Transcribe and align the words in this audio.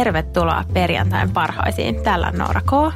Tervetuloa 0.00 0.64
perjantain 0.72 1.30
parhaisiin. 1.30 2.02
Täällä 2.02 2.26
on 2.26 2.38
Noora 2.38 2.60
K. 2.60 2.94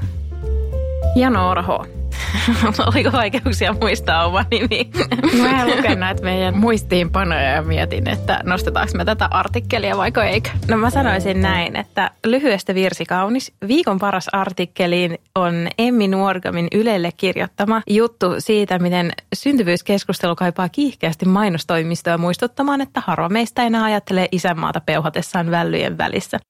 Ja 1.17 1.31
Noora 1.31 1.63
H. 1.63 1.69
Oliko 2.93 3.13
vaikeuksia 3.13 3.75
muistaa 3.81 4.27
oma 4.27 4.45
nimi? 4.51 4.91
Mä 5.43 5.67
luken 5.67 6.01
näitä 6.01 6.23
meidän 6.23 6.57
muistiinpanoja 6.57 7.43
ja 7.43 7.63
mietin, 7.63 8.09
että 8.09 8.41
nostetaanko 8.45 8.93
me 8.97 9.05
tätä 9.05 9.29
artikkelia 9.31 9.97
vaiko 9.97 10.21
eikö. 10.21 10.51
No 10.69 10.77
mä 10.77 10.91
sanoisin 10.91 11.43
näin, 11.43 11.77
että 11.77 12.11
lyhyestä 12.27 12.75
virsi 12.75 13.05
kaunis. 13.05 13.53
Viikon 13.69 13.99
paras 13.99 14.29
artikkeliin 14.33 15.19
on 15.35 15.69
Emmi 15.79 16.09
Nuorgamin 16.09 16.69
Ylelle 16.75 17.13
kirjoittama 17.17 17.83
juttu 17.91 18.27
siitä, 18.39 18.79
miten 18.79 19.13
syntyvyyskeskustelu 19.35 20.37
kaipaa 20.37 20.69
kiihkeästi 20.69 21.27
mainostoimistoa 21.27 22.19
muistuttamaan, 22.19 22.81
että 22.81 23.03
harva 23.07 23.29
meistä 23.29 23.63
enää 23.63 23.85
ajattelee 23.85 24.29
isänmaata 24.33 24.81
peuhatessaan 24.81 25.51
vällyjen 25.51 25.99
välissä. 25.99 26.41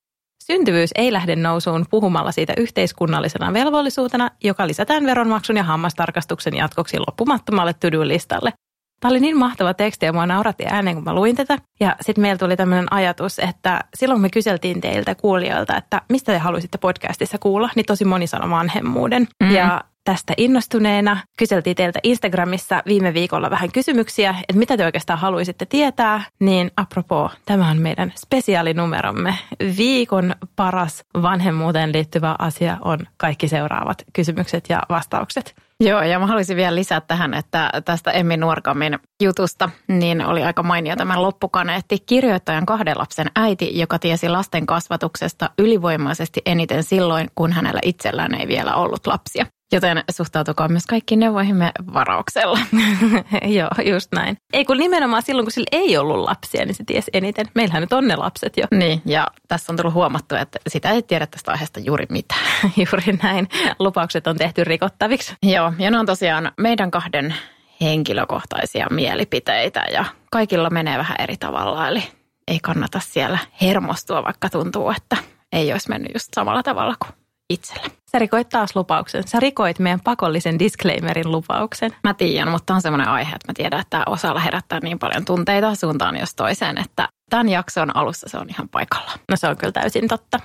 Syntyvyys 0.46 0.90
ei 0.94 1.12
lähde 1.12 1.36
nousuun 1.36 1.86
puhumalla 1.90 2.32
siitä 2.32 2.52
yhteiskunnallisena 2.56 3.52
velvollisuutena, 3.52 4.30
joka 4.44 4.66
lisätään 4.66 5.06
veronmaksun 5.06 5.56
ja 5.56 5.62
hammastarkastuksen 5.62 6.56
jatkoksi 6.56 6.98
loppumattomalle 6.98 7.74
to-do-listalle. 7.74 8.52
Tämä 9.00 9.10
oli 9.10 9.20
niin 9.20 9.38
mahtava 9.38 9.74
teksti 9.74 10.06
ja 10.06 10.12
mua 10.12 10.26
nauratti 10.26 10.64
ääneen, 10.66 10.96
kun 10.96 11.04
mä 11.04 11.14
luin 11.14 11.36
tätä. 11.36 11.58
Ja 11.80 11.96
sitten 12.00 12.22
meillä 12.22 12.38
tuli 12.38 12.56
tämmöinen 12.56 12.92
ajatus, 12.92 13.38
että 13.38 13.80
silloin 13.94 14.20
me 14.20 14.30
kyseltiin 14.30 14.80
teiltä 14.80 15.14
kuulijoilta, 15.14 15.76
että 15.76 16.02
mistä 16.08 16.32
te 16.32 16.38
haluaisitte 16.38 16.78
podcastissa 16.78 17.38
kuulla, 17.38 17.70
niin 17.76 17.86
tosi 17.86 18.04
moni 18.04 18.26
sanoi 18.26 18.50
vanhemmuuden. 18.50 19.22
Mm-hmm. 19.22 19.56
Ja 19.56 19.84
tästä 20.04 20.34
innostuneena. 20.36 21.16
Kyseltiin 21.38 21.76
teiltä 21.76 22.00
Instagramissa 22.02 22.82
viime 22.86 23.14
viikolla 23.14 23.50
vähän 23.50 23.72
kysymyksiä, 23.72 24.34
että 24.48 24.58
mitä 24.58 24.76
te 24.76 24.84
oikeastaan 24.84 25.18
haluaisitte 25.18 25.66
tietää. 25.66 26.24
Niin 26.40 26.70
apropos, 26.76 27.32
tämä 27.46 27.70
on 27.70 27.78
meidän 27.78 28.12
spesiaalinumeromme. 28.16 29.38
Viikon 29.76 30.34
paras 30.56 31.04
vanhemmuuteen 31.22 31.92
liittyvä 31.92 32.36
asia 32.38 32.78
on 32.80 32.98
kaikki 33.16 33.48
seuraavat 33.48 34.04
kysymykset 34.12 34.64
ja 34.68 34.82
vastaukset. 34.88 35.54
Joo, 35.80 36.02
ja 36.02 36.18
mä 36.18 36.26
haluaisin 36.26 36.56
vielä 36.56 36.74
lisätä 36.74 37.06
tähän, 37.06 37.34
että 37.34 37.70
tästä 37.84 38.10
Emmi 38.10 38.36
Nuorkamin 38.36 38.98
jutusta, 39.22 39.70
niin 39.88 40.26
oli 40.26 40.44
aika 40.44 40.62
mainio 40.62 40.96
tämän 40.96 41.22
loppukaneetti. 41.22 41.98
Kirjoittajan 42.06 42.66
kahden 42.66 42.98
lapsen 42.98 43.30
äiti, 43.36 43.78
joka 43.78 43.98
tiesi 43.98 44.28
lasten 44.28 44.66
kasvatuksesta 44.66 45.50
ylivoimaisesti 45.58 46.42
eniten 46.46 46.82
silloin, 46.82 47.30
kun 47.34 47.52
hänellä 47.52 47.80
itsellään 47.84 48.34
ei 48.34 48.48
vielä 48.48 48.74
ollut 48.74 49.06
lapsia. 49.06 49.46
Joten 49.74 50.04
suhtautukaa 50.10 50.68
myös 50.68 50.86
kaikkiin 50.86 51.20
neuvoihimme 51.20 51.72
varauksella. 51.94 52.58
Joo, 53.58 53.70
just 53.84 54.12
näin. 54.12 54.36
Ei 54.52 54.64
kun 54.64 54.76
nimenomaan 54.76 55.22
silloin, 55.22 55.44
kun 55.44 55.52
sillä 55.52 55.66
ei 55.72 55.96
ollut 55.96 56.18
lapsia, 56.18 56.64
niin 56.64 56.74
se 56.74 56.84
tiesi 56.84 57.10
eniten. 57.14 57.46
Meillähän 57.54 57.80
nyt 57.80 57.92
on 57.92 58.08
ne 58.08 58.16
lapset 58.16 58.56
jo. 58.56 58.64
Niin, 58.70 59.02
ja 59.04 59.26
tässä 59.48 59.72
on 59.72 59.76
tullut 59.76 59.94
huomattu, 59.94 60.34
että 60.34 60.58
sitä 60.68 60.90
ei 60.90 61.02
tiedä 61.02 61.26
tästä 61.26 61.50
aiheesta 61.50 61.80
juuri 61.80 62.06
mitään. 62.10 62.40
juuri 62.76 63.18
näin. 63.22 63.48
Lupaukset 63.78 64.26
on 64.26 64.36
tehty 64.36 64.64
rikottaviksi. 64.64 65.34
Joo, 65.42 65.72
ja 65.78 65.90
ne 65.90 65.98
on 65.98 66.06
tosiaan 66.06 66.52
meidän 66.60 66.90
kahden 66.90 67.34
henkilökohtaisia 67.80 68.86
mielipiteitä 68.90 69.84
ja 69.92 70.04
kaikilla 70.30 70.70
menee 70.70 70.98
vähän 70.98 71.16
eri 71.18 71.36
tavalla. 71.36 71.88
Eli 71.88 72.02
ei 72.48 72.58
kannata 72.62 73.00
siellä 73.00 73.38
hermostua, 73.62 74.24
vaikka 74.24 74.50
tuntuu, 74.50 74.90
että 74.90 75.16
ei 75.52 75.72
olisi 75.72 75.88
mennyt 75.88 76.14
just 76.14 76.28
samalla 76.34 76.62
tavalla 76.62 76.94
kuin 76.98 77.23
itsellä. 77.50 77.90
Sä 78.12 78.18
rikoit 78.18 78.48
taas 78.48 78.76
lupauksen. 78.76 79.28
Sä 79.28 79.40
rikoit 79.40 79.78
meidän 79.78 80.00
pakollisen 80.00 80.58
disclaimerin 80.58 81.32
lupauksen. 81.32 81.90
Mä 82.04 82.14
tiedän, 82.14 82.50
mutta 82.50 82.74
on 82.74 82.82
semmoinen 82.82 83.08
aihe, 83.08 83.34
että 83.34 83.48
mä 83.48 83.54
tiedän, 83.54 83.80
että 83.80 84.02
osalla 84.06 84.40
herättää 84.40 84.80
niin 84.82 84.98
paljon 84.98 85.24
tunteita 85.24 85.74
suuntaan 85.74 86.16
jos 86.16 86.34
toiseen, 86.34 86.78
että 86.78 87.08
tämän 87.30 87.48
jakson 87.48 87.96
alussa 87.96 88.28
se 88.28 88.38
on 88.38 88.50
ihan 88.50 88.68
paikalla. 88.68 89.12
No 89.30 89.36
se 89.36 89.48
on 89.48 89.56
kyllä 89.56 89.72
täysin 89.72 90.08
totta. 90.08 90.40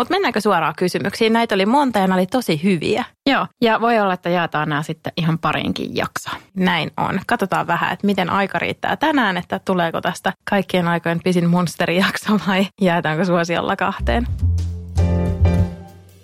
Mutta 0.00 0.14
mennäänkö 0.14 0.40
suoraan 0.40 0.74
kysymyksiin? 0.76 1.32
Näitä 1.32 1.54
oli 1.54 1.66
monta 1.66 1.98
ja 1.98 2.14
oli 2.14 2.26
tosi 2.26 2.62
hyviä. 2.62 3.04
Joo, 3.30 3.46
ja 3.62 3.80
voi 3.80 3.98
olla, 3.98 4.14
että 4.14 4.30
jaetaan 4.30 4.68
nämä 4.68 4.82
sitten 4.82 5.12
ihan 5.16 5.38
parinkin 5.38 5.96
jaksoa. 5.96 6.34
Näin 6.56 6.90
on. 6.96 7.20
Katsotaan 7.26 7.66
vähän, 7.66 7.92
että 7.92 8.06
miten 8.06 8.30
aika 8.30 8.58
riittää 8.58 8.96
tänään, 8.96 9.36
että 9.36 9.58
tuleeko 9.58 10.00
tästä 10.00 10.32
kaikkien 10.50 10.88
aikojen 10.88 11.20
pisin 11.24 11.50
monsterijakso 11.50 12.38
vai 12.48 12.66
jaetaanko 12.80 13.24
suosiolla 13.24 13.76
kahteen. 13.76 14.26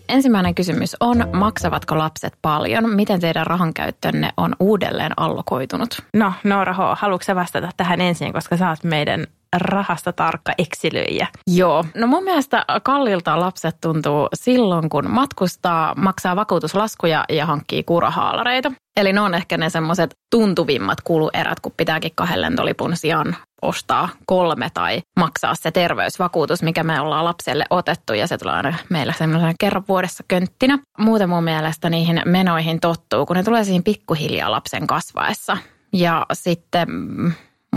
Ensimmäinen 0.08 0.54
kysymys 0.54 0.96
on, 1.00 1.28
maksavatko 1.32 1.98
lapset 1.98 2.34
paljon? 2.42 2.90
Miten 2.90 3.20
teidän 3.20 3.46
rahankäyttönne 3.46 4.30
on 4.36 4.56
uudelleen 4.60 5.12
allokoitunut? 5.16 6.02
No, 6.14 6.32
Noora 6.44 6.72
H., 6.72 6.78
haluatko 6.98 7.34
vastata 7.34 7.70
tähän 7.76 8.00
ensin, 8.00 8.32
koska 8.32 8.56
sä 8.56 8.68
oot 8.68 8.84
meidän 8.84 9.26
rahasta 9.56 10.12
tarkka 10.12 10.52
eksilöijä. 10.58 11.26
Joo. 11.46 11.84
No 11.94 12.06
mun 12.06 12.24
mielestä 12.24 12.64
kallilta 12.82 13.40
lapset 13.40 13.76
tuntuu 13.80 14.28
silloin, 14.34 14.88
kun 14.88 15.10
matkustaa, 15.10 15.94
maksaa 15.94 16.36
vakuutuslaskuja 16.36 17.24
ja 17.28 17.46
hankkii 17.46 17.82
kurahaalareita. 17.82 18.72
Eli 18.96 19.12
ne 19.12 19.20
on 19.20 19.34
ehkä 19.34 19.56
ne 19.56 19.70
semmoiset 19.70 20.14
tuntuvimmat 20.30 21.00
kuluerät, 21.00 21.60
kun 21.60 21.72
pitääkin 21.76 22.12
kahden 22.14 22.40
lentolipun 22.40 22.96
sijaan 22.96 23.36
ostaa 23.62 24.08
kolme 24.26 24.68
tai 24.74 25.00
maksaa 25.16 25.54
se 25.54 25.70
terveysvakuutus, 25.70 26.62
mikä 26.62 26.84
me 26.84 27.00
ollaan 27.00 27.24
lapselle 27.24 27.64
otettu 27.70 28.12
ja 28.12 28.26
se 28.26 28.38
tulee 28.38 28.74
meillä 28.88 29.12
semmoisena 29.12 29.52
kerran 29.60 29.84
vuodessa 29.88 30.24
könttinä. 30.28 30.78
Muuten 30.98 31.28
mun 31.28 31.44
mielestä 31.44 31.90
niihin 31.90 32.22
menoihin 32.24 32.80
tottuu, 32.80 33.26
kun 33.26 33.36
ne 33.36 33.42
tulee 33.42 33.64
siihen 33.64 33.82
pikkuhiljaa 33.82 34.50
lapsen 34.50 34.86
kasvaessa. 34.86 35.56
Ja 35.92 36.26
sitten 36.32 36.88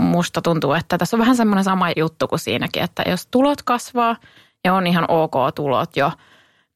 musta 0.00 0.42
tuntuu, 0.42 0.72
että 0.72 0.98
tässä 0.98 1.16
on 1.16 1.20
vähän 1.20 1.36
semmoinen 1.36 1.64
sama 1.64 1.86
juttu 1.96 2.28
kuin 2.28 2.38
siinäkin, 2.38 2.82
että 2.82 3.02
jos 3.06 3.26
tulot 3.26 3.62
kasvaa 3.62 4.16
ja 4.64 4.74
on 4.74 4.86
ihan 4.86 5.04
ok 5.08 5.34
tulot 5.54 5.96
jo 5.96 6.12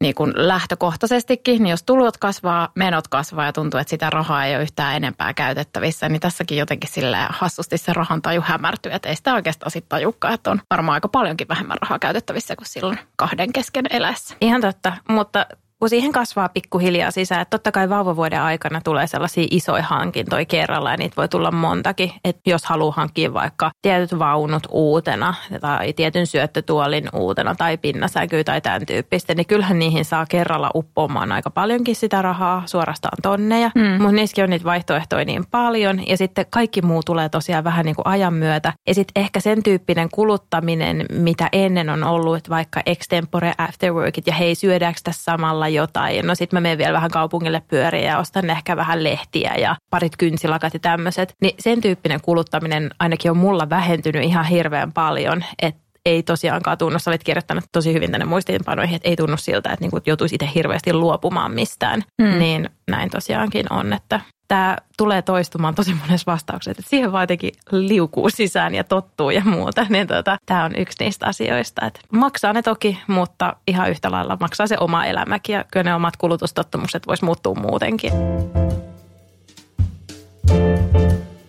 niin 0.01 0.15
kuin 0.15 0.33
lähtökohtaisestikin, 0.37 1.63
niin 1.63 1.71
jos 1.71 1.83
tulot 1.83 2.17
kasvaa, 2.17 2.69
menot 2.75 3.09
kasvaa 3.09 3.45
ja 3.45 3.53
tuntuu, 3.53 3.81
että 3.81 3.91
sitä 3.91 4.11
rahaa 4.11 4.45
ei 4.45 4.55
ole 4.55 4.63
yhtään 4.63 4.97
enempää 4.97 5.35
käytettävissä, 5.35 6.09
niin 6.09 6.21
tässäkin 6.21 6.59
jotenkin 6.59 6.91
sille 6.91 7.17
hassusti 7.31 7.79
se 7.79 7.93
rahan 7.93 8.23
taju 8.23 8.43
hämärtyy, 8.45 8.93
että 8.93 9.09
ei 9.09 9.17
sitä 9.17 9.35
oikeastaan 9.35 9.71
sitten 9.71 9.89
tajukaan, 9.89 10.35
että 10.35 10.51
on 10.51 10.61
varmaan 10.71 10.95
aika 10.95 11.09
paljonkin 11.09 11.49
vähemmän 11.49 11.79
rahaa 11.83 11.99
käytettävissä 11.99 12.57
kuin 12.57 12.69
silloin 12.69 12.99
kahden 13.17 13.53
kesken 13.53 13.85
eläessä. 13.91 14.37
Ihan 14.41 14.61
totta, 14.61 14.93
mutta 15.09 15.47
kun 15.85 15.89
siihen 15.89 16.13
kasvaa 16.13 16.49
pikkuhiljaa 16.49 17.11
sisään, 17.11 17.43
että 17.43 17.51
totta 17.51 17.73
kai 17.73 17.89
vauvavuoden 17.89 18.41
aikana 18.41 18.81
tulee 18.85 19.07
sellaisia 19.07 19.47
isoja 19.51 19.83
hankintoja 19.83 20.45
kerralla 20.45 20.91
ja 20.91 20.97
niitä 20.97 21.17
voi 21.17 21.29
tulla 21.29 21.51
montakin. 21.51 22.13
Että 22.25 22.51
jos 22.51 22.65
haluaa 22.65 22.95
hankkia 22.97 23.35
vaikka 23.35 23.71
tietyt 23.83 24.19
vaunut 24.19 24.63
uutena 24.71 25.35
tai 25.61 25.93
tietyn 25.93 26.27
syöttötuolin 26.27 27.09
uutena 27.13 27.55
tai 27.55 27.77
pinnasänky 27.79 28.45
tai 28.45 28.61
tämän 28.61 28.87
tyyppistä, 28.87 29.35
niin 29.35 29.47
kyllähän 29.47 29.79
niihin 29.79 30.05
saa 30.05 30.27
kerralla 30.27 30.71
uppoamaan 30.75 31.33
aika 31.33 31.51
paljonkin 31.51 31.97
sitä 31.97 32.23
rahaa, 32.23 32.63
suorastaan 32.67 33.19
tonneja. 33.23 33.71
Mm. 33.75 34.03
Mutta 34.03 34.13
niissäkin 34.13 34.45
on 34.45 34.51
niitä 34.51 34.65
vaihtoehtoja 34.65 35.25
niin 35.25 35.45
paljon 35.51 36.09
ja 36.09 36.17
sitten 36.17 36.47
kaikki 36.51 36.83
muu 36.83 37.03
tulee 37.03 37.29
tosiaan 37.29 37.65
vähän 37.65 37.85
niin 37.85 37.97
kuin 37.97 38.07
ajan 38.07 38.35
myötä. 38.35 38.73
Ja 38.87 38.95
sitten 38.95 39.23
ehkä 39.23 39.41
sen 39.41 39.63
tyyppinen 39.63 40.09
kuluttaminen, 40.13 41.07
mitä 41.13 41.49
ennen 41.53 41.91
on 41.91 42.05
ollut, 42.05 42.37
että 42.37 42.51
vaikka 42.51 42.83
extempore 42.87 43.53
afterworkit 43.59 44.27
ja 44.27 44.35
hei 44.35 44.55
syödäänkö 44.55 45.01
tässä 45.05 45.25
samalla 45.25 45.69
jotain. 45.75 46.27
No 46.27 46.35
sitten 46.35 46.57
mä 46.57 46.61
menen 46.61 46.79
vielä 46.79 46.93
vähän 46.93 47.11
kaupungille 47.11 47.63
pyöriä 47.69 48.11
ja 48.11 48.19
ostan 48.19 48.51
ehkä 48.51 48.77
vähän 48.77 49.05
lehtiä 49.05 49.55
ja 49.55 49.77
parit 49.91 50.17
kynsilakat 50.17 50.75
ja 50.75 50.81
tämmöiset. 50.81 51.35
Niin 51.43 51.55
sen 51.59 51.81
tyyppinen 51.81 52.21
kuluttaminen 52.21 52.91
ainakin 52.99 53.31
on 53.31 53.37
mulla 53.37 53.71
vähentynyt 53.71 54.25
ihan 54.25 54.45
hirveän 54.45 54.93
paljon, 54.93 55.45
että 55.63 55.84
ei 56.07 56.23
tosiaankaan 56.23 56.79
tunnu, 56.79 56.99
sä 56.99 57.11
olet 57.11 57.25
kirjoittanut 57.25 57.65
tosi 57.73 57.93
hyvin 57.93 58.11
tänne 58.11 58.27
muistiinpanoihin, 58.27 58.97
että 58.97 59.09
ei 59.09 59.17
tunnu 59.17 59.37
siltä, 59.37 59.73
että 59.73 59.85
niinku 59.85 60.01
joutuisi 60.07 60.35
itse 60.35 60.49
hirveästi 60.55 60.93
luopumaan 60.93 61.55
mistään. 61.55 62.03
Hmm. 62.23 62.39
Niin 62.39 62.71
näin 62.91 63.11
tosiaankin 63.11 63.73
on, 63.73 63.93
että 63.93 64.21
tämä 64.49 64.77
tulee 64.97 65.23
toistumaan 65.23 65.75
tosi 65.75 65.95
monessa 65.95 66.33
vastauksessa, 66.33 66.71
että 66.71 66.83
siihen 66.91 67.13
vaan 67.13 67.23
jotenkin 67.23 67.53
liukuu 67.71 68.31
sisään 68.31 68.75
ja 68.75 68.85
tottuu 68.85 69.31
ja 69.31 69.43
muuta. 69.45 69.87
Niin 69.95 70.07
tota, 70.07 70.37
tämä 70.47 70.65
on 70.65 70.77
yksi 70.77 71.05
niistä 71.05 71.27
asioista, 71.27 71.87
että 71.87 72.01
maksaa 72.13 72.53
ne 72.53 72.63
toki, 72.63 72.99
mutta 73.07 73.57
ihan 73.67 73.91
yhtä 73.91 74.11
lailla 74.11 74.37
maksaa 74.41 74.67
se 74.67 74.77
oma 74.81 75.05
elämäkin 75.05 75.53
ja 75.53 75.65
kyllä 75.73 75.85
ne 75.85 75.95
omat 75.95 76.17
kulutustottumukset 76.17 77.07
vois 77.07 77.23
muuttua 77.23 77.55
muutenkin. 77.55 78.13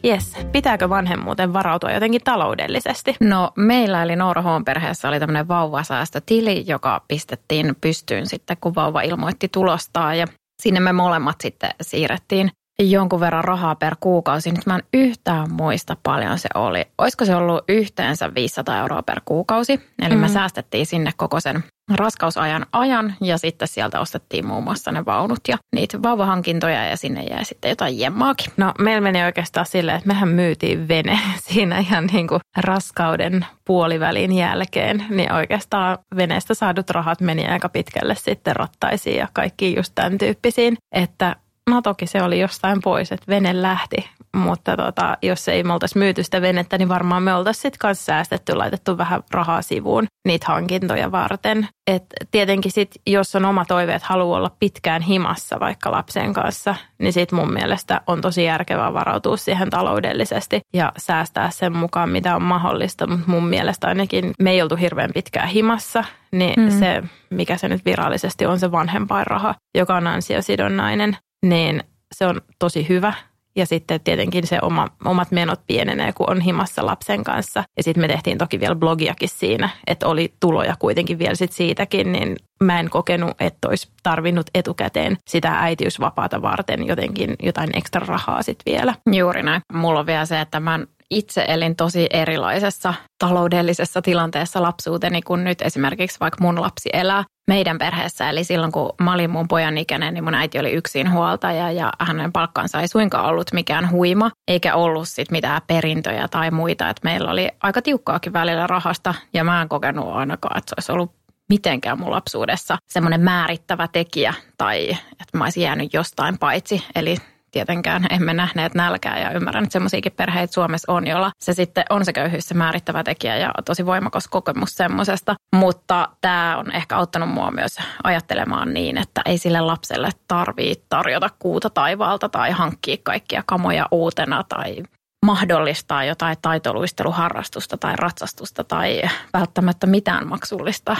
Jes, 0.06 0.38
pitääkö 0.52 0.90
vanhemmuuteen 0.90 1.54
varautua 1.54 1.92
jotenkin 1.92 2.22
taloudellisesti? 2.24 3.16
No 3.20 3.52
meillä 3.58 4.04
eli 4.04 4.16
Noora 4.16 4.42
Hoon 4.42 4.66
perheessä 4.66 5.08
oli 5.08 5.20
tämmöinen 5.20 5.48
vauvasäästötili, 5.48 6.64
joka 6.68 7.02
pistettiin 7.08 7.76
pystyyn 7.82 8.28
sitten, 8.28 8.58
kun 8.62 8.76
vauva 8.76 9.02
ilmoitti 9.02 9.50
tulostaan 9.50 10.18
ja 10.18 10.28
sinne 10.62 10.80
me 10.80 10.94
molemmat 10.94 11.42
sitten 11.42 11.70
siirrettiin 11.82 12.52
jonkun 12.80 13.20
verran 13.20 13.44
rahaa 13.44 13.76
per 13.76 13.96
kuukausi. 14.00 14.52
Nyt 14.52 14.66
mä 14.66 14.76
en 14.76 14.84
yhtään 14.94 15.52
muista 15.52 15.98
paljon 16.04 16.40
se 16.40 16.50
oli. 16.56 16.86
Olisiko 16.98 17.26
se 17.26 17.36
ollut 17.36 17.64
yhteensä 17.70 18.36
500 18.36 18.80
euroa 18.80 19.04
per 19.04 19.22
kuukausi? 19.26 19.82
Eli 20.02 20.16
mm. 20.16 20.22
me 20.22 20.28
säästettiin 20.28 20.86
sinne 20.86 21.12
koko 21.18 21.40
sen 21.40 21.64
raskausajan 21.94 22.66
ajan 22.72 23.16
ja 23.22 23.38
sitten 23.38 23.68
sieltä 23.68 24.00
ostettiin 24.00 24.48
muun 24.48 24.64
muassa 24.64 24.92
ne 24.92 25.06
vaunut 25.06 25.40
ja 25.48 25.58
niitä 25.76 26.02
vauvahankintoja 26.02 26.86
ja 26.86 26.98
sinne 26.98 27.24
jäi 27.24 27.46
sitten 27.46 27.70
jotain 27.70 28.00
jemmaakin. 28.00 28.52
No 28.58 28.74
meillä 28.80 29.02
meni 29.02 29.24
oikeastaan 29.24 29.66
silleen, 29.66 29.98
että 29.98 30.08
mehän 30.08 30.30
myytiin 30.30 30.88
vene 30.88 31.20
siinä 31.50 31.78
ihan 31.78 32.06
niin 32.06 32.28
kuin 32.28 32.40
raskauden 32.58 33.46
puolivälin 33.68 34.32
jälkeen, 34.32 35.06
niin 35.10 35.32
oikeastaan 35.32 35.98
veneestä 36.16 36.54
saadut 36.54 36.90
rahat 36.90 37.22
meni 37.22 37.48
aika 37.48 37.70
pitkälle 37.70 38.16
sitten 38.16 38.56
rattaisiin 38.56 39.18
ja 39.18 39.28
kaikkiin 39.34 39.76
just 39.76 39.92
tämän 39.96 40.18
tyyppisiin, 40.18 40.78
että 40.92 41.36
No 41.70 41.82
toki 41.82 42.08
se 42.08 42.24
oli 42.24 42.40
jostain 42.40 42.82
pois, 42.84 43.12
että 43.12 43.26
vene 43.28 43.62
lähti, 43.62 44.10
mutta 44.36 44.78
tota, 44.78 45.18
jos 45.22 45.48
ei 45.48 45.64
me 45.64 45.74
oltaisi 45.74 45.98
myyty 45.98 46.24
sitä 46.24 46.42
venettä, 46.42 46.78
niin 46.78 46.90
varmaan 46.90 47.24
me 47.24 47.34
oltaisiin 47.34 47.62
sitten 47.62 47.80
kanssa 47.80 48.06
säästetty, 48.06 48.54
laitettu 48.54 48.98
vähän 48.98 49.24
rahaa 49.32 49.62
sivuun 49.62 50.06
niitä 50.28 50.46
hankintoja 50.48 51.12
varten. 51.12 51.68
Et 51.88 52.06
tietenkin 52.32 52.72
sit, 52.72 52.92
jos 53.08 53.36
on 53.36 53.46
oma 53.46 53.66
toive, 53.66 53.96
että 53.96 54.08
haluaa 54.08 54.38
olla 54.38 54.52
pitkään 54.60 55.02
himassa 55.02 55.60
vaikka 55.60 55.92
lapsen 55.92 56.34
kanssa, 56.34 56.76
niin 56.98 57.14
sit 57.14 57.32
mun 57.32 57.54
mielestä 57.54 58.02
on 58.08 58.22
tosi 58.22 58.44
järkevää 58.44 58.94
varautua 58.94 59.38
siihen 59.38 59.70
taloudellisesti 59.70 60.60
ja 60.74 60.92
säästää 60.98 61.50
sen 61.50 61.78
mukaan, 61.78 62.10
mitä 62.10 62.36
on 62.36 62.44
mahdollista. 62.44 63.08
Mutta 63.08 63.32
mun 63.32 63.48
mielestä 63.48 63.88
ainakin 63.88 64.32
me 64.40 64.52
ei 64.52 64.62
oltu 64.62 64.76
hirveän 64.76 65.12
pitkään 65.14 65.48
himassa, 65.48 66.04
niin 66.32 66.60
mm. 66.60 66.80
se, 66.80 67.04
mikä 67.30 67.58
se 67.58 67.68
nyt 67.68 67.86
virallisesti 67.86 68.46
on, 68.46 68.60
se 68.60 68.72
vanhempainraha, 68.72 69.56
joka 69.76 69.96
on 69.96 70.08
ansiosidonnainen, 70.08 71.18
niin 71.44 71.84
se 72.16 72.26
on 72.26 72.42
tosi 72.60 72.90
hyvä. 72.90 73.14
Ja 73.58 73.66
sitten 73.66 74.02
tietenkin 74.02 74.48
se 74.48 74.60
oma, 74.62 74.88
omat 75.06 75.32
menot 75.32 75.60
pienenee, 75.68 76.14
kun 76.14 76.30
on 76.30 76.42
himassa 76.42 76.86
lapsen 76.86 77.24
kanssa. 77.24 77.64
Ja 77.78 77.84
sitten 77.84 78.04
me 78.04 78.08
tehtiin 78.08 78.38
toki 78.38 78.60
vielä 78.60 78.76
blogiakin 78.76 79.30
siinä, 79.30 79.70
että 79.88 80.08
oli 80.08 80.34
tuloja 80.40 80.76
kuitenkin 80.80 81.20
vielä 81.20 81.36
sit 81.36 81.52
siitäkin, 81.52 82.12
niin 82.12 82.36
mä 82.64 82.80
en 82.80 82.90
kokenut, 82.90 83.32
että 83.40 83.68
olisi 83.68 83.88
tarvinnut 84.04 84.50
etukäteen 84.56 85.18
sitä 85.28 85.60
äitiysvapaata 85.60 86.42
varten 86.42 86.88
jotenkin 86.88 87.36
jotain 87.44 87.70
ekstra 87.78 88.06
rahaa 88.08 88.44
sitten 88.44 88.74
vielä. 88.74 88.96
Juuri 89.12 89.44
näin. 89.44 89.62
Mulla 89.74 90.00
on 90.00 90.06
vielä 90.06 90.26
se, 90.26 90.42
että 90.42 90.60
mä 90.60 90.80
itse 91.12 91.46
elin 91.48 91.76
tosi 91.76 92.08
erilaisessa 92.14 92.94
taloudellisessa 93.20 94.02
tilanteessa 94.02 94.62
lapsuuteni 94.62 95.22
kuin 95.22 95.44
nyt 95.44 95.62
esimerkiksi 95.62 96.20
vaikka 96.20 96.42
mun 96.42 96.62
lapsi 96.62 96.90
elää 96.94 97.24
meidän 97.48 97.78
perheessä. 97.78 98.30
Eli 98.30 98.44
silloin 98.44 98.72
kun 98.72 98.94
mä 99.02 99.14
olin 99.14 99.30
mun 99.30 99.48
pojan 99.48 99.78
ikäinen, 99.78 100.14
niin 100.14 100.24
mun 100.24 100.36
äiti 100.36 100.60
oli 100.60 100.72
yksin 100.72 101.12
huoltaja 101.12 101.72
ja 101.72 101.92
hänen 102.00 102.32
palkkansa 102.32 102.82
ei 102.82 102.88
suinkaan 102.88 103.26
ollut 103.26 103.54
mikään 103.54 103.92
huima, 103.92 104.32
eikä 104.48 104.76
ollut 104.76 105.08
sit 105.08 105.32
mitään 105.32 105.62
perintöjä 105.68 106.28
tai 106.28 106.52
muita. 106.52 106.90
Et 106.90 107.00
meillä 107.04 107.32
oli 107.32 107.50
aika 107.64 107.82
tiukkaakin 107.82 108.34
välillä 108.34 108.68
rahasta 108.68 109.14
ja 109.34 109.44
mä 109.44 109.62
en 109.62 109.70
kokenut 109.70 110.14
ainakaan, 110.14 110.58
että 110.58 110.70
se 110.70 110.76
olisi 110.78 110.92
ollut 110.92 111.26
mitenkään 111.50 112.00
mun 112.00 112.12
lapsuudessa 112.12 112.78
semmoinen 112.88 113.22
määrittävä 113.22 113.88
tekijä 113.88 114.34
tai 114.58 114.90
että 114.92 115.38
mä 115.38 115.44
olisin 115.44 115.64
jäänyt 115.64 115.94
jostain 115.94 116.38
paitsi. 116.38 116.84
Eli 116.96 117.18
tietenkään 117.56 118.06
emme 118.16 118.34
nähneet 118.34 118.76
nälkää 118.76 119.20
ja 119.20 119.32
ymmärrän, 119.32 119.64
että 119.64 119.74
semmoisiakin 119.74 120.12
perheitä 120.12 120.54
Suomessa 120.54 120.92
on, 120.92 121.08
jolla 121.08 121.32
se 121.40 121.54
sitten 121.54 121.86
on 121.90 122.06
se 122.06 122.14
köyhyys 122.14 122.48
se 122.48 122.54
määrittävä 122.54 123.04
tekijä 123.04 123.38
ja 123.38 123.52
tosi 123.66 123.86
voimakas 123.86 124.28
kokemus 124.28 124.76
semmoisesta. 124.76 125.36
Mutta 125.56 126.10
tämä 126.22 126.58
on 126.58 126.72
ehkä 126.72 126.98
auttanut 126.98 127.30
mua 127.30 127.52
myös 127.52 127.78
ajattelemaan 128.04 128.74
niin, 128.74 128.98
että 128.98 129.22
ei 129.26 129.38
sille 129.38 129.62
lapselle 129.62 130.10
tarvitse 130.28 130.86
tarjota 130.90 131.30
kuuta 131.40 131.70
taivaalta 131.70 132.30
tai 132.30 132.52
hankkia 132.52 132.98
kaikkia 133.04 133.44
kamoja 133.46 133.86
uutena 133.92 134.44
tai 134.44 134.84
mahdollistaa 135.26 136.04
jotain 136.04 136.38
taitoluisteluharrastusta 136.42 137.78
tai 137.78 137.94
ratsastusta 137.96 138.64
tai 138.64 139.02
välttämättä 139.34 139.88
mitään 139.88 140.28
maksullista 140.28 140.96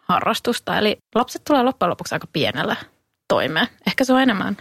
harrastusta. 0.00 0.78
Eli 0.78 0.96
lapset 1.14 1.42
tulee 1.44 1.62
loppujen 1.62 1.90
lopuksi 1.90 2.14
aika 2.14 2.26
pienellä 2.32 2.76
toimeen. 3.28 3.68
Ehkä 3.86 4.04
se 4.04 4.12
on 4.12 4.22
enemmän 4.22 4.56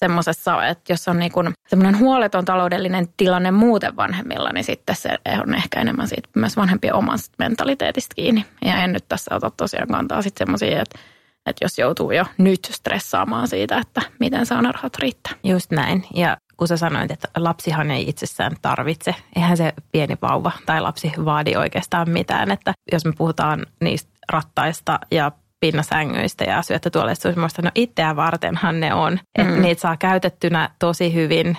semmoisessa, 0.00 0.66
että 0.66 0.92
jos 0.92 1.08
on 1.08 1.18
niin 1.18 1.32
semmoinen 1.68 1.98
huoleton 1.98 2.44
taloudellinen 2.44 3.08
tilanne 3.16 3.50
muuten 3.50 3.96
vanhemmilla, 3.96 4.50
niin 4.52 4.64
sitten 4.64 4.96
se 4.96 5.18
on 5.42 5.54
ehkä 5.54 5.80
enemmän 5.80 6.08
siitä 6.08 6.28
myös 6.36 6.56
vanhempien 6.56 6.94
omasta 6.94 7.34
mentaliteetistä 7.38 8.14
kiinni. 8.14 8.46
Ja 8.64 8.82
en 8.84 8.92
nyt 8.92 9.04
tässä 9.08 9.34
ota 9.34 9.50
tosiaan 9.50 9.88
kantaa 9.88 10.22
sitten 10.22 10.46
semmoisia, 10.46 10.82
että 10.82 10.98
että 11.46 11.64
jos 11.64 11.78
joutuu 11.78 12.10
jo 12.10 12.24
nyt 12.38 12.64
stressaamaan 12.70 13.48
siitä, 13.48 13.78
että 13.78 14.02
miten 14.20 14.46
saa 14.46 14.62
rahat 14.62 14.96
riittää. 14.98 15.32
Just 15.44 15.70
näin. 15.70 16.06
Ja 16.14 16.36
kun 16.56 16.68
sä 16.68 16.76
sanoit, 16.76 17.10
että 17.10 17.28
lapsihan 17.36 17.90
ei 17.90 18.08
itsessään 18.08 18.52
tarvitse, 18.62 19.14
eihän 19.36 19.56
se 19.56 19.72
pieni 19.92 20.16
vauva 20.22 20.52
tai 20.66 20.80
lapsi 20.80 21.12
vaadi 21.24 21.56
oikeastaan 21.56 22.10
mitään. 22.10 22.50
Että 22.50 22.72
jos 22.92 23.04
me 23.04 23.12
puhutaan 23.18 23.66
niistä 23.80 24.10
rattaista 24.32 24.98
ja 25.10 25.32
pinnasängyistä 25.60 26.44
ja 26.44 26.62
syöttötuoleista 26.62 27.32
semmoista, 27.32 27.62
no 27.62 27.70
itseä 27.74 28.16
vartenhan 28.16 28.80
ne 28.80 28.94
on. 28.94 29.12
Mm. 29.12 29.44
Että 29.44 29.56
niitä 29.60 29.80
saa 29.80 29.96
käytettynä 29.96 30.70
tosi 30.78 31.14
hyvin, 31.14 31.58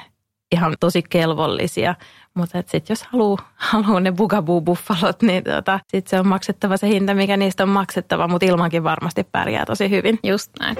ihan 0.51 0.75
tosi 0.79 1.03
kelvollisia. 1.09 1.95
Mutta 2.33 2.57
sitten 2.57 2.93
jos 2.93 3.03
haluaa 3.03 3.51
haluu 3.55 3.99
ne 3.99 4.11
bugaboo-buffalot, 4.11 5.21
niin 5.21 5.43
tota, 5.43 5.79
sitten 5.87 6.09
se 6.09 6.19
on 6.19 6.27
maksettava 6.27 6.77
se 6.77 6.87
hinta, 6.87 7.13
mikä 7.13 7.37
niistä 7.37 7.63
on 7.63 7.69
maksettava, 7.69 8.27
mutta 8.27 8.45
ilmankin 8.45 8.83
varmasti 8.83 9.23
pärjää 9.31 9.65
tosi 9.65 9.89
hyvin. 9.89 10.19
Just 10.23 10.51
näin. 10.59 10.77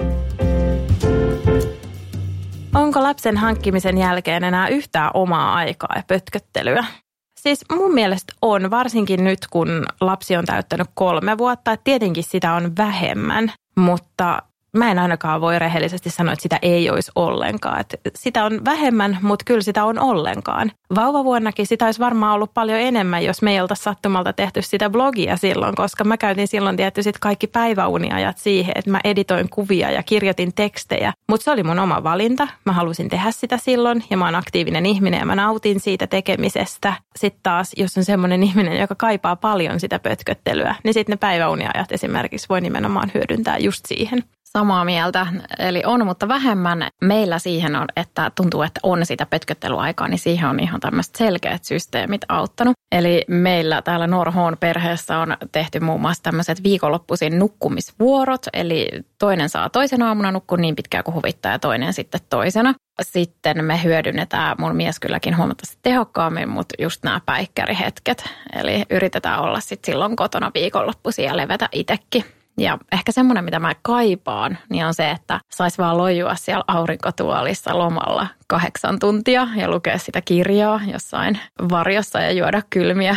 Onko 2.74 3.02
lapsen 3.02 3.36
hankkimisen 3.36 3.98
jälkeen 3.98 4.44
enää 4.44 4.68
yhtään 4.68 5.10
omaa 5.14 5.54
aikaa 5.54 5.92
ja 5.96 6.02
pötköttelyä? 6.06 6.84
Siis 7.42 7.64
mun 7.72 7.94
mielestä 7.94 8.32
on, 8.42 8.70
varsinkin 8.70 9.24
nyt 9.24 9.38
kun 9.50 9.86
lapsi 10.00 10.36
on 10.36 10.44
täyttänyt 10.44 10.86
kolme 10.94 11.38
vuotta. 11.38 11.76
Tietenkin 11.76 12.24
sitä 12.24 12.54
on 12.54 12.76
vähemmän, 12.76 13.52
mutta 13.76 14.42
mä 14.76 14.90
en 14.90 14.98
ainakaan 14.98 15.40
voi 15.40 15.58
rehellisesti 15.58 16.10
sanoa, 16.10 16.32
että 16.32 16.42
sitä 16.42 16.58
ei 16.62 16.90
olisi 16.90 17.12
ollenkaan. 17.14 17.80
Että 17.80 17.98
sitä 18.16 18.44
on 18.44 18.64
vähemmän, 18.64 19.18
mutta 19.22 19.44
kyllä 19.44 19.62
sitä 19.62 19.84
on 19.84 19.98
ollenkaan. 19.98 20.72
Vauvavuonnakin 20.94 21.66
sitä 21.66 21.84
olisi 21.84 22.00
varmaan 22.00 22.34
ollut 22.34 22.54
paljon 22.54 22.80
enemmän, 22.80 23.24
jos 23.24 23.42
me 23.42 23.52
ei 23.52 23.60
oltaisi 23.60 23.82
sattumalta 23.82 24.32
tehty 24.32 24.62
sitä 24.62 24.90
blogia 24.90 25.36
silloin, 25.36 25.74
koska 25.74 26.04
mä 26.04 26.16
käytin 26.16 26.48
silloin 26.48 26.76
tietysti 26.76 27.12
kaikki 27.20 27.46
päiväuniajat 27.46 28.38
siihen, 28.38 28.72
että 28.76 28.90
mä 28.90 29.00
editoin 29.04 29.48
kuvia 29.48 29.90
ja 29.90 30.02
kirjoitin 30.02 30.54
tekstejä. 30.54 31.12
Mutta 31.28 31.44
se 31.44 31.50
oli 31.50 31.62
mun 31.62 31.78
oma 31.78 32.02
valinta. 32.02 32.48
Mä 32.64 32.72
halusin 32.72 33.08
tehdä 33.08 33.30
sitä 33.30 33.56
silloin 33.56 34.04
ja 34.10 34.16
mä 34.16 34.24
oon 34.24 34.34
aktiivinen 34.34 34.86
ihminen 34.86 35.20
ja 35.20 35.26
mä 35.26 35.34
nautin 35.34 35.80
siitä 35.80 36.06
tekemisestä. 36.06 36.94
Sitten 37.16 37.40
taas, 37.42 37.72
jos 37.76 37.98
on 37.98 38.04
semmoinen 38.04 38.42
ihminen, 38.42 38.80
joka 38.80 38.94
kaipaa 38.94 39.36
paljon 39.36 39.80
sitä 39.80 39.98
pötköttelyä, 39.98 40.74
niin 40.84 40.94
sitten 40.94 41.12
ne 41.12 41.16
päiväuniajat 41.16 41.92
esimerkiksi 41.92 42.48
voi 42.48 42.60
nimenomaan 42.60 43.10
hyödyntää 43.14 43.58
just 43.58 43.86
siihen. 43.86 44.24
Samaa 44.52 44.84
mieltä, 44.84 45.26
eli 45.58 45.82
on, 45.86 46.06
mutta 46.06 46.28
vähemmän 46.28 46.88
meillä 47.00 47.38
siihen 47.38 47.76
on, 47.76 47.86
että 47.96 48.30
tuntuu, 48.34 48.62
että 48.62 48.80
on 48.82 49.06
sitä 49.06 49.26
pötköttelyaikaa, 49.26 50.08
niin 50.08 50.18
siihen 50.18 50.48
on 50.48 50.60
ihan 50.60 50.80
tämmöiset 50.80 51.14
selkeät 51.14 51.64
systeemit 51.64 52.20
auttanut. 52.28 52.72
Eli 52.92 53.24
meillä 53.28 53.82
täällä 53.82 54.06
Norhoon 54.06 54.56
perheessä 54.60 55.18
on 55.18 55.36
tehty 55.52 55.80
muun 55.80 56.00
muassa 56.00 56.22
tämmöiset 56.22 56.62
viikonloppuisin 56.62 57.38
nukkumisvuorot, 57.38 58.46
eli 58.52 58.88
toinen 59.18 59.48
saa 59.48 59.70
toisen 59.70 60.02
aamuna 60.02 60.32
nukkua 60.32 60.58
niin 60.58 60.76
pitkään 60.76 61.04
kuin 61.04 61.14
huvittaa 61.14 61.52
ja 61.52 61.58
toinen 61.58 61.92
sitten 61.92 62.20
toisena. 62.30 62.74
Sitten 63.02 63.64
me 63.64 63.82
hyödynnetään 63.84 64.56
mun 64.58 64.76
mies 64.76 65.00
kylläkin 65.00 65.36
huomattavasti 65.36 65.78
tehokkaammin, 65.82 66.48
mutta 66.48 66.74
just 66.78 67.04
nämä 67.04 67.20
päikkärihetket. 67.26 68.24
Eli 68.56 68.82
yritetään 68.90 69.40
olla 69.40 69.60
sitten 69.60 69.92
silloin 69.92 70.16
kotona 70.16 70.50
viikonloppuisin 70.54 71.24
ja 71.24 71.36
levätä 71.36 71.68
itsekin. 71.72 72.24
Ja 72.58 72.78
ehkä 72.92 73.12
semmoinen, 73.12 73.44
mitä 73.44 73.58
mä 73.58 73.72
kaipaan, 73.82 74.58
niin 74.68 74.86
on 74.86 74.94
se, 74.94 75.10
että 75.10 75.40
sais 75.50 75.78
vaan 75.78 75.98
lojua 75.98 76.34
siellä 76.34 76.64
aurinkotuolissa 76.66 77.78
lomalla 77.78 78.26
kahdeksan 78.46 78.98
tuntia 78.98 79.48
ja 79.56 79.70
lukea 79.70 79.98
sitä 79.98 80.20
kirjaa 80.20 80.80
jossain 80.92 81.38
varjossa 81.70 82.20
ja 82.20 82.30
juoda 82.30 82.62
kylmiä 82.70 83.16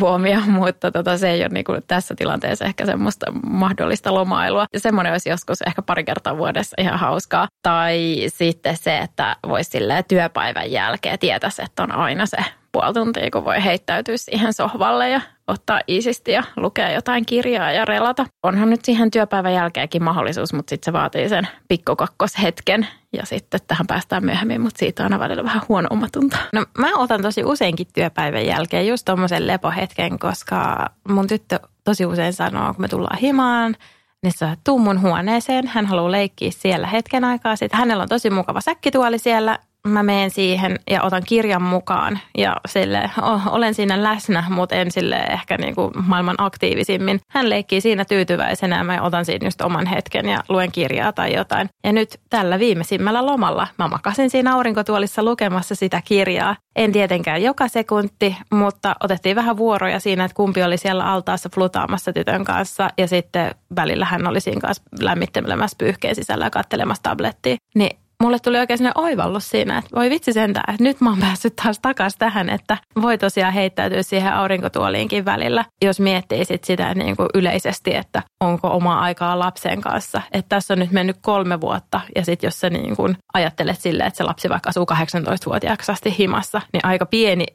juomia, 0.00 0.40
mutta 0.60 0.90
tota, 0.90 1.18
se 1.18 1.30
ei 1.30 1.40
ole 1.40 1.48
niin 1.48 1.64
kuin 1.64 1.82
tässä 1.86 2.14
tilanteessa 2.14 2.64
ehkä 2.64 2.86
semmoista 2.86 3.26
mahdollista 3.46 4.14
lomailua. 4.14 4.66
Ja 4.72 4.80
semmoinen 4.80 5.12
olisi 5.12 5.28
joskus 5.28 5.62
ehkä 5.62 5.82
pari 5.82 6.04
kertaa 6.04 6.36
vuodessa 6.36 6.76
ihan 6.80 6.98
hauskaa. 6.98 7.48
Tai 7.62 8.16
sitten 8.28 8.76
se, 8.76 8.98
että 8.98 9.36
voisi 9.48 9.78
työpäivän 10.08 10.70
jälkeen 10.70 11.18
tietäisi, 11.18 11.62
että 11.62 11.82
on 11.82 11.92
aina 11.92 12.26
se 12.26 12.38
puoli 12.74 12.92
tuntia, 12.92 13.30
kun 13.30 13.44
voi 13.44 13.64
heittäytyä 13.64 14.16
siihen 14.16 14.52
sohvalle 14.52 15.10
ja 15.10 15.20
ottaa 15.46 15.80
isisti 15.86 16.32
ja 16.32 16.42
lukea 16.56 16.92
jotain 16.92 17.26
kirjaa 17.26 17.72
ja 17.72 17.84
relata. 17.84 18.26
Onhan 18.42 18.70
nyt 18.70 18.84
siihen 18.84 19.10
työpäivän 19.10 19.54
jälkeenkin 19.54 20.04
mahdollisuus, 20.04 20.52
mutta 20.52 20.70
sitten 20.70 20.84
se 20.84 20.92
vaatii 20.92 21.28
sen 21.28 21.48
pikkukakkoshetken 21.68 22.86
ja 23.12 23.26
sitten 23.26 23.60
tähän 23.66 23.86
päästään 23.86 24.24
myöhemmin, 24.24 24.60
mutta 24.60 24.78
siitä 24.78 25.02
on 25.02 25.04
aina 25.04 25.18
välillä 25.18 25.44
vähän 25.44 25.62
huono 25.68 25.88
omatunto. 25.90 26.36
No 26.52 26.66
mä 26.78 26.96
otan 26.96 27.22
tosi 27.22 27.44
useinkin 27.44 27.86
työpäivän 27.94 28.46
jälkeen 28.46 28.88
just 28.88 29.04
tommosen 29.04 29.46
lepohetken, 29.46 30.18
koska 30.18 30.90
mun 31.08 31.26
tyttö 31.26 31.60
tosi 31.84 32.06
usein 32.06 32.32
sanoo, 32.32 32.74
kun 32.74 32.80
me 32.82 32.88
tullaan 32.88 33.18
himaan, 33.18 33.76
niin 34.22 34.32
sä 34.32 34.56
tuu 34.64 34.78
mun 34.78 35.00
huoneeseen. 35.00 35.66
Hän 35.66 35.86
haluaa 35.86 36.10
leikkiä 36.10 36.50
siellä 36.50 36.86
hetken 36.86 37.24
aikaa. 37.24 37.56
Sitten 37.56 37.78
hänellä 37.78 38.02
on 38.02 38.08
tosi 38.08 38.30
mukava 38.30 38.60
säkkituoli 38.60 39.18
siellä 39.18 39.58
mä 39.88 40.02
menen 40.02 40.30
siihen 40.30 40.78
ja 40.90 41.02
otan 41.02 41.22
kirjan 41.26 41.62
mukaan 41.62 42.18
ja 42.38 42.56
sille 42.68 43.10
olen 43.50 43.74
siinä 43.74 44.02
läsnä, 44.02 44.44
mutta 44.48 44.74
en 44.74 44.90
sille 44.90 45.16
ehkä 45.16 45.56
niin 45.56 45.74
kuin 45.74 45.92
maailman 46.06 46.34
aktiivisimmin. 46.38 47.20
Hän 47.30 47.50
leikkii 47.50 47.80
siinä 47.80 48.04
tyytyväisenä 48.04 48.76
ja 48.76 48.84
mä 48.84 49.02
otan 49.02 49.24
siinä 49.24 49.46
just 49.46 49.60
oman 49.60 49.86
hetken 49.86 50.28
ja 50.28 50.44
luen 50.48 50.72
kirjaa 50.72 51.12
tai 51.12 51.34
jotain. 51.34 51.68
Ja 51.84 51.92
nyt 51.92 52.20
tällä 52.30 52.58
viimeisimmällä 52.58 53.26
lomalla 53.26 53.66
mä 53.78 53.88
makasin 53.88 54.30
siinä 54.30 54.54
aurinkotuolissa 54.54 55.22
lukemassa 55.22 55.74
sitä 55.74 56.02
kirjaa. 56.04 56.56
En 56.76 56.92
tietenkään 56.92 57.42
joka 57.42 57.68
sekunti, 57.68 58.36
mutta 58.50 58.96
otettiin 59.00 59.36
vähän 59.36 59.56
vuoroja 59.56 60.00
siinä, 60.00 60.24
että 60.24 60.34
kumpi 60.34 60.62
oli 60.62 60.76
siellä 60.76 61.04
altaassa 61.04 61.48
flutaamassa 61.54 62.12
tytön 62.12 62.44
kanssa 62.44 62.90
ja 62.98 63.08
sitten 63.08 63.54
välillä 63.76 64.04
hän 64.04 64.26
oli 64.26 64.40
siinä 64.40 64.60
kanssa 64.60 64.82
lämmittelemässä 65.00 65.76
pyyhkeen 65.78 66.14
sisällä 66.14 66.46
ja 66.46 66.50
kattelemassa 66.50 67.02
tablettia. 67.02 67.56
Niin 67.74 68.03
mulle 68.22 68.38
tuli 68.38 68.58
oikein 68.58 68.78
sinne 68.78 68.92
oivallus 68.94 69.50
siinä, 69.50 69.78
että 69.78 69.90
voi 69.96 70.10
vitsi 70.10 70.32
sentään, 70.32 70.74
että 70.74 70.84
nyt 70.84 71.00
mä 71.00 71.10
oon 71.10 71.18
päässyt 71.18 71.56
taas 71.56 71.78
takaisin 71.82 72.18
tähän, 72.18 72.50
että 72.50 72.76
voi 73.02 73.18
tosiaan 73.18 73.52
heittäytyä 73.52 74.02
siihen 74.02 74.32
aurinkotuoliinkin 74.32 75.24
välillä, 75.24 75.64
jos 75.84 76.00
miettii 76.00 76.44
sit 76.44 76.64
sitä 76.64 76.94
niin 76.94 77.16
kuin 77.16 77.28
yleisesti, 77.34 77.94
että 77.94 78.22
onko 78.40 78.68
omaa 78.68 79.00
aikaa 79.00 79.38
lapsen 79.38 79.80
kanssa. 79.80 80.22
Että 80.32 80.48
tässä 80.48 80.74
on 80.74 80.78
nyt 80.78 80.92
mennyt 80.92 81.16
kolme 81.22 81.60
vuotta 81.60 82.00
ja 82.16 82.24
sitten 82.24 82.46
jos 82.46 82.60
sä 82.60 82.70
niin 82.70 82.96
kuin 82.96 83.16
ajattelet 83.34 83.80
silleen, 83.80 84.06
että 84.06 84.18
se 84.18 84.24
lapsi 84.24 84.48
vaikka 84.48 84.70
asuu 84.70 84.86
18-vuotiaaksi 84.92 85.92
asti 85.92 86.14
himassa, 86.18 86.60
niin 86.72 86.86
aika 86.86 87.06
pieni 87.06 87.46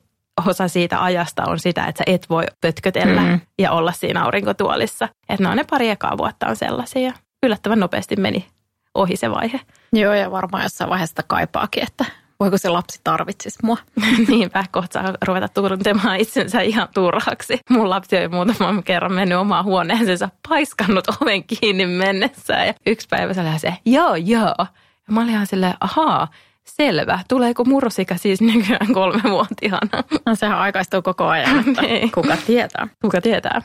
osa 0.47 0.67
siitä 0.67 1.03
ajasta 1.03 1.43
on 1.47 1.59
sitä, 1.59 1.85
että 1.85 1.97
sä 1.97 2.03
et 2.13 2.29
voi 2.29 2.43
pötkötellä 2.61 3.21
mm. 3.21 3.39
ja 3.59 3.71
olla 3.71 3.91
siinä 3.91 4.23
aurinkotuolissa. 4.23 5.09
Että 5.29 5.43
no 5.43 5.55
ne 5.55 5.63
pari 5.69 5.89
ekaa 5.89 6.17
vuotta 6.17 6.47
on 6.47 6.55
sellaisia. 6.55 7.13
Yllättävän 7.43 7.79
nopeasti 7.79 8.15
meni 8.15 8.45
ohi 8.95 9.15
se 9.15 9.31
vaihe. 9.31 9.59
Joo, 9.93 10.13
ja 10.13 10.31
varmaan 10.31 10.63
jossain 10.63 10.89
vaiheessa 10.89 11.23
kaipaakin, 11.27 11.83
että 11.83 12.05
voiko 12.39 12.57
se 12.57 12.69
lapsi 12.69 13.01
tarvitsisi 13.03 13.59
mua. 13.63 13.77
Niinpä, 14.27 14.63
kohta 14.71 14.93
saa 14.93 15.13
ruveta 15.27 15.47
tuntemaan 15.47 16.19
itsensä 16.19 16.61
ihan 16.61 16.87
turhaksi. 16.93 17.59
Mun 17.69 17.89
lapsi 17.89 18.15
on 18.15 18.21
jo 18.21 18.29
muutaman 18.29 18.83
kerran 18.83 19.13
mennyt 19.13 19.37
omaan 19.37 19.65
huoneeseensa, 19.65 20.29
paiskannut 20.49 21.07
oven 21.21 21.43
kiinni 21.43 21.85
mennessään. 21.85 22.67
Ja 22.67 22.73
yksi 22.85 23.07
päivä 23.09 23.33
se 23.33 23.41
oli 23.41 23.59
se, 23.59 23.73
joo, 23.85 24.15
joo. 24.15 24.55
Ja 25.07 25.13
mä 25.13 25.21
olin 25.21 25.31
ihan 25.31 25.47
silleen, 25.47 25.73
ahaa, 25.79 26.27
selvä. 26.63 27.19
Tuleeko 27.27 27.65
murrosikä 27.65 28.17
siis 28.17 28.41
nykyään 28.41 28.93
kolmevuotiaana? 28.93 30.03
No 30.25 30.35
sehän 30.35 30.57
aikaistuu 30.57 31.01
koko 31.01 31.25
ajan, 31.25 31.59
että 31.59 31.81
niin. 31.87 32.11
kuka 32.11 32.37
tietää. 32.47 32.87
Kuka 33.01 33.21
tietää. 33.21 33.61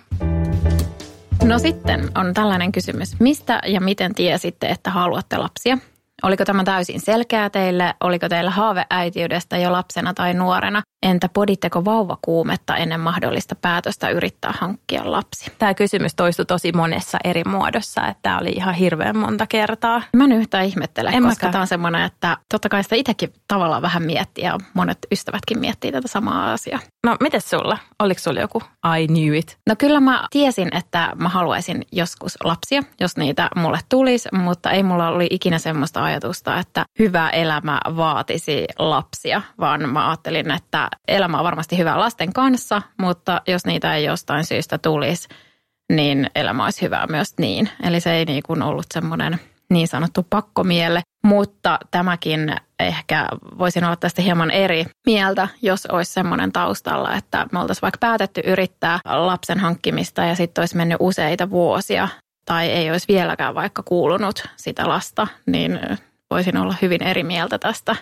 No 1.44 1.58
sitten 1.58 2.10
on 2.14 2.34
tällainen 2.34 2.72
kysymys. 2.72 3.20
Mistä 3.20 3.60
ja 3.66 3.80
miten 3.80 4.14
tiesitte, 4.14 4.68
että 4.68 4.90
haluatte 4.90 5.36
lapsia? 5.36 5.78
Oliko 6.22 6.44
tämä 6.44 6.64
täysin 6.64 7.00
selkeä 7.00 7.50
teille? 7.50 7.94
Oliko 8.00 8.28
teillä 8.28 8.50
haave 8.50 8.84
äitiydestä 8.90 9.58
jo 9.58 9.72
lapsena 9.72 10.14
tai 10.14 10.34
nuorena? 10.34 10.82
Entä 11.06 11.28
poditteko 11.28 11.84
vauvakuumetta 11.84 12.76
ennen 12.76 13.00
mahdollista 13.00 13.54
päätöstä 13.54 14.08
yrittää 14.08 14.54
hankkia 14.58 15.12
lapsi? 15.12 15.52
Tämä 15.58 15.74
kysymys 15.74 16.14
toistui 16.14 16.46
tosi 16.46 16.72
monessa 16.72 17.18
eri 17.24 17.44
muodossa, 17.44 18.06
että 18.06 18.22
tämä 18.22 18.38
oli 18.38 18.50
ihan 18.50 18.74
hirveän 18.74 19.16
monta 19.16 19.46
kertaa. 19.46 20.02
Mä 20.16 20.24
en 20.24 20.32
yhtään 20.32 20.64
ihmettele, 20.64 21.10
en 21.10 21.22
koska 21.22 21.50
tämä 21.50 21.62
on 21.62 21.66
semmoinen, 21.66 22.02
että 22.02 22.36
totta 22.52 22.68
kai 22.68 22.82
sitä 22.82 22.96
itsekin 22.96 23.32
tavallaan 23.48 23.82
vähän 23.82 24.02
miettii 24.02 24.44
ja 24.44 24.58
monet 24.74 24.98
ystävätkin 25.12 25.58
miettii 25.58 25.92
tätä 25.92 26.08
samaa 26.08 26.52
asiaa. 26.52 26.80
No, 27.06 27.16
miten 27.20 27.40
sulla? 27.40 27.78
Oliko 27.98 28.20
sulla 28.20 28.40
joku 28.40 28.62
I 29.00 29.06
knew 29.06 29.34
it? 29.34 29.58
No 29.68 29.74
kyllä 29.78 30.00
mä 30.00 30.26
tiesin, 30.30 30.76
että 30.76 31.12
mä 31.16 31.28
haluaisin 31.28 31.86
joskus 31.92 32.36
lapsia, 32.44 32.82
jos 33.00 33.16
niitä 33.16 33.48
mulle 33.56 33.78
tulisi, 33.88 34.28
mutta 34.32 34.70
ei 34.70 34.82
mulla 34.82 35.08
oli 35.08 35.26
ikinä 35.30 35.58
semmoista 35.58 36.03
ajatusta, 36.04 36.58
että 36.58 36.84
hyvä 36.98 37.30
elämä 37.30 37.80
vaatisi 37.96 38.64
lapsia, 38.78 39.42
vaan 39.60 39.88
mä 39.88 40.08
ajattelin, 40.08 40.50
että 40.50 40.88
elämä 41.08 41.38
on 41.38 41.44
varmasti 41.44 41.78
hyvä 41.78 41.98
lasten 41.98 42.32
kanssa, 42.32 42.82
mutta 43.00 43.42
jos 43.48 43.66
niitä 43.66 43.94
ei 43.94 44.04
jostain 44.04 44.44
syystä 44.44 44.78
tulisi, 44.78 45.28
niin 45.92 46.30
elämä 46.34 46.64
olisi 46.64 46.82
hyvä 46.82 47.06
myös 47.10 47.34
niin. 47.38 47.68
Eli 47.82 48.00
se 48.00 48.12
ei 48.12 48.24
niin 48.24 48.42
kuin 48.46 48.62
ollut 48.62 48.86
semmoinen 48.94 49.40
niin 49.70 49.88
sanottu 49.88 50.26
pakkomielle, 50.30 51.00
mutta 51.24 51.78
tämäkin 51.90 52.56
ehkä 52.80 53.28
voisin 53.58 53.84
olla 53.84 53.96
tästä 53.96 54.22
hieman 54.22 54.50
eri 54.50 54.84
mieltä, 55.06 55.48
jos 55.62 55.86
olisi 55.86 56.12
semmoinen 56.12 56.52
taustalla, 56.52 57.14
että 57.14 57.46
me 57.52 57.58
oltaisiin 57.58 57.82
vaikka 57.82 57.98
päätetty 57.98 58.42
yrittää 58.44 58.98
lapsen 59.04 59.58
hankkimista 59.58 60.22
ja 60.24 60.34
sitten 60.34 60.62
olisi 60.62 60.76
mennyt 60.76 60.96
useita 61.00 61.50
vuosia 61.50 62.08
tai 62.44 62.70
ei 62.70 62.90
olisi 62.90 63.08
vieläkään 63.08 63.54
vaikka 63.54 63.82
kuulunut 63.82 64.44
sitä 64.56 64.88
lasta, 64.88 65.26
niin 65.46 65.80
voisin 66.30 66.56
olla 66.56 66.74
hyvin 66.82 67.02
eri 67.02 67.22
mieltä 67.22 67.58
tästä 67.58 67.96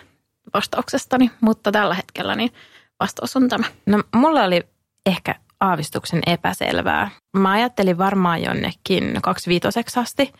vastauksestani, 0.53 1.31
mutta 1.41 1.71
tällä 1.71 1.93
hetkellä 1.93 2.35
niin 2.35 2.53
vastaus 2.99 3.35
on 3.35 3.49
tämä. 3.49 3.65
No 3.85 4.03
mulla 4.15 4.43
oli 4.43 4.61
ehkä 5.05 5.35
aavistuksen 5.59 6.21
epäselvää. 6.27 7.09
Mä 7.37 7.51
ajattelin 7.51 7.97
varmaan 7.97 8.43
jonnekin 8.43 9.19
kaksiviitoseksi 9.21 9.99
asti, 9.99 10.33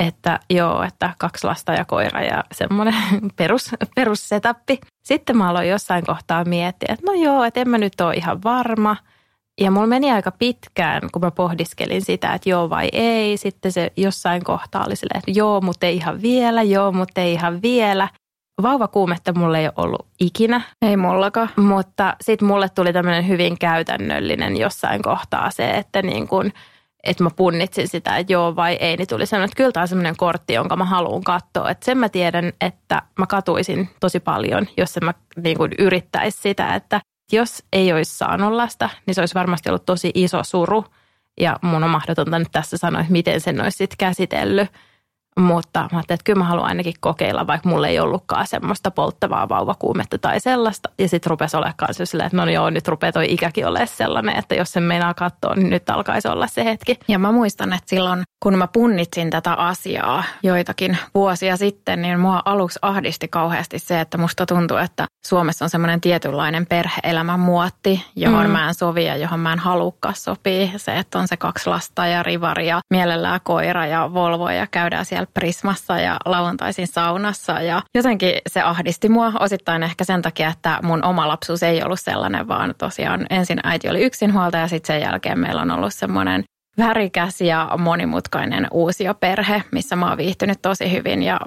että 0.00 0.40
joo, 0.50 0.82
että 0.82 1.14
kaksi 1.18 1.46
lasta 1.46 1.72
ja 1.72 1.84
koira 1.84 2.22
ja 2.22 2.44
semmoinen 2.52 2.94
perus, 3.36 3.70
perussetappi. 3.94 4.80
Sitten 5.04 5.36
mä 5.36 5.48
aloin 5.48 5.68
jossain 5.68 6.06
kohtaa 6.06 6.44
miettiä, 6.44 6.94
että 6.94 7.06
no 7.06 7.12
joo, 7.12 7.44
että 7.44 7.60
en 7.60 7.68
mä 7.68 7.78
nyt 7.78 8.00
ole 8.00 8.14
ihan 8.14 8.42
varma. 8.42 8.96
Ja 9.60 9.70
mulla 9.70 9.86
meni 9.86 10.12
aika 10.12 10.30
pitkään, 10.30 11.02
kun 11.12 11.22
mä 11.22 11.30
pohdiskelin 11.30 12.02
sitä, 12.02 12.32
että 12.32 12.48
joo 12.48 12.70
vai 12.70 12.88
ei. 12.92 13.36
Sitten 13.36 13.72
se 13.72 13.92
jossain 13.96 14.44
kohtaa 14.44 14.84
oli 14.86 14.96
silleen, 14.96 15.18
että 15.18 15.40
joo, 15.40 15.60
mutta 15.60 15.86
ei 15.86 15.96
ihan 15.96 16.22
vielä, 16.22 16.62
joo, 16.62 16.92
mutta 16.92 17.20
ei 17.20 17.32
ihan 17.32 17.62
vielä 17.62 18.08
vauvakuumetta 18.62 19.32
mulle 19.32 19.58
ei 19.58 19.66
ole 19.66 19.72
ollut 19.76 20.06
ikinä. 20.20 20.60
Ei 20.82 20.96
mullakaan. 20.96 21.48
Mutta 21.56 22.16
sitten 22.20 22.48
mulle 22.48 22.68
tuli 22.68 22.92
tämmöinen 22.92 23.28
hyvin 23.28 23.58
käytännöllinen 23.58 24.56
jossain 24.56 25.02
kohtaa 25.02 25.50
se, 25.50 25.70
että 25.70 26.02
niin 26.02 26.28
kun, 26.28 26.52
että 27.04 27.24
mä 27.24 27.30
punnitsin 27.36 27.88
sitä, 27.88 28.16
että 28.16 28.32
joo 28.32 28.56
vai 28.56 28.74
ei, 28.74 28.96
niin 28.96 29.08
tuli 29.08 29.26
semmoinen, 29.26 29.44
että 29.44 29.56
kyllä 29.56 29.72
tämä 29.72 29.82
on 29.82 29.88
semmoinen 29.88 30.16
kortti, 30.16 30.52
jonka 30.52 30.76
mä 30.76 30.84
haluan 30.84 31.24
katsoa. 31.24 31.70
Että 31.70 31.84
sen 31.84 31.98
mä 31.98 32.08
tiedän, 32.08 32.52
että 32.60 33.02
mä 33.18 33.26
katuisin 33.26 33.88
tosi 34.00 34.20
paljon, 34.20 34.66
jos 34.76 34.98
mä 35.02 35.14
niin 35.42 35.56
kuin 35.56 35.72
yrittäisi 35.78 36.38
sitä, 36.40 36.74
että 36.74 37.00
jos 37.32 37.64
ei 37.72 37.92
olisi 37.92 38.18
saanut 38.18 38.52
lasta, 38.52 38.90
niin 39.06 39.14
se 39.14 39.20
olisi 39.22 39.34
varmasti 39.34 39.68
ollut 39.68 39.86
tosi 39.86 40.10
iso 40.14 40.44
suru. 40.44 40.84
Ja 41.40 41.56
mun 41.62 41.84
on 41.84 41.90
mahdotonta 41.90 42.38
nyt 42.38 42.48
tässä 42.52 42.76
sanoa, 42.76 43.00
että 43.00 43.12
miten 43.12 43.40
sen 43.40 43.60
olisi 43.60 43.76
sitten 43.76 43.98
käsitellyt. 43.98 44.68
Mutta 45.40 45.80
mä 45.80 45.88
ajattelin, 45.92 46.16
että 46.16 46.24
kyllä 46.24 46.38
mä 46.38 46.44
haluan 46.44 46.68
ainakin 46.68 46.94
kokeilla, 47.00 47.46
vaikka 47.46 47.68
mulla 47.68 47.88
ei 47.88 48.00
ollutkaan 48.00 48.46
semmoista 48.46 48.90
polttavaa 48.90 49.48
vauvakuumetta 49.48 50.18
tai 50.18 50.40
sellaista. 50.40 50.88
Ja 50.98 51.08
sitten 51.08 51.30
rupesi 51.30 51.56
olemaan 51.56 51.74
kanssa 51.76 52.06
silleen, 52.06 52.26
että 52.26 52.36
no 52.36 52.50
joo, 52.50 52.70
nyt 52.70 52.88
rupeaa 52.88 53.12
toi 53.12 53.32
ikäkin 53.32 53.66
olemaan 53.66 53.88
sellainen, 53.88 54.36
että 54.36 54.54
jos 54.54 54.72
sen 54.72 54.82
meinaa 54.82 55.14
katsoa, 55.14 55.54
niin 55.54 55.70
nyt 55.70 55.90
alkaisi 55.90 56.28
olla 56.28 56.46
se 56.46 56.64
hetki. 56.64 56.98
Ja 57.08 57.18
mä 57.18 57.32
muistan, 57.32 57.72
että 57.72 57.90
silloin 57.90 58.22
kun 58.46 58.58
mä 58.58 58.66
punnitsin 58.66 59.30
tätä 59.30 59.52
asiaa 59.52 60.24
joitakin 60.42 60.98
vuosia 61.14 61.56
sitten, 61.56 62.02
niin 62.02 62.20
mua 62.20 62.42
aluksi 62.44 62.78
ahdisti 62.82 63.28
kauheasti 63.28 63.78
se, 63.78 64.00
että 64.00 64.18
musta 64.18 64.46
tuntuu, 64.46 64.76
että 64.76 65.06
Suomessa 65.26 65.64
on 65.64 65.70
semmoinen 65.70 66.00
tietynlainen 66.00 66.66
perhe-elämän 66.66 67.40
muotti, 67.40 68.04
johon 68.16 68.46
mm. 68.46 68.52
mä 68.52 68.68
en 68.68 68.74
sovi 68.74 69.04
ja 69.04 69.16
johon 69.16 69.40
mä 69.40 69.52
en 69.52 69.58
halukkaan 69.58 70.14
sopii. 70.14 70.72
Se, 70.76 70.98
että 70.98 71.18
on 71.18 71.28
se 71.28 71.36
kaksi 71.36 71.70
lasta 71.70 72.06
ja 72.06 72.22
rivari 72.22 72.68
ja 72.68 72.80
mielellään 72.90 73.40
koira 73.42 73.86
ja 73.86 74.14
Volvo 74.14 74.50
ja 74.50 74.66
käydään 74.66 75.04
siellä 75.04 75.26
Prismassa 75.34 75.98
ja 75.98 76.16
lauantaisin 76.24 76.86
saunassa. 76.86 77.52
Ja 77.52 77.82
jotenkin 77.94 78.32
se 78.48 78.62
ahdisti 78.62 79.08
mua 79.08 79.32
osittain 79.40 79.82
ehkä 79.82 80.04
sen 80.04 80.22
takia, 80.22 80.48
että 80.48 80.78
mun 80.82 81.04
oma 81.04 81.28
lapsuus 81.28 81.62
ei 81.62 81.82
ollut 81.82 82.00
sellainen, 82.00 82.48
vaan 82.48 82.74
tosiaan 82.78 83.26
ensin 83.30 83.60
äiti 83.64 83.88
oli 83.88 84.04
yksinhuoltaja 84.04 84.62
ja 84.62 84.68
sitten 84.68 84.94
sen 84.94 85.02
jälkeen 85.02 85.38
meillä 85.38 85.62
on 85.62 85.70
ollut 85.70 85.94
semmoinen 85.94 86.44
värikäs 86.78 87.40
ja 87.40 87.70
monimutkainen 87.78 88.66
perhe, 89.14 89.62
missä 89.72 89.96
mä 89.96 90.08
oon 90.08 90.18
viihtynyt 90.18 90.62
tosi 90.62 90.92
hyvin 90.92 91.22
ja 91.22 91.40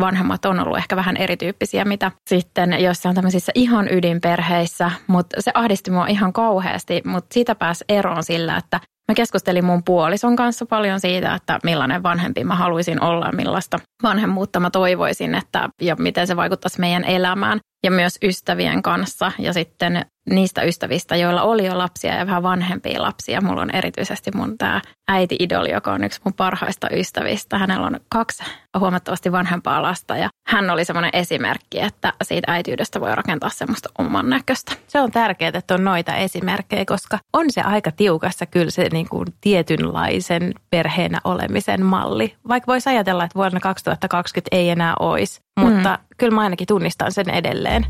vanhemmat 0.00 0.44
on 0.44 0.60
ollut 0.60 0.78
ehkä 0.78 0.96
vähän 0.96 1.16
erityyppisiä, 1.16 1.84
mitä 1.84 2.10
sitten 2.28 2.82
jossain 2.82 3.14
tämmöisissä 3.14 3.52
ihan 3.54 3.88
ydinperheissä, 3.92 4.90
mutta 5.06 5.42
se 5.42 5.50
ahdisti 5.54 5.90
mua 5.90 6.06
ihan 6.06 6.32
kauheasti, 6.32 7.02
mutta 7.04 7.34
siitä 7.34 7.54
pääsi 7.54 7.84
eroon 7.88 8.24
sillä, 8.24 8.56
että 8.56 8.80
Mä 9.08 9.14
keskustelin 9.14 9.64
mun 9.64 9.84
puolison 9.84 10.36
kanssa 10.36 10.66
paljon 10.66 11.00
siitä, 11.00 11.34
että 11.34 11.58
millainen 11.64 12.02
vanhempi 12.02 12.44
mä 12.44 12.54
haluaisin 12.54 13.02
olla, 13.02 13.32
millaista 13.32 13.78
vanhemmuutta 14.02 14.60
mä 14.60 14.70
toivoisin, 14.70 15.34
että 15.34 15.68
ja 15.82 15.96
miten 15.96 16.26
se 16.26 16.36
vaikuttaisi 16.36 16.80
meidän 16.80 17.04
elämään 17.04 17.60
ja 17.84 17.90
myös 17.90 18.18
ystävien 18.22 18.82
kanssa 18.82 19.32
ja 19.38 19.52
sitten 19.52 20.06
niistä 20.30 20.62
ystävistä, 20.62 21.16
joilla 21.16 21.42
oli 21.42 21.66
jo 21.66 21.78
lapsia 21.78 22.14
ja 22.14 22.26
vähän 22.26 22.42
vanhempia 22.42 23.02
lapsia. 23.02 23.40
Mulla 23.40 23.62
on 23.62 23.74
erityisesti 23.74 24.30
mun 24.34 24.58
tämä 24.58 24.80
äiti-idoli, 25.08 25.70
joka 25.70 25.92
on 25.92 26.04
yksi 26.04 26.20
mun 26.24 26.34
parhaista 26.34 26.88
ystävistä. 26.90 27.58
Hänellä 27.58 27.86
on 27.86 28.00
kaksi 28.08 28.44
huomattavasti 28.78 29.32
vanhempaa 29.32 29.82
lasta 29.82 30.16
ja 30.16 30.28
hän 30.48 30.70
oli 30.70 30.84
semmoinen 30.84 31.10
esimerkki, 31.12 31.80
että 31.80 32.12
siitä 32.22 32.52
äitiydestä 32.52 33.00
voi 33.00 33.14
rakentaa 33.14 33.50
semmoista 33.50 33.88
oman 33.98 34.30
näköistä. 34.30 34.72
Se 34.86 35.00
on 35.00 35.10
tärkeää, 35.10 35.52
että 35.54 35.74
on 35.74 35.84
noita 35.84 36.14
esimerkkejä, 36.14 36.84
koska 36.84 37.18
on 37.32 37.46
se 37.48 37.60
aika 37.60 37.90
tiukassa 37.90 38.46
kyllä 38.46 38.70
se 38.70 38.88
niin 38.94 39.08
kuin 39.08 39.26
tietynlaisen 39.40 40.54
perheenä 40.70 41.20
olemisen 41.24 41.86
malli. 41.86 42.34
Vaikka 42.48 42.72
voisi 42.72 42.90
ajatella, 42.90 43.24
että 43.24 43.38
vuonna 43.38 43.60
2020 43.60 44.56
ei 44.56 44.70
enää 44.70 44.94
olisi, 45.00 45.40
mutta 45.60 45.98
mm. 46.02 46.06
kyllä 46.16 46.34
mä 46.34 46.40
ainakin 46.40 46.66
tunnistan 46.66 47.12
sen 47.12 47.30
edelleen. 47.30 47.86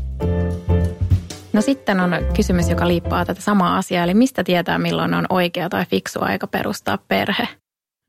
No 1.53 1.61
sitten 1.61 1.99
on 1.99 2.11
kysymys, 2.35 2.69
joka 2.69 2.87
liippaa 2.87 3.25
tätä 3.25 3.41
samaa 3.41 3.77
asiaa, 3.77 4.03
eli 4.03 4.13
mistä 4.13 4.43
tietää 4.43 4.77
milloin 4.77 5.13
on 5.13 5.25
oikea 5.29 5.69
tai 5.69 5.85
fiksu 5.85 6.19
aika 6.21 6.47
perustaa 6.47 6.97
perhe? 7.07 7.47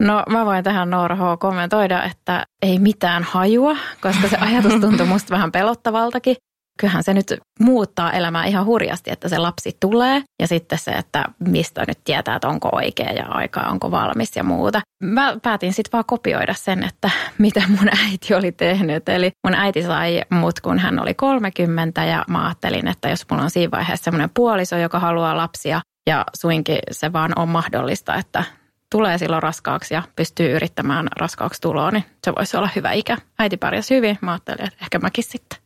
No 0.02 0.22
mä 0.28 0.46
voin 0.46 0.64
tähän 0.64 0.90
Noora 0.90 1.16
H. 1.16 1.20
kommentoida, 1.38 2.02
että 2.02 2.46
ei 2.62 2.78
mitään 2.78 3.22
hajua, 3.22 3.76
koska 4.00 4.28
se 4.28 4.36
ajatus 4.36 4.74
tuntuu 4.80 5.06
musta 5.06 5.34
vähän 5.34 5.52
pelottavaltakin 5.52 6.36
kyllähän 6.76 7.02
se 7.02 7.14
nyt 7.14 7.34
muuttaa 7.60 8.12
elämää 8.12 8.44
ihan 8.44 8.66
hurjasti, 8.66 9.10
että 9.10 9.28
se 9.28 9.38
lapsi 9.38 9.76
tulee 9.80 10.22
ja 10.40 10.46
sitten 10.46 10.78
se, 10.78 10.90
että 10.90 11.24
mistä 11.38 11.84
nyt 11.88 11.98
tietää, 12.04 12.36
että 12.36 12.48
onko 12.48 12.68
oikea 12.72 13.12
ja 13.12 13.26
aika, 13.26 13.60
onko 13.60 13.90
valmis 13.90 14.36
ja 14.36 14.44
muuta. 14.44 14.80
Mä 15.02 15.36
päätin 15.42 15.72
sitten 15.72 15.92
vaan 15.92 16.04
kopioida 16.06 16.54
sen, 16.54 16.84
että 16.84 17.10
mitä 17.38 17.62
mun 17.68 17.88
äiti 18.08 18.34
oli 18.34 18.52
tehnyt. 18.52 19.08
Eli 19.08 19.30
mun 19.46 19.54
äiti 19.54 19.82
sai 19.82 20.22
mut, 20.30 20.60
kun 20.60 20.78
hän 20.78 21.02
oli 21.02 21.14
30 21.14 22.04
ja 22.04 22.24
mä 22.28 22.46
ajattelin, 22.46 22.88
että 22.88 23.08
jos 23.08 23.26
mulla 23.30 23.42
on 23.42 23.50
siinä 23.50 23.70
vaiheessa 23.70 24.04
semmoinen 24.04 24.30
puoliso, 24.34 24.76
joka 24.76 24.98
haluaa 24.98 25.36
lapsia 25.36 25.80
ja 26.06 26.24
suinkin 26.34 26.78
se 26.90 27.12
vaan 27.12 27.32
on 27.36 27.48
mahdollista, 27.48 28.14
että 28.14 28.44
tulee 28.90 29.18
silloin 29.18 29.42
raskaaksi 29.42 29.94
ja 29.94 30.02
pystyy 30.16 30.56
yrittämään 30.56 31.08
raskaaksi 31.16 31.60
tuloa, 31.60 31.90
niin 31.90 32.04
se 32.24 32.32
voisi 32.34 32.56
olla 32.56 32.68
hyvä 32.76 32.92
ikä. 32.92 33.18
Äiti 33.38 33.56
pärjäsi 33.56 33.94
hyvin, 33.94 34.18
mä 34.20 34.32
ajattelin, 34.32 34.66
että 34.66 34.78
ehkä 34.82 34.98
mäkin 34.98 35.24
sitten. 35.24 35.65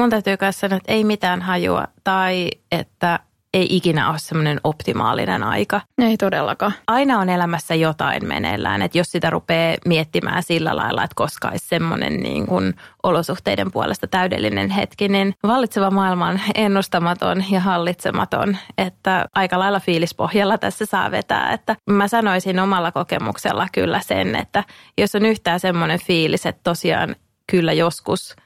Mun 0.00 0.10
täytyy 0.10 0.36
sanoa, 0.50 0.76
että 0.76 0.92
ei 0.92 1.04
mitään 1.04 1.42
hajua 1.42 1.84
tai 2.04 2.50
että 2.72 3.18
ei 3.54 3.76
ikinä 3.76 4.10
ole 4.10 4.18
semmoinen 4.18 4.60
optimaalinen 4.64 5.42
aika. 5.42 5.80
Ei 5.98 6.16
todellakaan. 6.16 6.72
Aina 6.86 7.18
on 7.18 7.28
elämässä 7.28 7.74
jotain 7.74 8.26
meneillään, 8.26 8.82
että 8.82 8.98
jos 8.98 9.12
sitä 9.12 9.30
rupeaa 9.30 9.76
miettimään 9.86 10.42
sillä 10.42 10.76
lailla, 10.76 11.04
että 11.04 11.14
koska 11.14 11.48
olisi 11.48 11.68
semmoinen 11.68 12.16
niin 12.16 12.46
kuin 12.46 12.74
olosuhteiden 13.02 13.72
puolesta 13.72 14.06
täydellinen 14.06 14.70
hetki, 14.70 15.08
niin 15.08 15.34
vallitseva 15.42 15.90
maailma 15.90 16.28
on 16.28 16.40
ennustamaton 16.54 17.44
ja 17.50 17.60
hallitsematon, 17.60 18.56
että 18.78 19.26
aika 19.34 19.58
lailla 19.58 19.80
fiilispohjalla 19.80 20.58
tässä 20.58 20.86
saa 20.86 21.10
vetää, 21.10 21.52
että 21.52 21.76
mä 21.90 22.08
sanoisin 22.08 22.60
omalla 22.60 22.92
kokemuksella 22.92 23.66
kyllä 23.72 24.00
sen, 24.00 24.36
että 24.36 24.64
jos 24.98 25.14
on 25.14 25.26
yhtään 25.26 25.60
semmoinen 25.60 26.00
fiilis, 26.00 26.46
että 26.46 26.60
tosiaan 26.64 27.16
kyllä 27.46 27.72
joskus– 27.72 28.36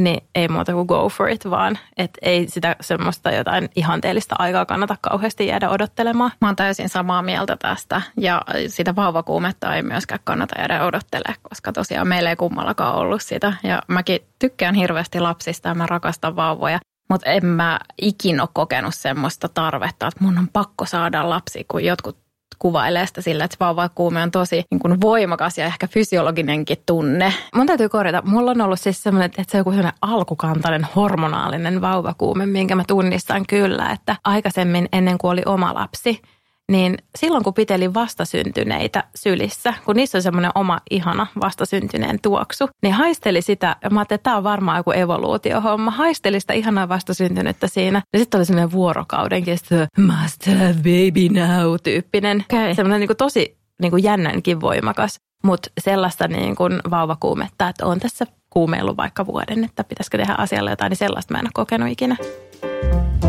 niin 0.00 0.28
ei 0.34 0.48
muuta 0.48 0.72
kuin 0.72 0.86
go 0.86 1.08
for 1.08 1.28
it 1.28 1.50
vaan. 1.50 1.78
Että 1.96 2.18
ei 2.22 2.48
sitä 2.48 2.76
semmoista 2.80 3.30
jotain 3.30 3.68
ihanteellista 3.76 4.34
aikaa 4.38 4.66
kannata 4.66 4.96
kauheasti 5.00 5.46
jäädä 5.46 5.70
odottelemaan. 5.70 6.30
Mä 6.40 6.48
oon 6.48 6.56
täysin 6.56 6.88
samaa 6.88 7.22
mieltä 7.22 7.56
tästä 7.56 8.02
ja 8.16 8.42
sitä 8.66 8.96
vauvakuumetta 8.96 9.74
ei 9.74 9.82
myöskään 9.82 10.20
kannata 10.24 10.54
jäädä 10.58 10.84
odottelemaan, 10.84 11.40
koska 11.42 11.72
tosiaan 11.72 12.08
meillä 12.08 12.30
ei 12.30 12.36
kummallakaan 12.36 12.94
ollut 12.94 13.22
sitä. 13.22 13.52
Ja 13.62 13.82
mäkin 13.88 14.20
tykkään 14.38 14.74
hirveästi 14.74 15.20
lapsista 15.20 15.68
ja 15.68 15.74
mä 15.74 15.86
rakastan 15.86 16.36
vauvoja. 16.36 16.78
Mutta 17.08 17.30
en 17.30 17.46
mä 17.46 17.80
ikinä 18.02 18.42
ole 18.42 18.48
kokenut 18.52 18.94
semmoista 18.94 19.48
tarvetta, 19.48 20.06
että 20.06 20.24
mun 20.24 20.38
on 20.38 20.48
pakko 20.52 20.86
saada 20.86 21.30
lapsi, 21.30 21.64
kun 21.70 21.84
jotkut 21.84 22.21
kuvailee 22.62 23.06
sitä 23.06 23.20
sillä, 23.20 23.44
että 23.44 23.56
vauvakuume 23.60 24.22
on 24.22 24.30
tosi 24.30 24.64
niin 24.70 24.78
kuin 24.78 25.00
voimakas 25.00 25.58
ja 25.58 25.66
ehkä 25.66 25.86
fysiologinenkin 25.86 26.76
tunne. 26.86 27.32
Mun 27.54 27.66
täytyy 27.66 27.88
korjata. 27.88 28.22
Mulla 28.24 28.50
on 28.50 28.60
ollut 28.60 28.80
siis 28.80 29.02
semmoinen, 29.02 29.26
että 29.26 29.44
se 29.48 29.56
on 29.56 29.60
joku 29.60 29.70
semmoinen 29.70 29.98
alkukantainen 30.02 30.86
hormonaalinen 30.96 31.80
vauvakuume, 31.80 32.46
minkä 32.46 32.74
mä 32.74 32.84
tunnistan 32.88 33.46
kyllä, 33.48 33.90
että 33.90 34.16
aikaisemmin 34.24 34.88
ennen 34.92 35.18
kuin 35.18 35.30
oli 35.30 35.42
oma 35.46 35.74
lapsi– 35.74 36.20
niin 36.70 36.98
silloin 37.18 37.44
kun 37.44 37.54
pitelin 37.54 37.94
vastasyntyneitä 37.94 39.04
sylissä, 39.14 39.74
kun 39.84 39.96
niissä 39.96 40.18
on 40.18 40.22
semmoinen 40.22 40.50
oma 40.54 40.80
ihana 40.90 41.26
vastasyntyneen 41.40 42.18
tuoksu, 42.22 42.68
niin 42.82 42.94
haisteli 42.94 43.42
sitä, 43.42 43.76
ja 43.84 43.90
mä 43.90 44.00
ajattelin, 44.00 44.18
että 44.18 44.24
tämä 44.24 44.36
on 44.36 44.44
varmaan 44.44 44.76
joku 44.76 44.90
evoluutiohomma, 44.90 45.90
haisteli 45.90 46.40
sitä 46.40 46.52
ihanaa 46.52 46.88
vastasyntynyttä 46.88 47.68
siinä. 47.68 48.02
Ja 48.12 48.18
sitten 48.18 48.38
oli 48.38 48.44
semmoinen 48.44 48.72
vuorokauden 48.72 49.44
kestä, 49.44 49.86
must 49.98 50.46
have 50.46 50.74
baby 50.74 51.40
now 51.40 51.74
tyyppinen, 51.82 52.44
okay. 52.52 52.74
semmoinen 52.74 53.00
niin 53.00 53.08
kuin 53.08 53.16
tosi 53.16 53.58
niin 53.82 53.90
kuin 53.90 54.02
jännänkin 54.02 54.60
voimakas, 54.60 55.16
mutta 55.44 55.70
sellaista 55.80 56.28
niin 56.28 56.56
kuin 56.56 56.80
vauvakuumetta, 56.90 57.68
että 57.68 57.86
on 57.86 58.00
tässä 58.00 58.26
kuumeillut 58.50 58.96
vaikka 58.96 59.26
vuoden, 59.26 59.64
että 59.64 59.84
pitäisikö 59.84 60.18
tehdä 60.18 60.34
asialle 60.38 60.70
jotain, 60.70 60.90
niin 60.90 60.98
sellaista 60.98 61.34
mä 61.34 61.38
en 61.38 61.46
ole 61.46 61.50
kokenut 61.54 61.88
ikinä. 61.88 62.16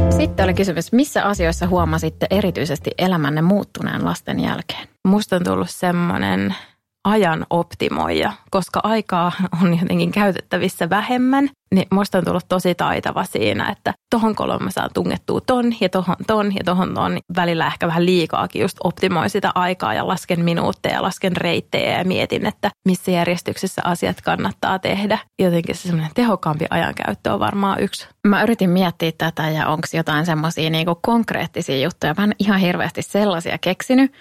Sitten 0.10 0.44
oli 0.44 0.54
kysymys, 0.54 0.92
missä 0.92 1.24
asioissa 1.26 1.68
huomasitte 1.68 2.28
erityisesti 2.30 2.92
elämänne 2.98 3.42
muuttuneen 3.42 4.06
lasten 4.06 4.40
jälkeen? 4.40 4.88
Musta 5.04 5.36
on 5.36 5.44
tullut 5.44 5.70
semmoinen 5.70 6.56
ajan 7.04 7.46
optimoija, 7.50 8.34
koska 8.52 8.80
aikaa 8.84 9.32
on 9.64 9.80
jotenkin 9.80 10.12
käytettävissä 10.12 10.90
vähemmän, 10.90 11.50
niin 11.76 11.88
musta 11.92 12.18
on 12.18 12.26
tullut 12.26 12.46
tosi 12.50 12.76
taitava 12.76 13.24
siinä, 13.24 13.70
että 13.70 13.94
tohon 14.10 14.36
kolon 14.36 14.64
mä 14.64 14.72
saan 14.72 14.90
tungettua 14.94 15.42
ton 15.42 15.74
ja 15.82 15.90
tohon 15.90 16.16
ton 16.28 16.56
ja 16.56 16.64
tohon 16.66 16.94
ton. 16.94 17.18
Välillä 17.36 17.68
ehkä 17.68 17.88
vähän 17.88 18.06
liikaakin 18.06 18.62
just 18.62 18.78
optimoin 18.84 19.30
sitä 19.30 19.52
aikaa 19.56 19.94
ja 19.94 20.08
lasken 20.08 20.46
minuutteja, 20.46 21.02
lasken 21.02 21.38
reittejä 21.38 21.98
ja 21.98 22.06
mietin, 22.06 22.46
että 22.46 22.72
missä 22.86 23.12
järjestyksessä 23.12 23.82
asiat 23.86 24.22
kannattaa 24.22 24.80
tehdä. 24.80 25.20
Jotenkin 25.40 25.76
se 25.76 25.82
semmoinen 25.82 26.12
tehokkaampi 26.16 26.66
ajankäyttö 26.70 27.34
on 27.34 27.40
varmaan 27.40 27.80
yksi. 27.80 28.08
Mä 28.28 28.44
yritin 28.44 28.70
miettiä 28.70 29.12
tätä 29.18 29.50
ja 29.50 29.68
onko 29.68 29.88
jotain 29.94 30.26
semmoisia 30.26 30.70
niinku 30.70 31.00
konkreettisia 31.02 31.82
juttuja. 31.82 32.16
Mä 32.18 32.24
en 32.24 32.36
ihan 32.40 32.60
hirveästi 32.60 33.02
sellaisia 33.02 33.58
keksinyt, 33.58 34.12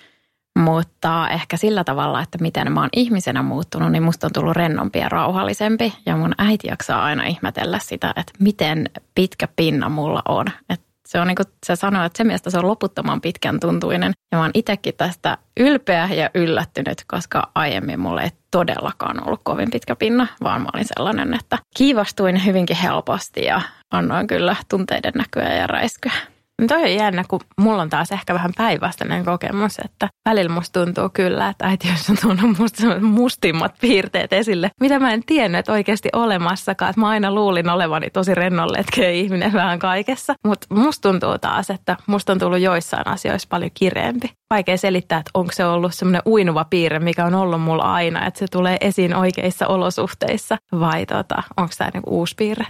mutta 0.59 1.29
ehkä 1.29 1.57
sillä 1.57 1.85
tavalla, 1.85 2.23
että 2.23 2.39
miten 2.41 2.73
mä 2.73 2.81
oon 2.81 2.89
ihmisenä 2.97 3.43
muuttunut, 3.43 3.93
niin 3.93 4.03
musta 4.03 4.27
on 4.27 4.33
tullut 4.33 4.57
rennompi 4.57 4.99
ja 4.99 5.09
rauhallisempi. 5.09 5.93
Ja 6.07 6.17
mun 6.17 6.35
äiti 6.39 6.69
jaksaa 6.69 7.03
aina 7.03 7.25
ihmetellä 7.25 7.79
sitä, 7.79 8.13
että 8.17 8.33
miten 8.39 8.91
pitkä 9.15 9.49
pinna 9.57 9.89
mulla 9.89 10.23
on. 10.29 10.47
Että 10.71 10.87
se 11.07 11.21
on 11.21 11.27
niin 11.27 11.37
kuin 11.37 11.47
se 11.67 11.77
sanoo, 11.77 12.05
että 12.05 12.17
se 12.17 12.25
mielestä 12.25 12.51
se 12.51 12.59
on 12.59 12.69
loputtoman 12.69 13.21
pitkän 13.21 13.61
tuntuinen. 13.61 14.13
Ja 14.33 14.39
mä 14.39 14.45
oon 14.45 14.51
itsekin 14.55 14.95
tästä 14.97 15.39
ylpeä 15.61 16.09
ja 16.15 16.31
yllättynyt, 16.35 17.05
koska 17.07 17.51
aiemmin 17.55 18.01
mulle 18.01 18.23
ei 18.23 18.31
todellakaan 18.51 19.27
ollut 19.27 19.41
kovin 19.43 19.71
pitkä 19.71 19.97
pinna, 19.97 20.27
vaan 20.43 20.63
mä 20.63 20.69
olin 20.75 20.87
sellainen, 20.97 21.35
että 21.35 21.59
kiivastuin 21.77 22.47
hyvinkin 22.47 22.77
helposti 22.77 23.45
ja 23.45 23.61
annoin 23.91 24.27
kyllä 24.27 24.57
tunteiden 24.69 25.13
näkyä 25.15 25.55
ja 25.55 25.67
räiskyä. 25.67 26.32
No 26.63 26.69
toi 26.69 26.83
on 26.83 26.95
jännä, 26.95 27.25
kun 27.29 27.41
mulla 27.61 27.83
on 27.83 27.91
taas 27.91 28.13
ehkä 28.13 28.35
vähän 28.35 28.53
päinvastainen 28.57 29.25
kokemus, 29.25 29.79
että 29.85 30.09
välillä 30.29 30.55
musta 30.55 30.85
tuntuu 30.85 31.09
kyllä, 31.13 31.49
että 31.49 31.67
äiti 31.67 31.89
on 32.11 32.17
tuonut 32.23 32.59
musta 32.59 33.01
mustimmat 33.01 33.75
piirteet 33.81 34.33
esille, 34.33 34.71
mitä 34.81 34.99
mä 34.99 35.13
en 35.13 35.23
tiennyt, 35.27 35.59
että 35.59 35.73
oikeasti 35.73 36.09
olemassakaan. 36.13 36.91
Että 36.91 37.01
mä 37.01 37.09
aina 37.09 37.35
luulin 37.35 37.71
olevani 37.71 38.11
tosi 38.11 38.35
rennolletkeä 38.35 39.11
ihminen 39.11 39.53
vähän 39.53 39.79
kaikessa. 39.79 40.35
Mutta 40.47 40.67
musta 40.75 41.09
tuntuu 41.09 41.39
taas, 41.39 41.71
että 41.71 41.97
musta 42.07 42.33
on 42.33 42.39
tullut 42.39 42.61
joissain 42.61 43.07
asioissa 43.07 43.49
paljon 43.49 43.71
kireempi. 43.75 44.31
Vaikea 44.51 44.77
selittää, 44.77 45.19
että 45.19 45.31
onko 45.35 45.53
se 45.53 45.67
ollut 45.67 45.95
semmoinen 45.95 46.23
uinuva 46.27 46.65
piirre, 46.71 46.99
mikä 46.99 47.25
on 47.25 47.35
ollut 47.35 47.63
mulla 47.63 47.95
aina, 47.95 48.27
että 48.27 48.39
se 48.39 48.47
tulee 48.51 48.77
esiin 48.81 49.15
oikeissa 49.15 49.67
olosuhteissa, 49.67 50.57
vai 50.81 51.07
tota, 51.07 51.43
onko 51.57 51.73
tämä 51.79 51.91
niinku 51.95 52.11
uusi 52.11 52.35
piirre. 52.39 52.67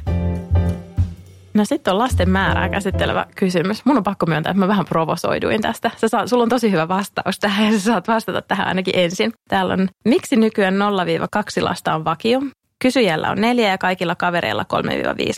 No 1.54 1.64
sitten 1.64 1.92
on 1.92 1.98
lasten 1.98 2.30
määrää 2.30 2.68
käsittelevä 2.68 3.26
kysymys. 3.36 3.84
Mun 3.84 3.96
on 3.96 4.02
pakko 4.02 4.26
myöntää, 4.26 4.50
että 4.50 4.60
mä 4.60 4.68
vähän 4.68 4.84
provosoiduin 4.84 5.60
tästä. 5.60 5.90
Sä 5.96 6.08
saat, 6.08 6.28
sulla 6.28 6.42
on 6.42 6.48
tosi 6.48 6.70
hyvä 6.70 6.88
vastaus 6.88 7.38
tähän 7.38 7.66
ja 7.66 7.72
sä 7.72 7.84
saat 7.84 8.08
vastata 8.08 8.42
tähän 8.42 8.68
ainakin 8.68 8.98
ensin. 8.98 9.32
Täällä 9.48 9.74
on, 9.74 9.88
miksi 10.04 10.36
nykyään 10.36 10.74
0-2 10.74 11.62
lasta 11.62 11.94
on 11.94 12.04
vakio? 12.04 12.40
Kysyjällä 12.78 13.30
on 13.30 13.40
neljä 13.40 13.68
ja 13.68 13.78
kaikilla 13.78 14.14
kavereilla 14.14 14.64
3-5 14.72 14.76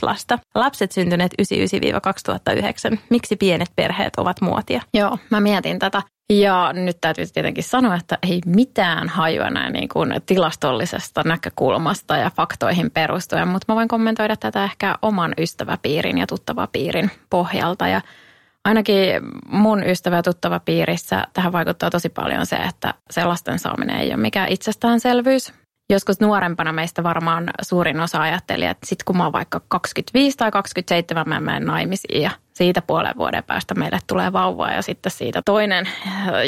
lasta. 0.03 0.39
Lapset 0.55 0.93
syntyneet 0.93 1.35
99-2009. 2.93 2.99
Miksi 3.11 3.37
pienet 3.37 3.69
perheet 3.77 4.17
ovat 4.17 4.41
muotia? 4.41 4.83
Joo, 4.95 5.19
mä 5.31 5.41
mietin 5.41 5.79
tätä. 5.79 6.03
Ja 6.33 6.73
nyt 6.73 6.97
täytyy 7.01 7.25
tietenkin 7.27 7.65
sanoa, 7.65 7.95
että 7.95 8.19
ei 8.23 8.41
mitään 8.47 9.09
hajua 9.09 9.51
näin 9.51 9.73
niin 9.73 9.89
kuin 9.89 10.15
tilastollisesta 10.27 11.23
näkökulmasta 11.25 12.17
ja 12.17 12.31
faktoihin 12.31 12.91
perustuen, 12.91 13.49
mutta 13.49 13.73
mä 13.73 13.77
voin 13.77 13.89
kommentoida 13.89 14.37
tätä 14.37 14.65
ehkä 14.65 14.95
oman 15.03 15.35
ystäväpiirin 15.39 16.19
ja 16.19 16.27
tuttavapiirin 16.27 17.11
pohjalta. 17.31 17.89
Ja 17.89 18.01
ainakin 18.65 19.21
mun 19.49 19.83
ystävä- 19.87 20.17
ja 20.17 20.23
tuttavapiirissä 20.23 21.27
tähän 21.33 21.53
vaikuttaa 21.53 21.91
tosi 21.91 22.09
paljon 22.09 22.47
se, 22.47 22.57
että 22.57 22.95
se 23.11 23.25
lasten 23.25 23.59
saaminen 23.59 23.97
ei 23.97 24.09
ole 24.09 24.17
mikään 24.17 24.49
itsestäänselvyys 24.49 25.53
joskus 25.91 26.21
nuorempana 26.21 26.73
meistä 26.73 27.03
varmaan 27.03 27.51
suurin 27.63 28.01
osa 28.01 28.23
ajatteli, 28.23 28.65
että 28.65 28.87
sitten 28.87 29.05
kun 29.05 29.17
mä 29.17 29.25
oon 29.25 29.33
vaikka 29.33 29.61
25 29.69 30.37
tai 30.37 30.51
27, 30.51 31.25
mä 31.29 31.41
menen 31.41 31.65
naimisiin 31.65 32.23
ja 32.23 32.31
siitä 32.55 32.83
puolen 32.83 33.15
vuoden 33.17 33.45
päästä 33.45 33.75
meille 33.75 33.99
tulee 34.07 34.33
vauva 34.33 34.71
ja 34.71 34.83
sitten 34.83 35.13
siitä 35.13 35.43
toinen 35.45 35.89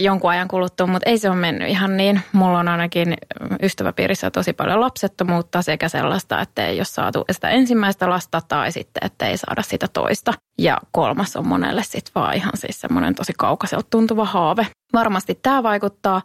jonkun 0.01 0.31
ajan 0.31 0.49
kuluttua, 0.49 0.87
mutta 0.87 1.11
ei 1.11 1.19
se 1.19 1.31
ole 1.31 1.37
mennyt 1.37 1.69
ihan 1.69 1.97
niin. 1.97 2.21
Mulla 2.33 2.59
on 2.59 2.69
ainakin 2.69 3.14
ystäväpiirissä 3.62 4.31
tosi 4.31 4.53
paljon 4.53 4.81
lapsettomuutta 4.81 5.62
sekä 5.62 5.88
sellaista, 5.88 6.40
että 6.40 6.66
ei 6.66 6.79
ole 6.79 6.85
saatu 6.85 7.25
sitä 7.31 7.49
ensimmäistä 7.49 8.11
lasta 8.11 8.40
tai 8.49 8.73
sitten, 8.73 9.07
että 9.07 9.27
ei 9.27 9.37
saada 9.37 9.62
sitä 9.62 9.87
toista. 9.92 10.33
Ja 10.59 10.79
kolmas 10.92 11.37
on 11.37 11.49
monelle 11.49 11.83
sitten 11.83 12.12
vaan 12.14 12.35
ihan 12.35 12.53
siis 12.55 12.81
semmoinen 12.81 13.14
tosi 13.14 13.33
kaukaiselta 13.38 13.87
tuntuva 13.90 14.25
haave. 14.25 14.66
Varmasti 14.92 15.38
tämä 15.42 15.62
vaikuttaa. 15.62 16.23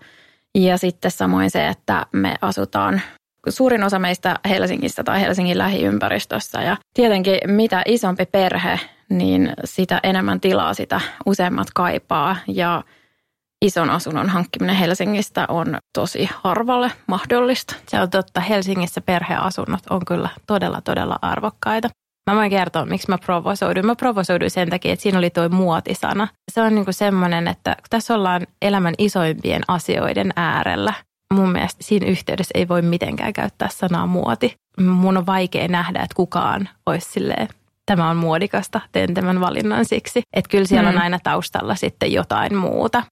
Ja 0.56 0.78
sitten 0.78 1.12
samoin 1.12 1.52
se, 1.52 1.68
että 1.68 2.06
me 2.14 2.36
asutaan 2.42 3.02
suurin 3.50 3.84
osa 3.84 4.00
meistä 4.00 4.40
Helsingistä 4.50 5.04
tai 5.04 5.22
Helsingin 5.22 5.58
lähiympäristössä. 5.58 6.62
Ja 6.62 6.78
tietenkin 6.94 7.38
mitä 7.48 7.82
isompi 7.86 8.26
perhe, 8.26 8.80
niin 9.12 9.54
sitä 9.66 10.00
enemmän 10.04 10.42
tilaa 10.42 10.74
sitä 10.74 11.02
useammat 11.26 11.68
kaipaa. 11.76 12.36
Ja 12.48 12.84
ison 13.62 13.90
asunnon 13.90 14.30
hankkiminen 14.30 14.76
Helsingistä 14.76 15.46
on 15.50 15.78
tosi 15.94 16.30
harvalle 16.44 16.92
mahdollista. 17.08 17.76
Se 17.88 18.02
on 18.02 18.10
totta. 18.10 18.42
Helsingissä 18.42 19.02
perheasunnot 19.02 19.82
on 19.90 20.06
kyllä 20.06 20.30
todella, 20.48 20.82
todella 20.82 21.20
arvokkaita. 21.22 21.90
Mä 22.32 22.36
voin 22.36 22.50
kertoa, 22.50 22.86
miksi 22.86 23.10
mä 23.10 23.18
provosoiduin. 23.18 23.86
Mä 23.86 23.96
provosoiduin 23.96 24.52
sen 24.52 24.70
takia, 24.70 24.94
että 24.94 25.04
siinä 25.04 25.18
oli 25.18 25.30
toi 25.30 25.50
muotisana. 25.50 26.28
Se 26.52 26.62
on 26.62 26.76
niinku 26.76 26.92
semmoinen, 26.92 27.48
että 27.48 27.76
tässä 27.90 28.16
ollaan 28.16 28.48
elämän 28.62 28.94
isoimpien 28.98 29.62
asioiden 29.68 30.34
äärellä. 30.36 30.94
Mun 31.34 31.52
mielestä 31.52 31.84
siinä 31.84 32.08
yhteydessä 32.08 32.52
ei 32.56 32.68
voi 32.68 32.82
mitenkään 32.82 33.34
käyttää 33.34 33.70
sanaa 33.72 34.06
muoti. 34.06 34.56
Mun 34.82 35.18
on 35.18 35.26
vaikea 35.26 35.68
nähdä, 35.68 36.00
että 36.00 36.16
kukaan 36.16 36.70
olisi 36.86 37.12
silleen, 37.12 37.48
tämä 37.96 38.10
on 38.10 38.18
muodikasta, 38.18 38.82
teen 38.92 39.14
tämän 39.14 39.40
valinnan 39.40 39.86
siksi. 39.86 40.22
Että 40.34 40.50
kyllä 40.50 40.66
siellä 40.66 40.90
on 40.90 40.96
mm. 40.96 41.02
aina 41.02 41.20
taustalla 41.24 41.76
sitten 41.76 42.12
jotain 42.12 42.56
muuta. 42.56 43.04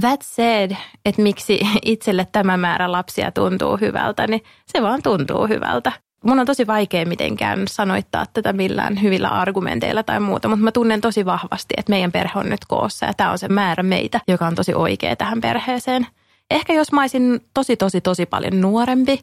That 0.00 0.22
said, 0.22 0.70
että 1.04 1.22
miksi 1.22 1.60
itselle 1.84 2.26
tämä 2.32 2.56
määrä 2.56 2.92
lapsia 2.92 3.32
tuntuu 3.32 3.76
hyvältä, 3.76 4.26
niin 4.26 4.42
se 4.66 4.82
vaan 4.82 5.02
tuntuu 5.02 5.46
hyvältä 5.46 5.92
mun 6.24 6.40
on 6.40 6.46
tosi 6.46 6.66
vaikea 6.66 7.06
mitenkään 7.06 7.68
sanoittaa 7.68 8.26
tätä 8.32 8.52
millään 8.52 9.02
hyvillä 9.02 9.28
argumenteilla 9.28 10.02
tai 10.02 10.20
muuta, 10.20 10.48
mutta 10.48 10.64
mä 10.64 10.72
tunnen 10.72 11.00
tosi 11.00 11.24
vahvasti, 11.24 11.74
että 11.76 11.90
meidän 11.90 12.12
perhe 12.12 12.38
on 12.38 12.48
nyt 12.48 12.64
koossa 12.68 13.06
ja 13.06 13.14
tämä 13.14 13.30
on 13.30 13.38
se 13.38 13.48
määrä 13.48 13.82
meitä, 13.82 14.20
joka 14.28 14.46
on 14.46 14.54
tosi 14.54 14.74
oikea 14.74 15.16
tähän 15.16 15.40
perheeseen. 15.40 16.06
Ehkä 16.50 16.72
jos 16.72 16.92
mä 16.92 17.00
olisin 17.00 17.40
tosi, 17.54 17.76
tosi, 17.76 18.00
tosi 18.00 18.26
paljon 18.26 18.60
nuorempi 18.60 19.20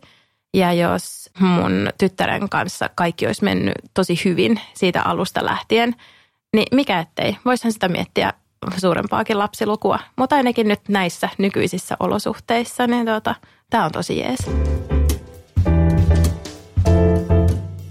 ja 0.55 0.73
jos 0.73 1.29
mun 1.39 1.89
tyttären 1.97 2.49
kanssa 2.49 2.89
kaikki 2.95 3.27
olisi 3.27 3.43
mennyt 3.43 3.73
tosi 3.93 4.21
hyvin 4.25 4.59
siitä 4.73 5.01
alusta 5.01 5.45
lähtien, 5.45 5.95
niin 6.53 6.67
mikä 6.71 6.99
ettei, 6.99 7.37
voisihan 7.45 7.71
sitä 7.71 7.89
miettiä 7.89 8.33
suurempaakin 8.77 9.39
lapsilukua. 9.39 9.99
Mutta 10.15 10.35
ainakin 10.35 10.67
nyt 10.67 10.89
näissä 10.89 11.29
nykyisissä 11.37 11.97
olosuhteissa, 11.99 12.87
niin 12.87 13.05
tota, 13.05 13.35
tämä 13.69 13.85
on 13.85 13.91
tosi 13.91 14.19
jees. 14.19 14.39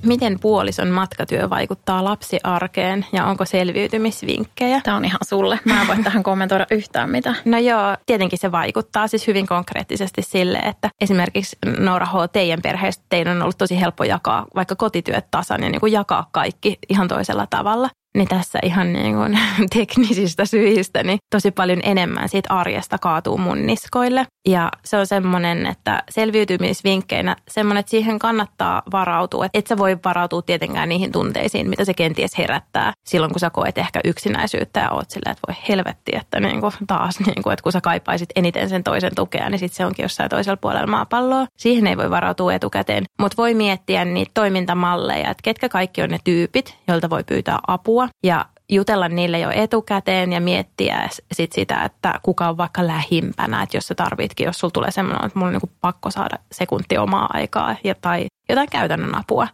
Miten 0.04 0.40
puolison 0.40 0.88
matkatyö 0.88 1.50
vaikuttaa 1.50 2.04
lapsiarkeen 2.04 3.06
ja 3.12 3.26
onko 3.26 3.44
selviytymisvinkkejä? 3.44 4.80
Tämä 4.84 4.96
on 4.96 5.04
ihan 5.04 5.20
sulle. 5.28 5.60
Mä 5.64 5.80
en 5.80 5.86
voi 5.86 5.96
tähän 6.04 6.22
kommentoida 6.22 6.66
yhtään 6.70 7.10
mitä. 7.10 7.34
No 7.44 7.58
joo, 7.58 7.96
tietenkin 8.06 8.38
se 8.38 8.52
vaikuttaa 8.52 9.08
siis 9.08 9.26
hyvin 9.26 9.46
konkreettisesti 9.46 10.22
sille, 10.22 10.58
että 10.58 10.90
esimerkiksi 11.00 11.56
Noora 11.78 12.06
H. 12.06 12.12
teidän 12.32 12.62
perheestä 12.62 13.04
teidän 13.08 13.36
on 13.36 13.42
ollut 13.42 13.58
tosi 13.58 13.80
helppo 13.80 14.04
jakaa 14.04 14.46
vaikka 14.54 14.76
kotityöt 14.76 15.30
tasan 15.30 15.62
ja 15.62 15.70
niin 15.70 15.80
kuin 15.80 15.92
jakaa 15.92 16.28
kaikki 16.32 16.78
ihan 16.88 17.08
toisella 17.08 17.46
tavalla 17.50 17.88
niin 18.14 18.28
tässä 18.28 18.58
ihan 18.62 18.92
niin 18.92 19.14
kuin 19.14 19.38
teknisistä 19.76 20.44
syistä 20.44 21.02
niin 21.02 21.18
tosi 21.30 21.50
paljon 21.50 21.80
enemmän 21.82 22.28
siitä 22.28 22.54
arjesta 22.54 22.98
kaatuu 22.98 23.38
mun 23.38 23.66
niskoille. 23.66 24.26
Ja 24.48 24.70
se 24.84 24.96
on 24.96 25.06
semmoinen, 25.06 25.66
että 25.66 26.02
selviytymisvinkkeinä 26.10 27.36
semmoinen, 27.48 27.80
että 27.80 27.90
siihen 27.90 28.18
kannattaa 28.18 28.82
varautua. 28.92 29.46
Että 29.46 29.58
et 29.58 29.66
sä 29.66 29.78
voi 29.78 29.98
varautua 30.04 30.42
tietenkään 30.42 30.88
niihin 30.88 31.12
tunteisiin, 31.12 31.70
mitä 31.70 31.84
se 31.84 31.94
kenties 31.94 32.38
herättää 32.38 32.92
silloin, 33.06 33.32
kun 33.32 33.40
sä 33.40 33.50
koet 33.50 33.78
ehkä 33.78 34.00
yksinäisyyttä 34.04 34.80
ja 34.80 34.90
oot 34.90 35.10
silleen, 35.10 35.32
että 35.32 35.46
voi 35.48 35.56
helvetti, 35.68 36.12
että 36.14 36.40
niin 36.40 36.60
kuin 36.60 36.72
taas, 36.86 37.20
niin 37.20 37.42
kuin, 37.42 37.52
että 37.52 37.62
kun 37.62 37.72
sä 37.72 37.80
kaipaisit 37.80 38.28
eniten 38.36 38.68
sen 38.68 38.84
toisen 38.84 39.14
tukea, 39.14 39.50
niin 39.50 39.58
sitten 39.58 39.76
se 39.76 39.86
onkin 39.86 40.02
jossain 40.02 40.30
toisella 40.30 40.56
puolella 40.56 40.86
maapalloa. 40.86 41.46
Siihen 41.56 41.86
ei 41.86 41.96
voi 41.96 42.10
varautua 42.10 42.54
etukäteen, 42.54 43.04
mutta 43.20 43.36
voi 43.36 43.54
miettiä 43.54 44.04
niitä 44.04 44.30
toimintamalleja, 44.34 45.30
että 45.30 45.42
ketkä 45.42 45.68
kaikki 45.68 46.02
on 46.02 46.10
ne 46.10 46.18
tyypit, 46.24 46.78
joilta 46.88 47.10
voi 47.10 47.24
pyytää 47.24 47.58
apua 47.66 48.03
ja 48.22 48.46
jutella 48.68 49.08
niille 49.08 49.38
jo 49.38 49.50
etukäteen 49.50 50.32
ja 50.32 50.40
miettiä 50.40 51.08
sit 51.32 51.52
sitä, 51.52 51.84
että 51.84 52.20
kuka 52.22 52.48
on 52.48 52.56
vaikka 52.56 52.86
lähimpänä, 52.86 53.62
että 53.62 53.76
jos 53.76 53.86
sä 53.86 53.94
tarvitkin, 53.94 54.44
jos 54.44 54.58
sulla 54.58 54.72
tulee 54.72 54.90
semmoinen, 54.90 55.24
että 55.24 55.38
mulla 55.38 55.48
on 55.48 55.60
niin 55.62 55.76
pakko 55.80 56.10
saada 56.10 56.38
sekunti 56.52 56.98
omaa 56.98 57.28
aikaa 57.32 57.76
ja, 57.84 57.94
tai 57.94 58.26
jotain 58.48 58.70
käytännön 58.70 59.14
apua, 59.14 59.48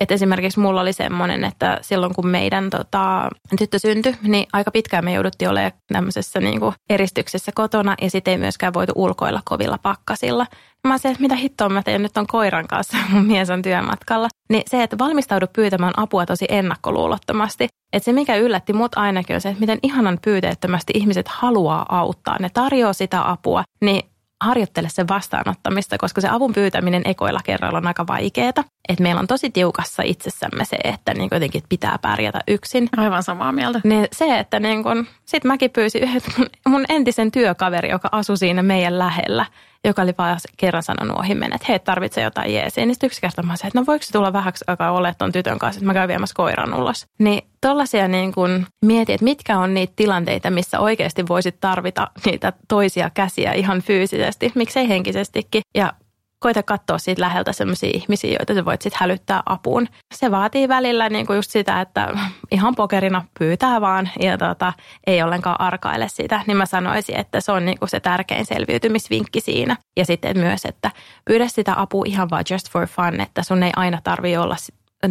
et 0.00 0.10
esimerkiksi 0.10 0.60
mulla 0.60 0.80
oli 0.80 0.92
semmoinen, 0.92 1.44
että 1.44 1.78
silloin 1.80 2.14
kun 2.14 2.26
meidän 2.26 2.70
tota, 2.70 3.28
tyttö 3.58 3.78
syntyi, 3.78 4.16
niin 4.22 4.46
aika 4.52 4.70
pitkään 4.70 5.04
me 5.04 5.12
jouduttiin 5.12 5.50
olemaan 5.50 5.72
tämmöisessä 5.92 6.40
niin 6.40 6.60
eristyksessä 6.90 7.52
kotona 7.54 7.94
ja 8.00 8.10
sitten 8.10 8.32
ei 8.32 8.38
myöskään 8.38 8.74
voitu 8.74 8.92
ulkoilla 8.96 9.40
kovilla 9.44 9.78
pakkasilla. 9.78 10.46
Mä 10.86 10.98
sanoin, 10.98 11.12
että 11.12 11.22
mitä 11.22 11.34
hittoa 11.34 11.68
mä 11.68 11.82
teen 11.82 12.02
nyt 12.02 12.16
on 12.16 12.26
koiran 12.26 12.68
kanssa, 12.68 12.96
mun 13.08 13.26
mies 13.26 13.50
on 13.50 13.62
työmatkalla. 13.62 14.28
Niin 14.48 14.62
se, 14.66 14.82
että 14.82 14.98
valmistaudu 14.98 15.46
pyytämään 15.52 15.92
apua 15.96 16.26
tosi 16.26 16.44
ennakkoluulottomasti. 16.48 17.68
Että 17.92 18.04
se, 18.04 18.12
mikä 18.12 18.36
yllätti 18.36 18.72
mut 18.72 18.98
ainakin 18.98 19.34
on 19.34 19.40
se, 19.40 19.48
että 19.48 19.60
miten 19.60 19.78
ihanan 19.82 20.18
pyyteettömästi 20.24 20.92
ihmiset 20.96 21.28
haluaa 21.28 21.86
auttaa. 21.88 22.36
Ne 22.40 22.48
tarjoaa 22.54 22.92
sitä 22.92 23.30
apua, 23.30 23.62
niin 23.80 24.02
harjoittele 24.44 24.88
sen 24.88 25.08
vastaanottamista, 25.08 25.98
koska 25.98 26.20
se 26.20 26.28
avun 26.28 26.52
pyytäminen 26.52 27.02
ekoilla 27.04 27.40
kerralla 27.44 27.78
on 27.78 27.86
aika 27.86 28.06
vaikeaa. 28.06 28.52
Että 28.88 29.02
meillä 29.02 29.20
on 29.20 29.26
tosi 29.26 29.50
tiukassa 29.50 30.02
itsessämme 30.02 30.64
se, 30.64 30.76
että 30.84 31.14
niin 31.14 31.28
jotenkin 31.32 31.62
pitää 31.68 31.98
pärjätä 32.02 32.40
yksin. 32.48 32.88
Aivan 32.96 33.22
samaa 33.22 33.52
mieltä. 33.52 33.80
Niin 33.84 34.08
se, 34.12 34.38
että 34.38 34.60
niin 34.60 34.82
kun, 34.82 35.06
sit 35.24 35.44
mäkin 35.44 35.70
pyysin 35.70 36.22
mun, 36.38 36.46
mun 36.68 36.84
entisen 36.88 37.32
työkaveri, 37.32 37.90
joka 37.90 38.08
asui 38.12 38.36
siinä 38.36 38.62
meidän 38.62 38.98
lähellä, 38.98 39.46
joka 39.86 40.02
oli 40.02 40.14
vaan 40.18 40.38
kerran 40.56 40.82
sanonut 40.82 41.18
ohi 41.18 41.34
mennä, 41.34 41.56
että 41.56 41.66
hei, 41.68 41.78
tarvitsee 41.78 42.24
jotain 42.24 42.54
jeesiä. 42.54 42.86
Niin 42.86 42.94
sitten 42.94 43.06
yksi 43.06 43.20
kerta 43.20 43.42
mä 43.42 43.56
sanoin, 43.56 43.68
että 43.68 43.80
no 43.80 43.86
voiko 43.86 44.02
se 44.02 44.12
tulla 44.12 44.32
vähäksi 44.32 44.64
aikaa 44.66 44.92
ole 44.92 45.14
ton 45.18 45.32
tytön 45.32 45.58
kanssa, 45.58 45.78
että 45.78 45.86
mä 45.86 45.94
käyn 45.94 46.08
viemässä 46.08 46.34
koiran 46.36 46.74
ulos. 46.74 47.06
Niin 47.18 47.42
tollaisia 47.60 48.08
niin 48.08 48.32
kun 48.32 48.66
mieti, 48.84 49.12
että 49.12 49.24
mitkä 49.24 49.58
on 49.58 49.74
niitä 49.74 49.92
tilanteita, 49.96 50.50
missä 50.50 50.80
oikeasti 50.80 51.28
voisit 51.28 51.60
tarvita 51.60 52.10
niitä 52.26 52.52
toisia 52.68 53.10
käsiä 53.14 53.52
ihan 53.52 53.82
fyysisesti, 53.82 54.52
miksei 54.54 54.88
henkisestikin. 54.88 55.62
Ja 55.74 55.92
koita 56.38 56.62
katsoa 56.62 56.98
siitä 56.98 57.22
läheltä 57.22 57.52
sellaisia 57.52 57.90
ihmisiä, 57.94 58.36
joita 58.38 58.54
sä 58.54 58.64
voit 58.64 58.82
sitten 58.82 58.98
hälyttää 59.00 59.42
apuun. 59.46 59.88
Se 60.14 60.30
vaatii 60.30 60.68
välillä 60.68 61.08
niin 61.08 61.26
kuin 61.26 61.36
just 61.36 61.50
sitä, 61.50 61.80
että 61.80 62.14
ihan 62.50 62.74
pokerina 62.74 63.24
pyytää 63.38 63.80
vaan 63.80 64.10
ja 64.20 64.38
tota, 64.38 64.72
ei 65.06 65.22
ollenkaan 65.22 65.60
arkaile 65.60 66.08
sitä. 66.08 66.40
Niin 66.46 66.56
mä 66.56 66.66
sanoisin, 66.66 67.16
että 67.16 67.40
se 67.40 67.52
on 67.52 67.64
niin 67.64 67.78
kuin 67.78 67.88
se 67.88 68.00
tärkein 68.00 68.46
selviytymisvinkki 68.46 69.40
siinä. 69.40 69.76
Ja 69.96 70.04
sitten 70.04 70.38
myös, 70.38 70.64
että 70.64 70.90
pyydä 71.24 71.48
sitä 71.48 71.74
apua 71.76 72.04
ihan 72.06 72.30
vaan 72.30 72.44
just 72.50 72.70
for 72.70 72.86
fun, 72.86 73.20
että 73.20 73.42
sun 73.42 73.62
ei 73.62 73.72
aina 73.76 74.00
tarvi 74.04 74.36
olla 74.36 74.56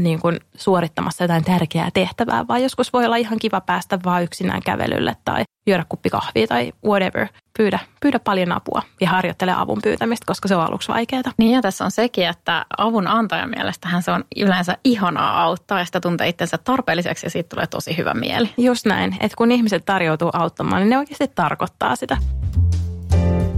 niin 0.04 0.20
kuin 0.20 0.40
suorittamassa 0.58 1.24
jotain 1.24 1.44
tärkeää 1.44 1.90
tehtävää, 1.94 2.48
vaan 2.48 2.64
joskus 2.64 2.94
voi 2.94 3.06
olla 3.06 3.16
ihan 3.16 3.40
kiva 3.40 3.62
päästä 3.62 4.00
vaan 4.06 4.24
yksinään 4.24 4.62
kävelylle 4.66 5.16
tai 5.26 5.44
juoda 5.68 5.86
kuppi 5.90 6.10
kahvia 6.10 6.48
tai 6.48 6.74
whatever. 6.86 7.28
Pyydä, 7.58 7.80
pyydä 8.02 8.20
paljon 8.20 8.52
apua 8.52 8.82
ja 9.02 9.10
harjoittele 9.10 9.54
avun 9.58 9.80
pyytämistä, 9.84 10.26
koska 10.26 10.48
se 10.48 10.56
on 10.56 10.64
aluksi 10.64 10.88
vaikeaa. 10.88 11.24
Niin 11.38 11.52
ja 11.52 11.62
tässä 11.62 11.86
on 11.86 11.92
sekin, 11.92 12.28
että 12.28 12.66
avun 12.78 13.08
antajan 13.08 13.50
mielestähän 13.50 14.04
se 14.04 14.12
on 14.12 14.24
yleensä 14.36 14.78
ihanaa 14.84 15.44
auttaa 15.44 15.80
ja 15.80 15.86
sitä 15.86 16.02
tuntee 16.02 16.28
itsensä 16.28 16.58
tarpeelliseksi 16.58 17.26
ja 17.26 17.30
siitä 17.30 17.50
tulee 17.50 17.68
tosi 17.68 17.98
hyvä 17.98 18.14
mieli. 18.14 18.50
Just 18.58 18.86
näin, 18.86 19.18
että 19.20 19.38
kun 19.38 19.52
ihmiset 19.52 19.86
tarjoutuu 19.86 20.30
auttamaan, 20.34 20.82
niin 20.82 20.90
ne 20.90 20.98
oikeasti 20.98 21.28
tarkoittaa 21.28 21.96
sitä. 21.96 22.18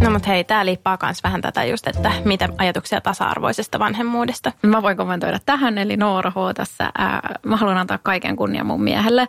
No 0.02 0.10
mutta 0.10 0.28
hei, 0.28 0.44
tämä 0.44 0.66
liippaa 0.66 0.98
myös 1.04 1.24
vähän 1.24 1.42
tätä 1.42 1.64
just, 1.64 1.88
että 1.88 2.12
mitä 2.26 2.50
ajatuksia 2.58 3.02
tasa-arvoisesta 3.02 3.80
vanhemmuudesta. 3.80 4.52
Mä 4.62 4.82
voin 4.82 4.98
kommentoida 4.98 5.40
tähän, 5.46 5.78
eli 5.78 5.98
Noora 5.98 6.30
H. 6.30 6.56
tässä. 6.56 6.92
Ää, 6.98 7.40
mä 7.46 7.58
haluan 7.58 7.78
antaa 7.78 7.98
kaiken 8.04 8.36
kunnia 8.36 8.64
mun 8.64 8.84
miehelle. 8.84 9.28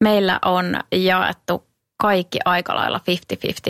Meillä 0.00 0.38
on 0.44 0.80
jaettu 0.92 1.66
kaikki 1.96 2.38
aika 2.44 2.74
lailla 2.76 3.00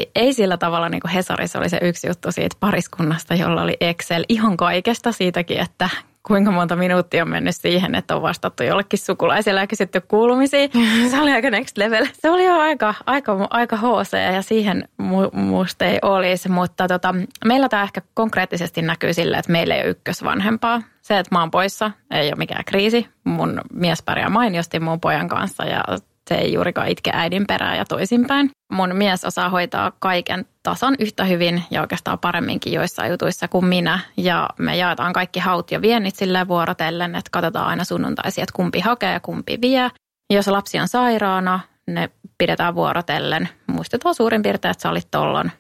50-50. 0.04 0.10
Ei 0.14 0.32
sillä 0.32 0.56
tavalla 0.56 0.88
niin 0.88 1.00
kuin 1.00 1.10
Hesarissa 1.10 1.58
oli 1.58 1.68
se 1.68 1.78
yksi 1.82 2.06
juttu 2.06 2.32
siitä 2.32 2.56
pariskunnasta, 2.60 3.34
jolla 3.34 3.62
oli 3.62 3.76
Excel 3.80 4.24
ihan 4.28 4.56
kaikesta 4.56 5.12
siitäkin, 5.12 5.60
että 5.60 5.88
kuinka 6.26 6.50
monta 6.50 6.76
minuuttia 6.76 7.22
on 7.22 7.28
mennyt 7.28 7.56
siihen, 7.56 7.94
että 7.94 8.16
on 8.16 8.22
vastattu 8.22 8.62
jollekin 8.62 8.98
sukulaiselle 8.98 9.60
ja 9.60 9.66
kysytty 9.66 10.00
kuulumisia. 10.00 10.68
Se 11.10 11.20
oli 11.20 11.32
aika 11.32 11.50
next 11.50 11.78
level. 11.78 12.06
Se 12.12 12.30
oli 12.30 12.44
jo 12.44 12.58
aika, 12.58 12.94
aika, 13.06 13.46
aika 13.50 13.76
HC 13.76 14.12
ja 14.34 14.42
siihen 14.42 14.88
mu- 15.02 15.36
musta 15.36 15.84
ei 15.84 15.98
olisi, 16.02 16.48
mutta 16.48 16.88
tota, 16.88 17.14
meillä 17.44 17.68
tämä 17.68 17.82
ehkä 17.82 18.02
konkreettisesti 18.14 18.82
näkyy 18.82 19.14
sillä, 19.14 19.38
että 19.38 19.52
meillä 19.52 19.74
ei 19.74 19.80
ole 19.82 19.90
ykkösvanhempaa. 19.90 20.82
Se, 21.02 21.18
että 21.18 21.34
mä 21.34 21.40
oon 21.40 21.50
poissa, 21.50 21.90
ei 22.10 22.28
ole 22.28 22.36
mikään 22.36 22.64
kriisi. 22.64 23.08
Mun 23.24 23.60
mies 23.72 24.02
pärjää 24.02 24.28
mainiosti 24.28 24.80
mun 24.80 25.00
pojan 25.00 25.28
kanssa 25.28 25.64
ja 25.64 25.84
se 26.28 26.34
ei 26.34 26.52
juurikaan 26.52 26.88
itke 26.88 27.10
äidin 27.14 27.46
perää 27.46 27.76
ja 27.76 27.84
toisinpäin. 27.84 28.50
Mun 28.72 28.96
mies 28.96 29.24
osaa 29.24 29.48
hoitaa 29.48 29.92
kaiken 29.98 30.46
tasan 30.62 30.96
yhtä 30.98 31.24
hyvin 31.24 31.62
ja 31.70 31.80
oikeastaan 31.80 32.18
paremminkin 32.18 32.72
joissain 32.72 33.10
jutuissa 33.10 33.48
kuin 33.48 33.64
minä. 33.64 33.98
Ja 34.16 34.50
me 34.58 34.76
jaetaan 34.76 35.12
kaikki 35.12 35.40
haut 35.40 35.70
ja 35.70 35.82
viennit 35.82 36.16
sille 36.16 36.48
vuorotellen, 36.48 37.14
että 37.14 37.30
katsotaan 37.32 37.66
aina 37.66 37.84
sunnuntaisin, 37.84 38.42
että 38.42 38.56
kumpi 38.56 38.80
hakee 38.80 39.12
ja 39.12 39.20
kumpi 39.20 39.58
vie. 39.60 39.90
Jos 40.30 40.48
lapsi 40.48 40.80
on 40.80 40.88
sairaana, 40.88 41.60
ne 41.86 42.10
pidetään 42.38 42.74
vuorotellen. 42.74 43.48
Muistetaan 43.66 44.14
suurin 44.14 44.42
piirtein, 44.42 44.70
että 44.70 44.82
sä 44.82 44.90
olit 44.90 45.10
tollon, 45.10 45.50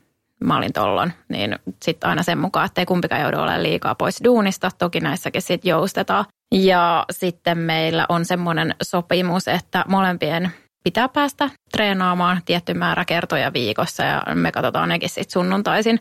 mä 0.44 0.56
olin 0.56 0.72
tollon. 0.72 1.12
Niin 1.28 1.58
sitten 1.82 2.10
aina 2.10 2.22
sen 2.22 2.38
mukaan, 2.38 2.66
että 2.66 2.80
ei 2.80 2.86
kumpikaan 2.86 3.22
joudu 3.22 3.38
olemaan 3.38 3.62
liikaa 3.62 3.94
pois 3.94 4.24
duunista. 4.24 4.70
Toki 4.78 5.00
näissäkin 5.00 5.42
sitten 5.42 5.68
joustetaan. 5.68 6.24
Ja 6.52 7.04
sitten 7.10 7.58
meillä 7.58 8.06
on 8.08 8.24
semmoinen 8.24 8.74
sopimus, 8.82 9.48
että 9.48 9.84
molempien 9.88 10.52
pitää 10.84 11.08
päästä 11.08 11.50
treenaamaan 11.72 12.40
tietty 12.44 12.74
määrä 12.74 13.04
kertoja 13.04 13.52
viikossa 13.52 14.04
ja 14.04 14.22
me 14.34 14.52
katsotaan 14.52 14.88
nekin 14.88 15.08
sitten 15.08 15.32
sunnuntaisin 15.32 16.00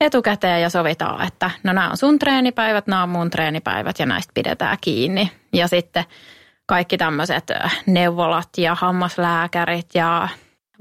etukäteen 0.00 0.62
ja 0.62 0.70
sovitaan, 0.70 1.26
että 1.26 1.50
no 1.62 1.72
nämä 1.72 1.90
on 1.90 1.96
sun 1.96 2.18
treenipäivät, 2.18 2.86
nämä 2.86 3.02
on 3.02 3.08
mun 3.08 3.30
treenipäivät 3.30 3.98
ja 3.98 4.06
näistä 4.06 4.32
pidetään 4.34 4.78
kiinni. 4.80 5.32
Ja 5.52 5.68
sitten 5.68 6.04
kaikki 6.66 6.98
tämmöiset 6.98 7.44
neuvolat 7.86 8.48
ja 8.58 8.74
hammaslääkärit 8.74 9.88
ja 9.94 10.28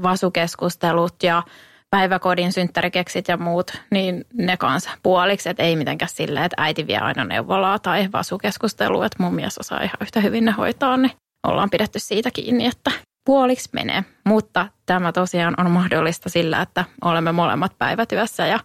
vasukeskustelut 0.04 1.24
ja 1.24 1.44
päiväkodin 1.90 2.54
synttärikeksit 2.54 3.28
ja 3.28 3.38
muut, 3.38 3.72
niin 3.92 4.26
ne 4.34 4.58
kanssa 4.58 4.90
puoliksi, 5.04 5.50
että 5.50 5.64
ei 5.64 5.76
mitenkään 5.76 6.10
silleen, 6.10 6.46
että 6.46 6.62
äiti 6.64 6.88
vie 6.88 6.98
aina 6.98 7.24
neuvolaa 7.24 7.80
tai 7.80 8.10
vasukeskustelua, 8.14 9.06
että 9.06 9.24
mun 9.24 9.36
mies 9.36 9.58
osaa 9.58 9.84
ihan 9.84 9.98
yhtä 10.02 10.20
hyvin 10.20 10.46
ne 10.46 10.52
hoitaa, 10.52 10.98
niin 10.98 11.12
ollaan 11.48 11.70
pidetty 11.70 12.00
siitä 12.00 12.32
kiinni, 12.32 12.66
että 12.66 12.92
puoliksi 13.26 13.70
menee. 13.74 14.04
Mutta 14.26 14.68
tämä 14.86 15.12
tosiaan 15.12 15.54
on 15.58 15.72
mahdollista 15.72 16.30
sillä, 16.30 16.62
että 16.62 16.86
olemme 17.06 17.32
molemmat 17.32 17.78
päivätyössä 17.78 18.48
ja 18.48 18.60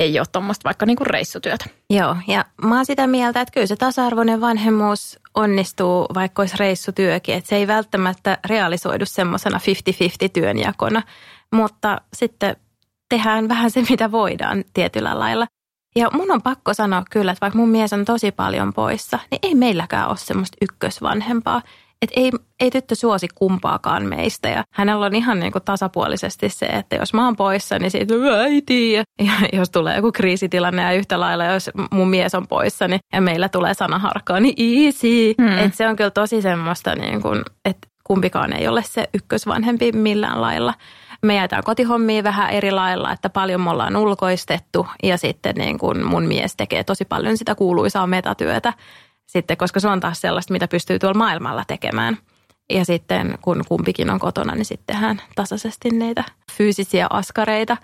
ei 0.00 0.18
ole 0.18 0.26
tuommoista 0.32 0.64
vaikka 0.64 0.86
niinku 0.86 1.04
reissutyötä. 1.04 1.64
Joo, 1.90 2.16
ja 2.26 2.44
mä 2.62 2.76
oon 2.76 2.86
sitä 2.86 3.06
mieltä, 3.06 3.40
että 3.40 3.52
kyllä 3.52 3.66
se 3.66 3.76
tasa-arvoinen 3.76 4.40
vanhemmuus 4.40 5.18
onnistuu, 5.34 6.06
vaikka 6.14 6.42
olisi 6.42 6.56
reissutyökin. 6.58 7.34
Että 7.34 7.48
se 7.48 7.56
ei 7.56 7.66
välttämättä 7.66 8.38
realisoidu 8.46 9.06
semmoisena 9.06 9.58
50-50 10.26 10.30
työnjakona, 10.32 11.02
mutta 11.52 12.00
sitten 12.16 12.56
tehdään 13.08 13.48
vähän 13.48 13.70
se, 13.70 13.84
mitä 13.90 14.12
voidaan 14.12 14.64
tietyllä 14.74 15.18
lailla. 15.18 15.46
Ja 15.96 16.10
mun 16.12 16.30
on 16.30 16.42
pakko 16.42 16.74
sanoa 16.74 17.02
kyllä, 17.10 17.32
että 17.32 17.40
vaikka 17.40 17.58
mun 17.58 17.68
mies 17.68 17.92
on 17.92 18.04
tosi 18.04 18.32
paljon 18.32 18.72
poissa, 18.72 19.18
niin 19.30 19.38
ei 19.42 19.54
meilläkään 19.54 20.08
ole 20.08 20.16
semmoista 20.16 20.56
ykkösvanhempaa. 20.62 21.62
Että 22.02 22.20
ei, 22.20 22.30
ei 22.60 22.70
tyttö 22.70 22.94
suosi 22.94 23.28
kumpaakaan 23.34 24.06
meistä 24.06 24.48
ja 24.48 24.64
hänellä 24.72 25.06
on 25.06 25.14
ihan 25.14 25.40
niin 25.40 25.52
kuin 25.52 25.64
tasapuolisesti 25.64 26.48
se, 26.48 26.66
että 26.66 26.96
jos 26.96 27.14
mä 27.14 27.24
oon 27.24 27.36
poissa, 27.36 27.78
niin 27.78 27.90
siitä 27.90 28.14
äiti. 28.40 28.92
Ja 28.92 29.04
jos 29.52 29.70
tulee 29.70 29.96
joku 29.96 30.12
kriisitilanne 30.12 30.82
ja 30.82 30.92
yhtä 30.92 31.20
lailla, 31.20 31.44
jos 31.44 31.70
mun 31.90 32.08
mies 32.08 32.34
on 32.34 32.48
poissa 32.48 32.88
niin, 32.88 33.00
ja 33.12 33.20
meillä 33.20 33.48
tulee 33.48 33.74
sanaharkkaa, 33.74 34.40
niin 34.40 34.84
easy. 34.84 35.34
Hmm. 35.42 35.58
Että 35.58 35.76
se 35.76 35.88
on 35.88 35.96
kyllä 35.96 36.10
tosi 36.10 36.42
semmoista, 36.42 36.94
niin 36.94 37.22
kuin, 37.22 37.42
että 37.64 37.88
kumpikaan 38.04 38.52
ei 38.52 38.68
ole 38.68 38.82
se 38.82 39.08
ykkösvanhempi 39.14 39.92
millään 39.92 40.40
lailla 40.40 40.74
me 41.22 41.34
jätään 41.34 41.64
kotihommia 41.64 42.24
vähän 42.24 42.50
eri 42.50 42.70
lailla, 42.70 43.12
että 43.12 43.30
paljon 43.30 43.60
me 43.60 43.70
ollaan 43.70 43.96
ulkoistettu 43.96 44.86
ja 45.02 45.18
sitten 45.18 45.54
niin 45.54 45.78
kuin 45.78 46.06
mun 46.06 46.26
mies 46.26 46.56
tekee 46.56 46.84
tosi 46.84 47.04
paljon 47.04 47.36
sitä 47.36 47.54
kuuluisaa 47.54 48.06
metatyötä 48.06 48.72
sitten, 49.32 49.56
koska 49.56 49.80
se 49.80 49.88
on 49.88 50.00
taas 50.00 50.20
sellaista, 50.20 50.52
mitä 50.52 50.68
pystyy 50.68 50.98
tuolla 50.98 51.18
maailmalla 51.18 51.64
tekemään. 51.66 52.18
Ja 52.70 52.84
sitten 52.84 53.38
kun 53.42 53.64
kumpikin 53.68 54.10
on 54.10 54.20
kotona, 54.20 54.54
niin 54.54 54.64
sitten 54.64 54.96
tehdään 54.96 55.22
tasaisesti 55.34 55.90
niitä 55.90 56.24
fyysisiä 56.52 57.06
askareita. 57.10 57.76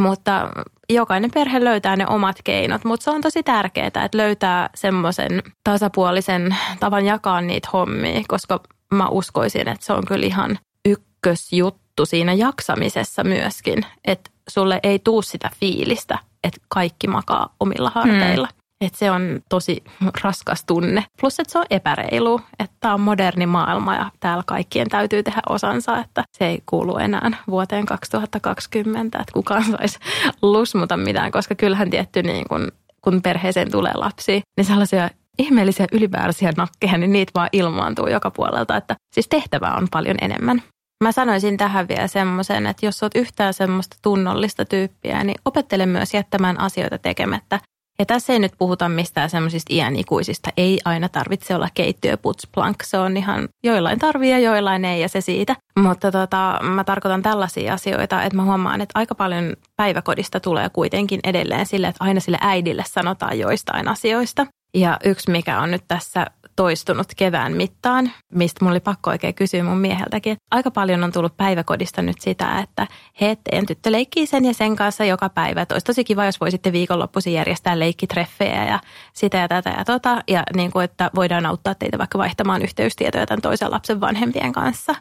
Mutta 0.00 0.48
jokainen 0.90 1.30
perhe 1.30 1.64
löytää 1.64 1.96
ne 1.96 2.06
omat 2.06 2.36
keinot, 2.44 2.84
mutta 2.84 3.04
se 3.04 3.10
on 3.10 3.20
tosi 3.20 3.42
tärkeää, 3.42 3.86
että 3.86 4.10
löytää 4.12 4.70
semmoisen 4.74 5.42
tasapuolisen 5.64 6.56
tavan 6.80 7.06
jakaa 7.06 7.40
niitä 7.40 7.68
hommia, 7.72 8.20
koska 8.28 8.60
mä 8.94 9.08
uskoisin, 9.08 9.68
että 9.68 9.86
se 9.86 9.92
on 9.92 10.04
kyllä 10.06 10.26
ihan 10.26 10.58
ykkösjuttu 10.88 12.06
siinä 12.06 12.32
jaksamisessa 12.32 13.24
myöskin, 13.24 13.86
että 14.04 14.30
sulle 14.48 14.80
ei 14.82 14.98
tuu 14.98 15.22
sitä 15.22 15.50
fiilistä, 15.60 16.18
että 16.44 16.60
kaikki 16.68 17.06
makaa 17.06 17.54
omilla 17.60 17.92
harteilla. 17.94 18.48
Hmm. 18.52 18.55
Että 18.80 18.98
se 18.98 19.10
on 19.10 19.40
tosi 19.48 19.84
raskas 20.22 20.64
tunne. 20.66 21.04
Plus, 21.20 21.40
että 21.40 21.52
se 21.52 21.58
on 21.58 21.66
epäreilu, 21.70 22.40
että 22.58 22.76
tämä 22.80 22.94
on 22.94 23.00
moderni 23.00 23.46
maailma 23.46 23.94
ja 23.94 24.10
täällä 24.20 24.42
kaikkien 24.46 24.88
täytyy 24.88 25.22
tehdä 25.22 25.40
osansa, 25.48 25.98
että 25.98 26.24
se 26.38 26.46
ei 26.46 26.62
kuulu 26.66 26.96
enää 26.96 27.30
vuoteen 27.50 27.86
2020, 27.86 29.18
että 29.18 29.32
kukaan 29.32 29.64
saisi 29.78 29.98
lusmuta 30.42 30.96
mitään, 30.96 31.32
koska 31.32 31.54
kyllähän 31.54 31.90
tietty 31.90 32.22
niin 32.22 32.48
kun, 32.48 32.72
kun 33.02 33.22
perheeseen 33.22 33.70
tulee 33.70 33.92
lapsi, 33.94 34.42
niin 34.56 34.64
sellaisia 34.64 35.10
ihmeellisiä 35.38 35.86
ylipääräisiä 35.92 36.52
nakkeja, 36.56 36.98
niin 36.98 37.12
niitä 37.12 37.32
vaan 37.34 37.48
ilmaantuu 37.52 38.06
joka 38.06 38.30
puolelta, 38.30 38.76
että 38.76 38.96
siis 39.12 39.28
tehtävää 39.28 39.74
on 39.74 39.88
paljon 39.90 40.16
enemmän. 40.20 40.62
Mä 41.04 41.12
sanoisin 41.12 41.56
tähän 41.56 41.88
vielä 41.88 42.06
semmoisen, 42.06 42.66
että 42.66 42.86
jos 42.86 43.02
oot 43.02 43.14
yhtään 43.14 43.54
semmoista 43.54 43.96
tunnollista 44.02 44.64
tyyppiä, 44.64 45.24
niin 45.24 45.40
opettele 45.44 45.86
myös 45.86 46.14
jättämään 46.14 46.60
asioita 46.60 46.98
tekemättä. 46.98 47.60
Ja 47.98 48.06
tässä 48.06 48.32
ei 48.32 48.38
nyt 48.38 48.52
puhuta 48.58 48.88
mistään 48.88 49.30
semmoisista 49.30 49.74
iänikuisista. 49.74 50.50
Ei 50.56 50.78
aina 50.84 51.08
tarvitse 51.08 51.54
olla 51.54 51.68
keittiö 51.74 52.16
putsplank. 52.16 52.82
Se 52.82 52.98
on 52.98 53.16
ihan, 53.16 53.48
joillain 53.64 53.98
tarvii 53.98 54.30
ja 54.30 54.38
joillain 54.38 54.84
ei 54.84 55.00
ja 55.00 55.08
se 55.08 55.20
siitä. 55.20 55.56
Mutta 55.78 56.12
tota, 56.12 56.60
mä 56.62 56.84
tarkoitan 56.84 57.22
tällaisia 57.22 57.74
asioita, 57.74 58.22
että 58.22 58.36
mä 58.36 58.44
huomaan, 58.44 58.80
että 58.80 58.98
aika 58.98 59.14
paljon 59.14 59.56
päiväkodista 59.76 60.40
tulee 60.40 60.68
kuitenkin 60.68 61.20
edelleen 61.24 61.66
sille, 61.66 61.88
että 61.88 62.04
aina 62.04 62.20
sille 62.20 62.38
äidille 62.40 62.84
sanotaan 62.86 63.38
joistain 63.38 63.88
asioista. 63.88 64.46
Ja 64.74 64.98
yksi, 65.04 65.30
mikä 65.30 65.60
on 65.60 65.70
nyt 65.70 65.84
tässä 65.88 66.26
toistunut 66.56 67.06
kevään 67.16 67.52
mittaan, 67.52 68.12
mistä 68.32 68.64
mulla 68.64 68.72
oli 68.72 68.80
pakko 68.80 69.10
oikein 69.10 69.34
kysyä 69.34 69.64
mun 69.64 69.78
mieheltäkin. 69.78 70.36
Aika 70.50 70.70
paljon 70.70 71.04
on 71.04 71.12
tullut 71.12 71.36
päiväkodista 71.36 72.02
nyt 72.02 72.20
sitä, 72.20 72.58
että 72.60 72.86
he, 73.20 73.36
teidän 73.50 73.66
tyttö 73.66 73.92
leikkii 73.92 74.26
sen 74.26 74.44
ja 74.44 74.54
sen 74.54 74.76
kanssa 74.76 75.04
joka 75.04 75.28
päivä. 75.28 75.62
Että 75.62 75.74
olisi 75.74 75.84
tosi 75.84 76.04
kiva, 76.04 76.24
jos 76.24 76.40
voisitte 76.40 76.72
viikonloppuisin 76.72 77.32
järjestää 77.32 77.78
leikkitreffejä 77.78 78.64
ja 78.64 78.80
sitä 79.12 79.38
ja 79.38 79.48
tätä 79.48 79.70
ja 79.78 79.84
tota. 79.84 80.22
Ja 80.28 80.42
niin 80.54 80.70
kuin, 80.70 80.84
että 80.84 81.10
voidaan 81.14 81.46
auttaa 81.46 81.74
teitä 81.74 81.98
vaikka 81.98 82.18
vaihtamaan 82.18 82.62
yhteystietoja 82.62 83.26
tämän 83.26 83.42
toisen 83.42 83.70
lapsen 83.70 84.00
vanhempien 84.00 84.52
kanssa. 84.52 84.92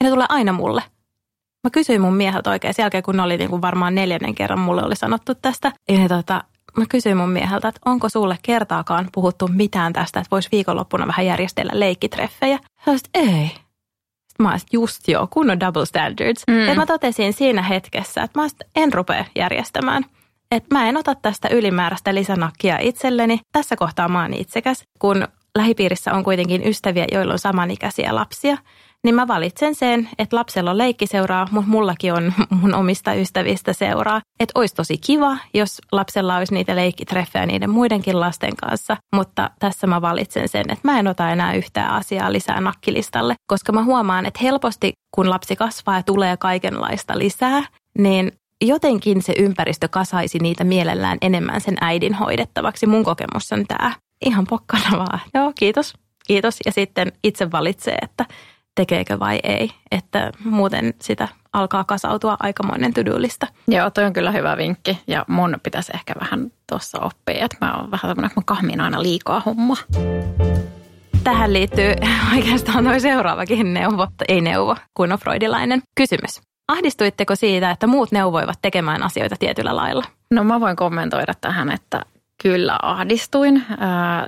Ja 0.00 0.04
ne 0.04 0.10
tulee 0.10 0.26
aina 0.28 0.52
mulle. 0.52 0.82
Mä 1.64 1.70
kysyin 1.70 2.00
mun 2.00 2.14
mieheltä 2.14 2.50
oikein 2.50 2.74
sen 2.74 2.82
jälkeen, 2.82 3.02
kun 3.02 3.16
ne 3.16 3.22
oli 3.22 3.36
niin 3.36 3.50
kuin 3.50 3.62
varmaan 3.62 3.94
neljännen 3.94 4.34
kerran 4.34 4.58
mulle 4.58 4.82
oli 4.82 4.96
sanottu 4.96 5.34
tästä. 5.34 5.72
Ja 5.88 5.98
ne 5.98 6.08
tota, 6.08 6.44
mä 6.76 6.84
kysyin 6.88 7.16
mun 7.16 7.30
mieheltä, 7.30 7.68
että 7.68 7.80
onko 7.84 8.08
sulle 8.08 8.38
kertaakaan 8.42 9.08
puhuttu 9.12 9.48
mitään 9.48 9.92
tästä, 9.92 10.20
että 10.20 10.30
voisi 10.30 10.48
viikonloppuna 10.52 11.06
vähän 11.06 11.26
järjestellä 11.26 11.72
leikkitreffejä. 11.74 12.58
Hän 12.76 12.98
ei. 13.14 13.46
Sitten 13.48 14.46
mä 14.46 14.50
olisin, 14.50 14.68
just 14.72 15.08
joo, 15.08 15.26
kunnon 15.30 15.60
double 15.60 15.86
standards. 15.86 16.42
Mm. 16.50 16.60
Ja 16.60 16.74
mä 16.74 16.86
totesin 16.86 17.32
siinä 17.32 17.62
hetkessä, 17.62 18.22
että 18.22 18.40
mä 18.40 18.46
en 18.76 18.92
rupea 18.92 19.24
järjestämään. 19.36 20.04
Että 20.50 20.74
mä 20.74 20.88
en 20.88 20.96
ota 20.96 21.14
tästä 21.14 21.48
ylimääräistä 21.48 22.14
lisänakkia 22.14 22.78
itselleni. 22.78 23.40
Tässä 23.52 23.76
kohtaa 23.76 24.08
mä 24.08 24.22
oon 24.22 24.34
itsekäs, 24.34 24.82
kun 24.98 25.28
lähipiirissä 25.58 26.12
on 26.12 26.24
kuitenkin 26.24 26.66
ystäviä, 26.66 27.06
joilla 27.12 27.32
on 27.32 27.38
samanikäisiä 27.38 28.14
lapsia– 28.14 28.58
niin 29.04 29.14
mä 29.14 29.28
valitsen 29.28 29.74
sen, 29.74 30.08
että 30.18 30.36
lapsella 30.36 30.70
on 30.70 30.78
leikkiseuraa, 30.78 31.48
mutta 31.50 31.70
mullakin 31.70 32.12
on 32.12 32.32
mun 32.60 32.74
omista 32.74 33.14
ystävistä 33.14 33.72
seuraa. 33.72 34.20
Että 34.40 34.52
olisi 34.54 34.74
tosi 34.74 34.98
kiva, 34.98 35.36
jos 35.54 35.80
lapsella 35.92 36.36
olisi 36.36 36.54
niitä 36.54 36.76
leikkitreffejä 36.76 37.46
niiden 37.46 37.70
muidenkin 37.70 38.20
lasten 38.20 38.56
kanssa, 38.56 38.96
mutta 39.14 39.50
tässä 39.58 39.86
mä 39.86 40.02
valitsen 40.02 40.48
sen, 40.48 40.70
että 40.70 40.88
mä 40.88 40.98
en 40.98 41.08
ota 41.08 41.30
enää 41.30 41.54
yhtään 41.54 41.90
asiaa 41.90 42.32
lisää 42.32 42.60
nakkilistalle, 42.60 43.34
koska 43.46 43.72
mä 43.72 43.84
huomaan, 43.84 44.26
että 44.26 44.40
helposti 44.42 44.92
kun 45.14 45.30
lapsi 45.30 45.56
kasvaa 45.56 45.96
ja 45.96 46.02
tulee 46.02 46.36
kaikenlaista 46.36 47.18
lisää, 47.18 47.62
niin 47.98 48.32
jotenkin 48.64 49.22
se 49.22 49.34
ympäristö 49.38 49.88
kasaisi 49.88 50.38
niitä 50.38 50.64
mielellään 50.64 51.18
enemmän 51.20 51.60
sen 51.60 51.76
äidin 51.80 52.14
hoidettavaksi. 52.14 52.86
Mun 52.86 53.04
kokemus 53.04 53.52
on 53.52 53.64
tämä. 53.68 53.92
Ihan 54.26 54.46
pokkana 54.46 54.98
vaan. 54.98 55.20
Joo, 55.34 55.52
kiitos. 55.58 55.94
Kiitos. 56.26 56.58
Ja 56.66 56.72
sitten 56.72 57.12
itse 57.24 57.50
valitsee, 57.50 57.98
että 58.02 58.24
tekeekö 58.74 59.18
vai 59.18 59.40
ei. 59.42 59.70
Että 59.90 60.32
muuten 60.44 60.94
sitä 61.02 61.28
alkaa 61.52 61.84
kasautua 61.84 62.36
aikamoinen 62.40 62.94
tydylistä. 62.94 63.46
Joo, 63.68 63.90
toi 63.90 64.04
on 64.04 64.12
kyllä 64.12 64.30
hyvä 64.30 64.56
vinkki 64.56 64.98
ja 65.06 65.24
mun 65.28 65.56
pitäisi 65.62 65.92
ehkä 65.94 66.14
vähän 66.20 66.52
tuossa 66.68 66.98
oppia, 67.00 67.44
että 67.44 67.56
mä 67.60 67.74
oon 67.74 67.90
vähän 67.90 68.10
tämmöinen, 68.10 68.26
että 68.26 68.40
mä 68.40 68.44
kahmin 68.44 68.80
aina 68.80 69.02
liikaa 69.02 69.42
homma. 69.46 69.76
Tähän 71.24 71.52
liittyy 71.52 71.94
oikeastaan 72.34 72.84
noin 72.84 73.00
seuraavakin 73.00 73.74
neuvo, 73.74 74.06
ei 74.28 74.40
neuvo, 74.40 74.76
kuin 74.94 75.12
on 75.12 75.18
freudilainen 75.18 75.82
kysymys. 75.94 76.40
Ahdistuitteko 76.68 77.36
siitä, 77.36 77.70
että 77.70 77.86
muut 77.86 78.12
neuvoivat 78.12 78.58
tekemään 78.62 79.02
asioita 79.02 79.36
tietyllä 79.38 79.76
lailla? 79.76 80.04
No 80.30 80.44
mä 80.44 80.60
voin 80.60 80.76
kommentoida 80.76 81.34
tähän, 81.40 81.72
että 81.72 82.04
kyllä 82.42 82.78
ahdistuin, 82.82 83.64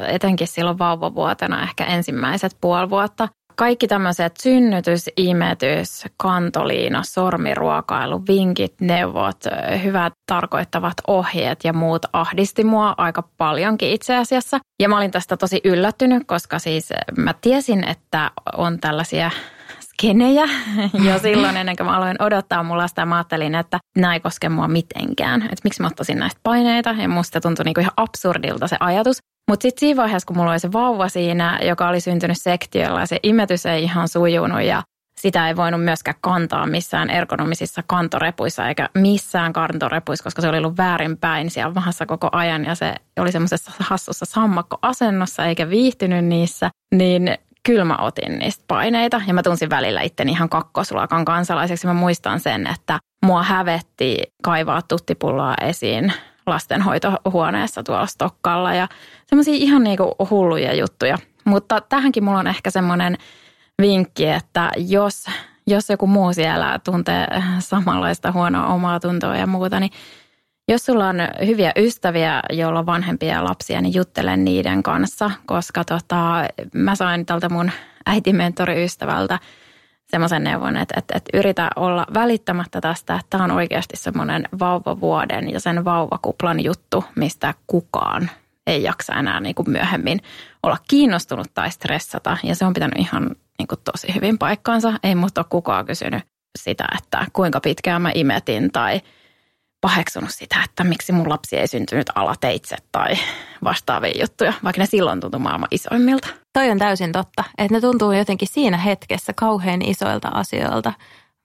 etenkin 0.09 0.49
silloin 0.49 0.79
vauvavuotena, 0.79 1.63
ehkä 1.63 1.85
ensimmäiset 1.85 2.57
puoli 2.61 2.91
vuotta 2.91 3.29
kaikki 3.61 3.89
tämmöiset 3.89 4.37
synnytys, 4.37 5.11
imetys, 5.17 6.05
kantoliina, 6.17 7.03
sormiruokailu, 7.03 8.23
vinkit, 8.29 8.75
neuvot, 8.81 9.37
hyvät 9.83 10.13
tarkoittavat 10.27 10.95
ohjeet 11.07 11.65
ja 11.65 11.73
muut 11.73 12.07
ahdisti 12.13 12.65
mua 12.65 12.95
aika 12.97 13.23
paljonkin 13.37 13.91
itse 13.91 14.17
asiassa. 14.17 14.59
Ja 14.81 14.89
mä 14.89 14.97
olin 14.97 15.11
tästä 15.11 15.37
tosi 15.37 15.61
yllättynyt, 15.65 16.23
koska 16.27 16.59
siis 16.59 16.89
mä 17.17 17.35
tiesin, 17.41 17.89
että 17.89 18.31
on 18.57 18.81
tällaisia 18.81 19.31
skenejä 20.01 20.49
jo 21.07 21.19
silloin 21.19 21.57
ennen 21.57 21.77
kuin 21.77 21.87
mä 21.87 21.97
aloin 21.97 22.23
odottaa 22.23 22.63
mulla 22.63 22.89
sitä. 22.89 23.07
Mä 23.07 23.17
ajattelin, 23.17 23.55
että 23.55 23.79
nämä 23.97 24.15
ei 24.15 24.21
koske 24.21 24.49
mua 24.49 24.69
mitenkään. 24.69 25.43
Että 25.43 25.61
miksi 25.65 25.83
mä 25.83 25.87
ottaisin 25.87 26.19
näistä 26.19 26.41
paineita 26.43 26.91
ja 26.91 27.09
musta 27.09 27.41
tuntui 27.41 27.65
niinku 27.65 27.81
ihan 27.81 27.93
absurdilta 27.97 28.69
se 28.69 28.77
ajatus. 28.81 29.17
Mutta 29.51 29.63
sitten 29.63 29.81
siinä 29.81 30.03
vaiheessa, 30.03 30.27
kun 30.27 30.37
mulla 30.37 30.51
oli 30.51 30.59
se 30.59 30.73
vauva 30.73 31.09
siinä, 31.09 31.59
joka 31.63 31.89
oli 31.89 32.01
syntynyt 32.01 32.37
sektiolla 32.41 33.01
ja 33.01 33.07
se 33.07 33.19
imetys 33.23 33.67
ei 33.67 33.83
ihan 33.83 34.09
sujunut 34.09 34.63
ja 34.63 34.83
sitä 35.21 35.49
ei 35.49 35.57
voinut 35.57 35.85
myöskään 35.85 36.17
kantaa 36.21 36.67
missään 36.67 37.11
ergonomisissa 37.11 37.83
kantorepuissa 37.87 38.69
eikä 38.69 38.89
missään 38.99 39.53
kantorepuissa, 39.53 40.25
koska 40.25 40.43
se 40.43 40.49
oli 40.49 40.59
ollut 40.59 40.77
väärinpäin 40.77 41.51
siellä 41.51 41.75
vahassa 41.75 42.07
koko 42.07 42.29
ajan 42.33 42.65
ja 42.65 42.75
se 42.75 42.95
oli 43.19 43.33
semmoisessa 43.33 43.73
hassussa 43.81 44.25
sammakkoasennossa 44.25 45.47
eikä 45.47 45.71
viihtynyt 45.71 46.25
niissä, 46.25 46.71
niin 46.95 47.39
kyllä 47.63 47.85
mä 47.85 47.97
otin 47.97 48.39
niistä 48.39 48.65
paineita 48.69 49.23
ja 49.27 49.35
mä 49.35 49.43
tunsin 49.43 49.71
välillä 49.71 50.01
itteni 50.01 50.33
ihan 50.33 50.49
kakkosluokan 50.49 51.25
kansalaiseksi. 51.25 51.87
Mä 51.87 51.95
muistan 51.95 52.41
sen, 52.41 52.67
että 52.67 52.99
mua 53.25 53.43
hävetti 53.43 54.19
kaivaa 54.43 54.83
tuttipulloa 54.83 55.55
esiin 55.61 56.13
lastenhoitohuoneessa 56.47 57.83
tuolla 57.83 58.07
Stokkalla 58.07 58.75
ja 58.75 58.89
semmoisia 59.27 59.55
ihan 59.55 59.83
niinku 59.83 60.15
hulluja 60.31 60.75
juttuja. 60.75 61.19
Mutta 61.45 61.81
tähänkin 61.81 62.25
mulla 62.25 62.39
on 62.39 62.47
ehkä 62.47 62.71
semmoinen 62.71 63.19
vinkki, 63.81 64.27
että 64.27 64.71
jos, 64.77 65.27
jos 65.67 65.89
joku 65.91 66.07
muu 66.07 66.33
siellä 66.33 66.81
tuntee 66.85 67.27
samanlaista 67.59 68.33
huonoa 68.33 68.67
omaa 68.67 69.01
tuntoa 69.01 69.37
ja 69.37 69.47
muuta, 69.47 69.81
niin 69.81 69.91
jos 70.71 70.87
sulla 70.87 71.09
on 71.09 71.17
hyviä 71.47 71.73
ystäviä, 71.77 72.43
joilla 72.51 72.79
on 72.79 72.87
vanhempia 72.87 73.45
lapsia, 73.45 73.81
niin 73.81 73.95
juttele 73.95 74.37
niiden 74.37 74.83
kanssa, 74.83 75.31
koska 75.47 75.85
tota, 75.85 76.45
mä 76.75 76.95
sain 76.95 77.27
tältä 77.27 77.49
mun 77.49 77.71
äitimentoriystävältä 78.07 79.39
semmoisen 80.07 80.45
neuvon, 80.45 80.77
että, 80.77 80.95
että, 80.99 81.17
että 81.17 81.39
yritä 81.39 81.71
olla 81.77 82.07
välittämättä 82.15 82.81
tästä, 82.81 83.15
että 83.15 83.27
tämä 83.31 83.45
on 83.45 83.51
oikeasti 83.51 83.97
semmoinen 83.97 84.49
vauvavuoden 84.59 85.51
ja 85.53 85.61
sen 85.61 85.85
vauvakuplan 85.85 86.65
juttu, 86.65 87.05
mistä 87.17 87.55
kukaan 87.67 88.31
ei 88.67 88.83
jaksa 88.83 89.15
enää 89.15 89.41
niin 89.41 89.55
kuin 89.55 89.71
myöhemmin 89.71 90.21
olla 90.63 90.77
kiinnostunut 90.89 91.47
tai 91.55 91.71
stressata. 91.71 92.37
Ja 92.43 92.55
se 92.55 92.65
on 92.65 92.73
pitänyt 92.73 92.99
ihan 92.99 93.37
niin 93.59 93.69
kuin 93.69 93.81
tosi 93.93 94.15
hyvin 94.15 94.39
paikkaansa. 94.39 94.93
Ei 95.03 95.15
musta 95.15 95.41
ole 95.41 95.47
kukaan 95.51 95.87
kysynyt 95.87 96.23
sitä, 96.59 96.85
että 96.99 97.27
kuinka 97.33 97.61
pitkään 97.61 98.03
mä 98.03 98.11
imetin 98.15 98.73
tai– 98.73 99.01
paheksunut 99.81 100.31
sitä, 100.31 100.63
että 100.65 100.85
miksi 100.85 101.13
mun 101.13 101.29
lapsi 101.29 101.57
ei 101.57 101.67
syntynyt 101.67 102.11
alateitse 102.15 102.77
tai 102.93 103.15
vastaavia 103.65 104.21
juttuja, 104.21 104.53
vaikka 104.65 104.83
ne 104.83 104.87
silloin 104.87 105.21
tuntui 105.21 105.41
maailman 105.41 105.69
isoimmilta. 105.71 106.29
Toi 106.53 106.71
on 106.71 106.79
täysin 106.79 107.13
totta, 107.13 107.45
että 107.59 107.75
ne 107.75 107.81
tuntuu 107.81 108.13
jotenkin 108.13 108.49
siinä 108.49 108.77
hetkessä 108.77 109.33
kauhean 109.37 109.83
isoilta 109.83 110.29
asioilta, 110.29 110.93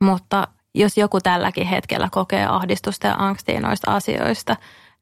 mutta 0.03 0.47
jos 0.75 0.97
joku 0.97 1.21
tälläkin 1.21 1.67
hetkellä 1.67 2.09
kokee 2.11 2.45
ahdistusta 2.45 3.07
ja 3.07 3.15
angstia 3.17 3.59
noista 3.59 3.95
asioista, 3.95 4.55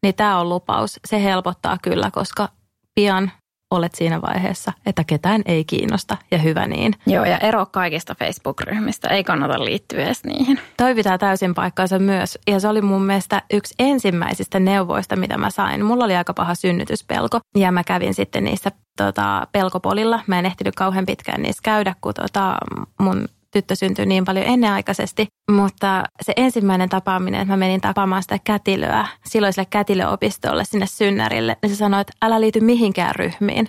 niin 0.03 0.15
tämä 0.15 0.39
on 0.39 0.49
lupaus. 0.49 0.99
Se 1.07 1.23
helpottaa 1.23 1.77
kyllä, 1.81 2.11
koska 2.11 2.49
pian 2.95 3.31
olet 3.75 3.95
siinä 3.95 4.21
vaiheessa, 4.21 4.73
että 4.85 5.03
ketään 5.03 5.41
ei 5.45 5.65
kiinnosta 5.65 6.17
ja 6.31 6.37
hyvä 6.37 6.67
niin. 6.67 6.93
Joo, 7.05 7.25
ja 7.25 7.37
ero 7.37 7.65
kaikista 7.65 8.15
Facebook-ryhmistä. 8.15 9.07
Ei 9.07 9.23
kannata 9.23 9.65
liittyä 9.65 10.05
edes 10.05 10.23
niihin. 10.23 10.59
Toi 10.77 10.95
pitää 10.95 11.17
täysin 11.17 11.53
paikkaansa 11.53 11.99
myös. 11.99 12.37
Ja 12.47 12.59
se 12.59 12.67
oli 12.67 12.81
mun 12.81 13.03
mielestä 13.03 13.41
yksi 13.53 13.75
ensimmäisistä 13.79 14.59
neuvoista, 14.59 15.15
mitä 15.15 15.37
mä 15.37 15.49
sain. 15.49 15.85
Mulla 15.85 16.05
oli 16.05 16.15
aika 16.15 16.33
paha 16.33 16.55
synnytyspelko 16.55 17.39
ja 17.57 17.71
mä 17.71 17.83
kävin 17.83 18.13
sitten 18.13 18.43
niissä 18.43 18.71
tota, 18.97 19.47
pelkopolilla. 19.51 20.19
Mä 20.27 20.39
en 20.39 20.45
ehtinyt 20.45 20.75
kauhean 20.75 21.05
pitkään 21.05 21.41
niissä 21.41 21.61
käydä, 21.63 21.95
kun 22.01 22.13
tota, 22.13 22.55
mun 22.99 23.27
tyttö 23.53 23.75
syntyi 23.75 24.05
niin 24.05 24.25
paljon 24.25 24.45
ennenaikaisesti, 24.45 25.27
mutta 25.51 26.03
se 26.21 26.33
ensimmäinen 26.35 26.89
tapaaminen, 26.89 27.41
että 27.41 27.53
mä 27.53 27.57
menin 27.57 27.81
tapaamaan 27.81 28.23
sitä 28.23 28.39
kätilöä, 28.43 29.07
silloiselle 29.25 29.67
kätilöopistolle 29.69 30.65
sinne 30.65 30.85
synnärille, 30.85 31.57
niin 31.61 31.69
se 31.69 31.75
sanoi, 31.75 32.01
että 32.01 32.13
älä 32.21 32.41
liity 32.41 32.59
mihinkään 32.59 33.15
ryhmiin. 33.15 33.67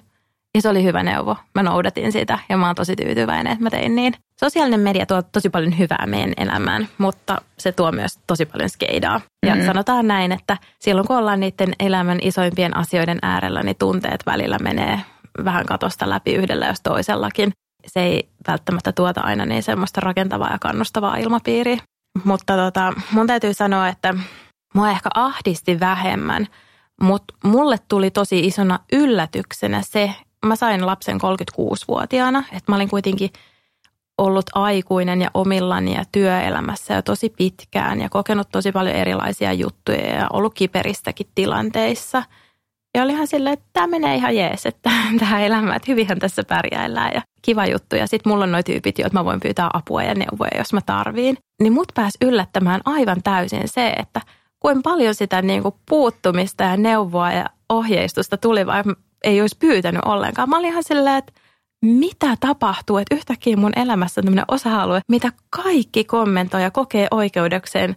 Ja 0.54 0.62
se 0.62 0.68
oli 0.68 0.84
hyvä 0.84 1.02
neuvo. 1.02 1.36
Mä 1.54 1.62
noudatin 1.62 2.12
sitä 2.12 2.38
ja 2.48 2.56
mä 2.56 2.66
oon 2.66 2.74
tosi 2.74 2.96
tyytyväinen, 2.96 3.52
että 3.52 3.62
mä 3.62 3.70
tein 3.70 3.96
niin. 3.96 4.14
Sosiaalinen 4.40 4.80
media 4.80 5.06
tuo 5.06 5.22
tosi 5.22 5.50
paljon 5.50 5.78
hyvää 5.78 6.04
meidän 6.06 6.32
elämään, 6.36 6.88
mutta 6.98 7.42
se 7.58 7.72
tuo 7.72 7.92
myös 7.92 8.18
tosi 8.26 8.46
paljon 8.46 8.70
skeidaa. 8.70 9.20
Ja 9.46 9.54
mm-hmm. 9.54 9.66
sanotaan 9.66 10.08
näin, 10.08 10.32
että 10.32 10.56
silloin 10.80 11.06
kun 11.06 11.16
ollaan 11.16 11.40
niiden 11.40 11.72
elämän 11.78 12.18
isoimpien 12.22 12.76
asioiden 12.76 13.18
äärellä, 13.22 13.62
niin 13.62 13.76
tunteet 13.78 14.26
välillä 14.26 14.58
menee 14.58 15.00
vähän 15.44 15.66
katosta 15.66 16.10
läpi 16.10 16.34
yhdellä 16.34 16.66
jos 16.66 16.80
toisellakin 16.80 17.52
se 17.86 18.00
ei 18.00 18.28
välttämättä 18.48 18.92
tuota 18.92 19.20
aina 19.20 19.46
niin 19.46 19.62
semmoista 19.62 20.00
rakentavaa 20.00 20.52
ja 20.52 20.58
kannustavaa 20.58 21.16
ilmapiiriä. 21.16 21.78
Mutta 22.24 22.56
tota, 22.56 22.92
mun 23.10 23.26
täytyy 23.26 23.54
sanoa, 23.54 23.88
että 23.88 24.14
mua 24.74 24.90
ehkä 24.90 25.08
ahdisti 25.14 25.80
vähemmän, 25.80 26.46
mutta 27.00 27.34
mulle 27.44 27.76
tuli 27.88 28.10
tosi 28.10 28.46
isona 28.46 28.78
yllätyksenä 28.92 29.82
se, 29.82 30.14
mä 30.46 30.56
sain 30.56 30.86
lapsen 30.86 31.16
36-vuotiaana, 31.16 32.44
että 32.52 32.72
mä 32.72 32.76
olin 32.76 32.88
kuitenkin 32.88 33.30
ollut 34.18 34.46
aikuinen 34.54 35.22
ja 35.22 35.30
omillani 35.34 35.94
ja 35.94 36.04
työelämässä 36.12 36.94
jo 36.94 37.02
tosi 37.02 37.30
pitkään 37.38 38.00
ja 38.00 38.08
kokenut 38.08 38.48
tosi 38.52 38.72
paljon 38.72 38.96
erilaisia 38.96 39.52
juttuja 39.52 40.14
ja 40.14 40.26
ollut 40.32 40.54
kiperistäkin 40.54 41.26
tilanteissa– 41.34 42.22
ja 42.94 43.02
olihan 43.02 43.26
silleen, 43.26 43.52
että 43.52 43.66
tämä 43.72 43.86
menee 43.86 44.14
ihan 44.14 44.36
jees, 44.36 44.66
että 44.66 44.90
tämä 45.20 45.40
elämä, 45.40 45.76
että 45.76 45.92
hyvinhän 45.92 46.18
tässä 46.18 46.42
pärjäillään 46.44 47.10
ja 47.14 47.22
kiva 47.42 47.66
juttu. 47.66 47.96
Ja 47.96 48.06
sitten 48.06 48.32
mulla 48.32 48.44
on 48.44 48.52
noin 48.52 48.64
tyypit, 48.64 48.98
joita 48.98 49.18
mä 49.18 49.24
voin 49.24 49.40
pyytää 49.40 49.70
apua 49.72 50.02
ja 50.02 50.14
neuvoja, 50.14 50.58
jos 50.58 50.72
mä 50.72 50.80
tarviin. 50.86 51.36
Niin 51.62 51.72
mut 51.72 51.92
pääsi 51.94 52.18
yllättämään 52.22 52.80
aivan 52.84 53.22
täysin 53.22 53.68
se, 53.68 53.88
että 53.88 54.20
kuinka 54.60 54.80
paljon 54.84 55.14
sitä 55.14 55.42
niin 55.42 55.62
kuin 55.62 55.74
puuttumista 55.88 56.64
ja 56.64 56.76
neuvoa 56.76 57.32
ja 57.32 57.46
ohjeistusta 57.68 58.36
tuli, 58.36 58.66
vai 58.66 58.82
ei 59.24 59.40
olisi 59.40 59.56
pyytänyt 59.58 60.02
ollenkaan. 60.04 60.48
Mä 60.48 60.58
olin 60.58 60.70
ihan 60.70 60.84
silleen, 60.84 61.16
että 61.16 61.32
mitä 61.84 62.36
tapahtuu, 62.40 62.98
että 62.98 63.14
yhtäkkiä 63.14 63.56
mun 63.56 63.72
elämässä 63.76 64.20
on 64.20 64.24
tämmöinen 64.24 64.44
osa-alue, 64.48 65.00
mitä 65.08 65.32
kaikki 65.50 66.04
kommentoi 66.04 66.62
ja 66.62 66.70
kokee 66.70 67.06
oikeudekseen 67.10 67.96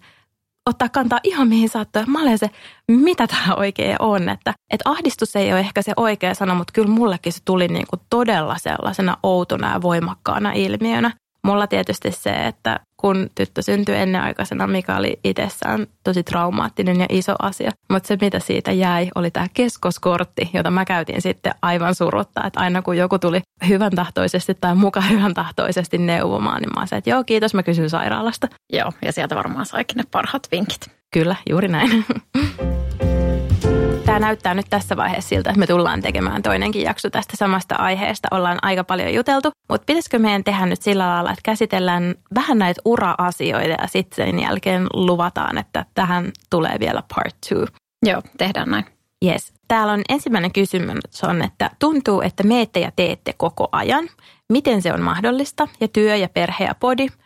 ottaa 0.68 0.90
kantaa 0.90 1.20
ihan 1.24 1.48
mihin 1.48 1.70
saattaa. 1.70 2.04
Mä 2.08 2.22
olen 2.22 2.38
se, 2.38 2.50
mitä 2.92 3.28
tämä 3.28 3.56
oikein 3.56 3.96
on. 4.00 4.30
Että, 4.30 4.54
että 4.70 4.90
ahdistus 4.90 5.36
ei 5.36 5.52
ole 5.52 5.60
ehkä 5.60 5.82
se 5.82 5.94
oikea 5.98 6.34
sana, 6.34 6.56
mutta 6.56 6.74
kyllä 6.74 6.90
mullekin 6.90 7.34
se 7.34 7.40
tuli 7.46 7.68
niin 7.68 7.88
kuin 7.90 8.02
todella 8.10 8.58
sellaisena 8.58 9.18
outona 9.24 9.74
ja 9.74 9.82
voimakkaana 9.82 10.52
ilmiönä. 10.52 11.12
Mulla 11.44 11.68
tietysti 11.68 12.12
se, 12.12 12.30
että 12.30 12.80
kun 12.98 13.30
tyttö 13.36 13.62
syntyi 13.62 13.96
ennenaikaisena, 13.96 14.68
mikä 14.68 14.96
oli 14.96 15.20
itsessään 15.24 15.88
tosi 16.04 16.24
traumaattinen 16.24 17.00
ja 17.00 17.06
iso 17.10 17.36
asia. 17.40 17.72
Mutta 17.92 18.08
se, 18.08 18.18
mitä 18.22 18.40
siitä 18.40 18.72
jäi, 18.72 19.10
oli 19.16 19.32
tämä 19.32 19.48
keskoskortti, 19.54 20.50
jota 20.54 20.72
mä 20.72 20.86
käytin 20.86 21.22
sitten 21.22 21.54
aivan 21.62 21.96
surutta. 21.96 22.44
Että 22.44 22.60
aina 22.60 22.82
kun 22.82 22.98
joku 22.98 23.20
tuli 23.20 23.42
hyvän 23.68 23.92
tahtoisesti 23.92 24.58
tai 24.62 24.76
mukaan 24.76 25.10
hyvän 25.18 25.34
tahtoisesti 25.34 25.98
neuvomaan, 25.98 26.62
niin 26.62 26.70
mä 26.76 26.86
sanoin, 26.86 27.00
että 27.00 27.10
joo, 27.10 27.24
kiitos, 27.24 27.54
mä 27.54 27.64
kysyn 27.64 27.90
sairaalasta. 27.90 28.48
Joo, 28.74 28.92
ja 29.06 29.12
sieltä 29.12 29.36
varmaan 29.36 29.66
saikin 29.66 29.98
ne 29.98 30.04
parhaat 30.12 30.48
vinkit. 30.52 30.92
Kyllä, 31.14 31.36
juuri 31.50 31.68
näin. 31.68 32.06
Tämä 34.08 34.20
näyttää 34.20 34.54
nyt 34.54 34.66
tässä 34.70 34.98
vaiheessa 34.98 35.30
siltä, 35.30 35.50
että 35.50 35.60
me 35.60 35.68
tullaan 35.68 36.02
tekemään 36.02 36.42
toinenkin 36.42 36.82
jakso 36.82 37.10
tästä 37.10 37.38
samasta 37.38 37.76
aiheesta. 37.76 38.28
Ollaan 38.32 38.60
aika 38.62 38.84
paljon 38.84 39.14
juteltu, 39.14 39.52
mutta 39.70 39.86
pitäisikö 39.86 40.20
meidän 40.20 40.44
tehdä 40.44 40.66
nyt 40.66 40.82
sillä 40.82 41.08
lailla, 41.08 41.30
että 41.30 41.42
käsitellään 41.44 42.16
vähän 42.36 42.58
näitä 42.58 42.82
ura-asioita 42.86 43.68
ja 43.82 43.88
sitten 43.88 44.16
sen 44.26 44.40
jälkeen 44.40 44.88
luvataan, 44.94 45.58
että 45.58 45.86
tähän 45.94 46.32
tulee 46.50 46.76
vielä 46.80 47.04
part 47.16 47.36
two. 47.50 47.66
Joo, 48.06 48.22
tehdään 48.38 48.70
näin. 48.70 48.86
Yes. 49.26 49.54
Täällä 49.68 49.94
on 49.94 50.02
ensimmäinen 50.10 50.52
kysymys 50.52 51.24
on, 51.24 51.42
että 51.42 51.72
tuntuu, 51.80 52.22
että 52.22 52.44
meette 52.44 52.80
ja 52.80 52.92
teette 52.96 53.34
koko 53.38 53.70
ajan. 53.72 54.10
Miten 54.50 54.82
se 54.82 54.94
on 54.94 55.02
mahdollista? 55.02 55.68
Ja 55.82 55.88
työ 55.88 56.16
ja 56.16 56.30
perhe 56.30 56.66
ja 56.66 56.76
podi– 56.80 57.08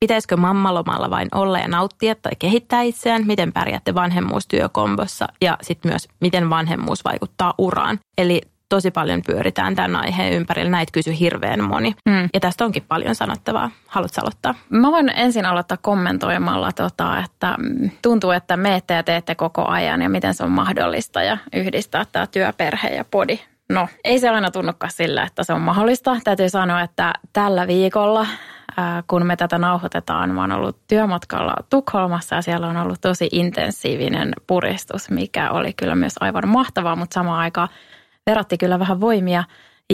Pitäisikö 0.00 0.36
mammalomalla 0.36 1.10
vain 1.10 1.28
olla 1.34 1.58
ja 1.58 1.68
nauttia 1.68 2.14
tai 2.14 2.32
kehittää 2.38 2.82
itseään? 2.82 3.26
Miten 3.26 3.52
pärjäätte 3.52 3.94
vanhemmuustyökombossa? 3.94 5.26
Ja 5.40 5.58
sitten 5.62 5.90
myös, 5.92 6.08
miten 6.20 6.50
vanhemmuus 6.50 7.04
vaikuttaa 7.04 7.54
uraan? 7.58 7.98
Eli 8.18 8.40
tosi 8.68 8.90
paljon 8.90 9.22
pyöritään 9.26 9.74
tämän 9.74 9.96
aiheen 9.96 10.32
ympärillä. 10.32 10.70
Näitä 10.70 10.92
kysy 10.92 11.18
hirveän 11.20 11.64
moni. 11.64 11.94
Mm. 12.08 12.28
Ja 12.34 12.40
tästä 12.40 12.64
onkin 12.64 12.84
paljon 12.88 13.14
sanottavaa. 13.14 13.70
Haluatko 13.86 14.20
aloittaa? 14.20 14.54
Mä 14.70 14.90
voin 14.90 15.08
ensin 15.08 15.46
aloittaa 15.46 15.78
kommentoimalla, 15.82 16.72
tota, 16.72 17.18
että 17.24 17.56
tuntuu, 18.02 18.30
että 18.30 18.56
meette 18.56 18.94
ja 18.94 19.02
teette 19.02 19.34
koko 19.34 19.64
ajan 19.66 20.02
ja 20.02 20.08
miten 20.08 20.34
se 20.34 20.44
on 20.44 20.50
mahdollista 20.50 21.22
ja 21.22 21.38
yhdistää 21.54 22.04
tämä 22.12 22.26
työ, 22.26 22.52
perhe 22.52 22.88
ja 22.88 23.04
podi. 23.10 23.38
No, 23.72 23.88
ei 24.04 24.18
se 24.18 24.28
aina 24.28 24.50
tunnukaan 24.50 24.92
sillä, 24.92 25.22
että 25.22 25.44
se 25.44 25.52
on 25.52 25.60
mahdollista. 25.60 26.16
Täytyy 26.24 26.48
sanoa, 26.48 26.80
että 26.80 27.14
tällä 27.32 27.66
viikolla 27.66 28.26
kun 29.06 29.26
me 29.26 29.36
tätä 29.36 29.58
nauhoitetaan, 29.58 30.34
mä 30.34 30.40
oon 30.40 30.52
ollut 30.52 30.78
työmatkalla 30.88 31.54
Tukholmassa 31.70 32.36
ja 32.36 32.42
siellä 32.42 32.66
on 32.66 32.76
ollut 32.76 33.00
tosi 33.00 33.28
intensiivinen 33.32 34.32
puristus, 34.46 35.10
mikä 35.10 35.50
oli 35.50 35.72
kyllä 35.72 35.94
myös 35.94 36.14
aivan 36.20 36.48
mahtavaa, 36.48 36.96
mutta 36.96 37.14
samaan 37.14 37.40
aikaan 37.40 37.68
veratti 38.26 38.58
kyllä 38.58 38.78
vähän 38.78 39.00
voimia. 39.00 39.44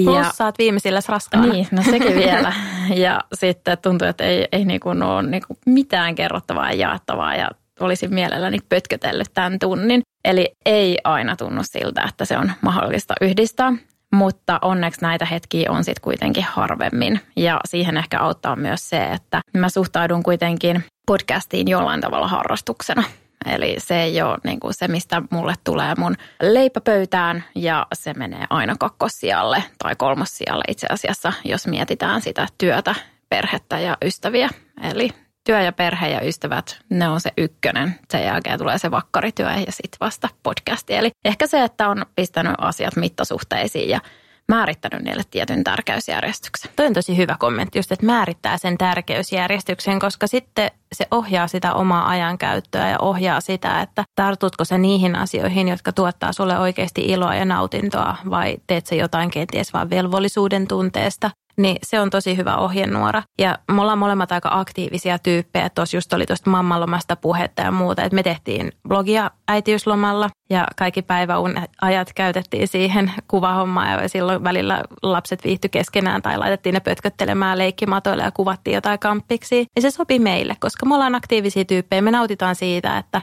Plus 0.05 0.17
ja, 0.17 0.33
sä 0.33 0.45
oot 0.45 0.59
viimeisillä 0.59 1.01
raskaana. 1.09 1.53
Niin, 1.53 1.67
no 1.71 1.83
sekin 1.83 2.17
vielä. 2.17 2.53
Ja 2.95 3.21
sitten 3.35 3.79
tuntui, 3.79 4.09
että 4.09 4.25
ei, 4.25 4.49
ei 4.53 4.65
niinku 4.65 4.89
ole 4.89 5.23
niinku 5.23 5.57
mitään 5.67 6.15
kerrottavaa 6.15 6.71
ja 6.71 6.77
jaettavaa 6.77 7.35
ja 7.35 7.51
olisin 7.81 8.15
mielelläni 8.15 8.59
pötkötellyt 8.69 9.31
tämän 9.35 9.59
tunnin. 9.59 10.03
Eli 10.25 10.53
ei 10.67 10.99
aina 11.05 11.37
tunnu 11.37 11.61
siltä, 11.65 12.03
että 12.09 12.25
se 12.25 12.39
on 12.39 12.53
mahdollista 12.61 13.15
yhdistää. 13.21 13.73
Mutta 14.15 14.59
onneksi 14.63 15.01
näitä 15.03 15.25
hetkiä 15.25 15.71
on 15.71 15.85
sitten 15.85 16.03
kuitenkin 16.03 16.45
harvemmin. 16.45 17.21
Ja 17.37 17.61
siihen 17.65 17.97
ehkä 17.97 18.21
auttaa 18.21 18.57
myös 18.57 18.89
se, 18.89 19.05
että 19.05 19.41
mä 19.57 19.69
suhtaudun 19.69 20.23
kuitenkin 20.23 20.85
podcastiin 21.07 21.69
jollain 21.69 22.01
tavalla 22.01 22.29
harrastuksena. 22.29 23.05
Eli 23.47 23.75
se 23.79 24.03
ei 24.03 24.23
ole 24.23 24.39
niin 24.45 24.61
kuin 24.61 24.75
se, 24.75 24.89
mistä 24.89 25.23
mulle 25.31 25.55
tulee 25.65 25.95
mun 25.99 26.15
leipäpöytään 26.43 27.45
ja 27.55 27.87
se 27.95 28.15
menee 28.15 28.47
aina 28.51 28.77
kakkossijalle 28.79 29.65
tai 29.79 29.97
kolmossijalle 29.97 30.65
itse 30.69 30.87
asiassa, 30.91 31.33
jos 31.45 31.67
mietitään 31.67 32.23
sitä 32.23 32.47
työtä, 32.59 32.95
perhettä 33.29 33.81
ja 33.81 33.97
ystäviä. 34.05 34.49
Eli 34.83 35.11
työ 35.45 35.61
ja 35.61 35.73
perhe 35.73 36.09
ja 36.09 36.21
ystävät, 36.21 36.79
ne 36.91 37.09
on 37.09 37.21
se 37.21 37.33
ykkönen. 37.39 37.95
Sen 38.11 38.25
jälkeen 38.25 38.59
tulee 38.59 38.79
se 38.79 38.91
vakkarityö 38.91 39.51
ja 39.51 39.73
sitten 39.73 39.99
vasta 40.01 40.29
podcasti. 40.43 40.95
Eli 40.95 41.11
ehkä 41.25 41.47
se, 41.47 41.65
että 41.65 41.89
on 41.89 42.07
pistänyt 42.17 42.55
asiat 42.59 42.97
mittasuhteisiin 42.97 43.89
ja 43.89 44.01
määrittänyt 44.49 45.03
niille 45.03 45.23
tietyn 45.31 45.65
tärkeysjärjestyksen. 45.65 46.71
Toi 46.77 46.87
on 46.87 46.93
tosi 46.93 47.17
hyvä 47.17 47.37
kommentti, 47.39 47.79
just 47.79 47.93
että 47.93 48.07
määrittää 48.07 48.59
sen 48.59 48.79
tärkeysjärjestyksen, 48.79 49.99
koska 49.99 50.27
sitten 50.27 50.71
se 50.93 51.07
ohjaa 51.11 51.49
sitä 51.49 51.75
omaa 51.75 52.09
ajankäyttöä 52.09 52.89
ja 52.89 52.99
ohjaa 52.99 53.41
sitä, 53.41 53.81
että 53.81 54.05
tartutko 54.15 54.65
se 54.65 54.79
niihin 54.79 55.17
asioihin, 55.17 55.69
jotka 55.69 55.93
tuottaa 55.93 56.33
sulle 56.33 56.59
oikeasti 56.59 57.01
iloa 57.05 57.35
ja 57.35 57.45
nautintoa 57.45 58.17
vai 58.31 58.57
teet 58.67 58.87
se 58.87 58.97
jotain 58.97 59.31
kenties 59.31 59.73
vain 59.73 59.91
velvollisuuden 59.91 60.67
tunteesta 60.67 61.31
niin 61.57 61.77
se 61.83 62.01
on 62.01 62.11
tosi 62.11 62.37
hyvä 62.37 62.57
ohjenuora. 62.57 63.23
Ja 63.39 63.59
me 63.73 63.81
ollaan 63.81 63.99
molemmat 63.99 64.33
aika 64.33 64.49
aktiivisia 64.53 65.19
tyyppejä. 65.19 65.69
Tuossa 65.69 65.97
just 65.97 66.13
oli 66.13 66.27
tuosta 66.27 66.51
mammalomasta 66.51 67.17
puhetta 67.17 67.63
ja 67.63 67.71
muuta. 67.71 68.03
Että 68.03 68.15
me 68.15 68.23
tehtiin 68.23 68.73
blogia 68.89 69.31
äitiyslomalla 69.49 70.31
ja 70.51 70.67
kaikki 70.77 71.03
päiväajat 71.03 72.13
käytettiin 72.15 72.69
siihen 72.69 73.13
kuvahommaan. 73.29 74.03
Ja 74.03 74.09
silloin 74.09 74.45
välillä 74.45 74.83
lapset 75.03 75.45
viihtyi 75.45 75.71
keskenään 75.71 76.23
tai 76.23 76.39
laitettiin 76.39 76.73
ne 76.73 76.81
pötköttelemään 76.81 77.59
leikkimatoille 77.59 78.23
ja 78.23 78.31
kuvattiin 78.31 78.75
jotain 78.75 78.99
kamppiksi. 78.99 79.67
Ja 79.77 79.83
se 79.83 79.91
sopi 79.91 80.19
meille, 80.19 80.57
koska 80.61 80.87
me 80.87 80.95
ollaan 80.95 81.15
aktiivisia 81.15 81.65
tyyppejä. 81.65 82.03
Me 82.03 82.11
nautitaan 82.11 82.55
siitä, 82.55 82.99
että 82.99 83.23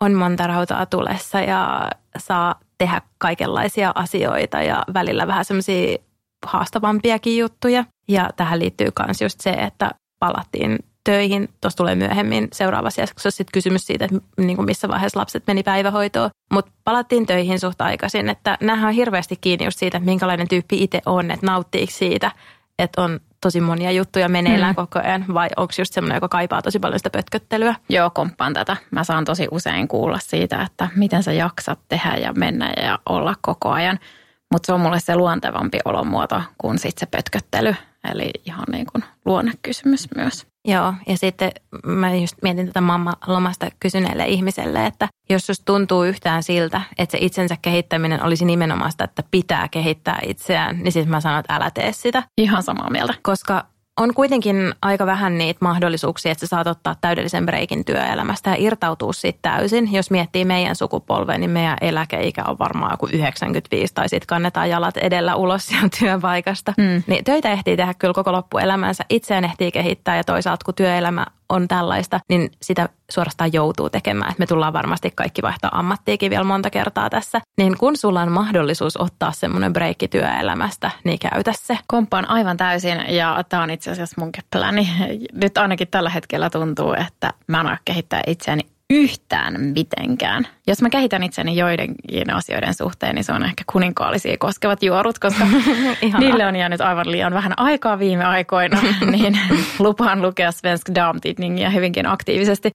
on 0.00 0.14
monta 0.14 0.46
rautaa 0.46 0.86
tulessa 0.86 1.40
ja 1.40 1.90
saa 2.18 2.54
tehdä 2.78 3.00
kaikenlaisia 3.18 3.92
asioita 3.94 4.62
ja 4.62 4.84
välillä 4.94 5.26
vähän 5.26 5.44
semmoisia 5.44 5.98
haastavampiakin 6.46 7.38
juttuja. 7.38 7.84
Ja 8.08 8.30
tähän 8.36 8.58
liittyy 8.58 8.88
myös 9.06 9.22
just 9.22 9.40
se, 9.40 9.50
että 9.50 9.90
palattiin 10.18 10.78
töihin. 11.04 11.48
Tuossa 11.60 11.76
tulee 11.76 11.94
myöhemmin 11.94 12.48
seuraavassa 12.52 13.00
jaksossa 13.00 13.30
sitten 13.30 13.52
kysymys 13.52 13.86
siitä, 13.86 14.04
että 14.04 14.16
niin 14.38 14.56
kuin 14.56 14.66
missä 14.66 14.88
vaiheessa 14.88 15.20
lapset 15.20 15.42
meni 15.46 15.62
päivähoitoon. 15.62 16.30
Mutta 16.52 16.72
palattiin 16.84 17.26
töihin 17.26 17.60
suht 17.60 17.80
aikaisin, 17.80 18.28
että 18.28 18.58
nämähän 18.60 18.88
on 18.88 18.94
hirveästi 18.94 19.38
kiinni 19.40 19.64
just 19.64 19.78
siitä, 19.78 19.98
että 19.98 20.10
minkälainen 20.10 20.48
tyyppi 20.48 20.82
itse 20.82 21.02
on, 21.06 21.30
että 21.30 21.46
nauttiiko 21.46 21.92
siitä, 21.92 22.30
että 22.78 23.02
on 23.02 23.20
tosi 23.40 23.60
monia 23.60 23.90
juttuja 23.90 24.28
meneillään 24.28 24.72
mm. 24.72 24.76
koko 24.76 24.98
ajan, 24.98 25.24
vai 25.34 25.48
onko 25.56 25.72
just 25.78 25.94
semmoinen, 25.94 26.16
joka 26.16 26.28
kaipaa 26.28 26.62
tosi 26.62 26.78
paljon 26.78 26.98
sitä 26.98 27.10
pötköttelyä? 27.10 27.74
Joo, 27.88 28.10
komppaan 28.10 28.54
tätä. 28.54 28.76
Mä 28.90 29.04
saan 29.04 29.24
tosi 29.24 29.48
usein 29.50 29.88
kuulla 29.88 30.18
siitä, 30.18 30.62
että 30.62 30.88
miten 30.96 31.22
sä 31.22 31.32
jaksat 31.32 31.78
tehdä 31.88 32.14
ja 32.16 32.32
mennä 32.32 32.72
ja 32.82 32.98
olla 33.06 33.34
koko 33.42 33.70
ajan– 33.70 33.98
mutta 34.52 34.66
se 34.66 34.72
on 34.72 34.80
mulle 34.80 35.00
se 35.00 35.16
luontevampi 35.16 35.78
olomuoto 35.84 36.42
kuin 36.58 36.78
sitten 36.78 37.00
se 37.00 37.06
pötköttely. 37.06 37.74
Eli 38.12 38.30
ihan 38.46 38.64
niin 38.72 38.86
kuin 38.92 39.04
luonnekysymys 39.24 40.08
myös. 40.16 40.46
Joo, 40.64 40.94
ja 41.06 41.16
sitten 41.16 41.52
mä 41.86 42.14
just 42.14 42.36
mietin 42.42 42.66
tätä 42.66 42.80
mamma 42.80 43.14
lomasta 43.26 43.68
kysyneelle 43.80 44.26
ihmiselle, 44.26 44.86
että 44.86 45.08
jos 45.30 45.46
susta 45.46 45.64
tuntuu 45.64 46.04
yhtään 46.04 46.42
siltä, 46.42 46.80
että 46.98 47.12
se 47.12 47.24
itsensä 47.24 47.56
kehittäminen 47.62 48.22
olisi 48.22 48.44
nimenomaan 48.44 48.90
sitä, 48.90 49.04
että 49.04 49.22
pitää 49.30 49.68
kehittää 49.68 50.18
itseään, 50.26 50.78
niin 50.78 50.92
sitten 50.92 51.10
mä 51.10 51.20
sanon, 51.20 51.40
että 51.40 51.54
älä 51.54 51.70
tee 51.70 51.92
sitä. 51.92 52.22
Ihan 52.38 52.62
samaa 52.62 52.90
mieltä. 52.90 53.14
Koska 53.22 53.64
on 54.00 54.14
kuitenkin 54.14 54.74
aika 54.82 55.06
vähän 55.06 55.38
niitä 55.38 55.58
mahdollisuuksia, 55.60 56.32
että 56.32 56.46
sä 56.46 56.50
saat 56.50 56.66
ottaa 56.66 56.96
täydellisen 57.00 57.46
breikin 57.46 57.84
työelämästä 57.84 58.50
ja 58.50 58.56
irtautua 58.58 59.12
siitä 59.12 59.38
täysin. 59.42 59.92
Jos 59.92 60.10
miettii 60.10 60.44
meidän 60.44 60.76
sukupolvea, 60.76 61.38
niin 61.38 61.50
meidän 61.50 61.78
eläkeikä 61.80 62.44
on 62.48 62.58
varmaan 62.58 62.92
joku 62.92 63.08
95 63.12 63.94
tai 63.94 64.08
sitten 64.08 64.26
kannetaan 64.26 64.70
jalat 64.70 64.96
edellä 64.96 65.36
ulos 65.36 65.66
sieltä 65.66 65.96
työpaikasta. 65.98 66.74
Mm. 66.78 67.02
Niin 67.06 67.24
töitä 67.24 67.52
ehtii 67.52 67.76
tehdä 67.76 67.94
kyllä 67.94 68.14
koko 68.14 68.32
loppuelämänsä. 68.32 69.04
Itseään 69.08 69.44
ehtii 69.44 69.72
kehittää 69.72 70.16
ja 70.16 70.24
toisaalta 70.24 70.64
kun 70.64 70.74
työelämä 70.74 71.26
on 71.52 71.68
tällaista, 71.68 72.20
niin 72.28 72.50
sitä 72.62 72.88
suorastaan 73.10 73.52
joutuu 73.52 73.90
tekemään. 73.90 74.30
Että 74.30 74.42
me 74.42 74.46
tullaan 74.46 74.72
varmasti 74.72 75.10
kaikki 75.10 75.42
vaihtaa 75.42 75.78
ammattiikin 75.78 76.30
vielä 76.30 76.44
monta 76.44 76.70
kertaa 76.70 77.10
tässä. 77.10 77.40
Niin 77.58 77.78
kun 77.78 77.96
sulla 77.96 78.22
on 78.22 78.32
mahdollisuus 78.32 78.96
ottaa 78.96 79.32
semmoinen 79.32 79.72
breikki 79.72 80.08
työelämästä, 80.08 80.90
niin 81.04 81.18
käytä 81.18 81.52
se. 81.56 81.78
Komppaan 81.86 82.28
aivan 82.28 82.56
täysin 82.56 83.04
ja 83.08 83.44
tämä 83.48 83.62
on 83.62 83.70
itse 83.70 83.90
asiassa 83.90 84.20
munkin 84.20 84.44
pläni. 84.50 84.88
Nyt 85.32 85.58
ainakin 85.58 85.88
tällä 85.88 86.10
hetkellä 86.10 86.50
tuntuu, 86.50 86.92
että 86.92 87.30
mä 87.46 87.60
en 87.60 87.78
kehittää 87.84 88.22
itseäni 88.26 88.71
yhtään 88.92 89.60
mitenkään. 89.60 90.46
Jos 90.66 90.82
mä 90.82 90.90
kehitän 90.90 91.22
itseni 91.22 91.56
joidenkin 91.56 92.34
asioiden 92.34 92.74
suhteen, 92.74 93.14
niin 93.14 93.24
se 93.24 93.32
on 93.32 93.44
ehkä 93.44 93.64
kuninkaallisia 93.72 94.36
koskevat 94.38 94.82
juorut, 94.82 95.18
koska 95.18 95.44
niille 96.18 96.46
on 96.46 96.56
jäänyt 96.56 96.80
aivan 96.80 97.10
liian 97.10 97.34
vähän 97.34 97.52
aikaa 97.56 97.98
viime 97.98 98.24
aikoina, 98.24 98.82
niin 99.12 99.38
lupaan 99.78 100.22
lukea 100.22 100.52
Svensk 100.52 100.88
Damtidningia 100.94 101.70
hyvinkin 101.70 102.06
aktiivisesti. 102.06 102.70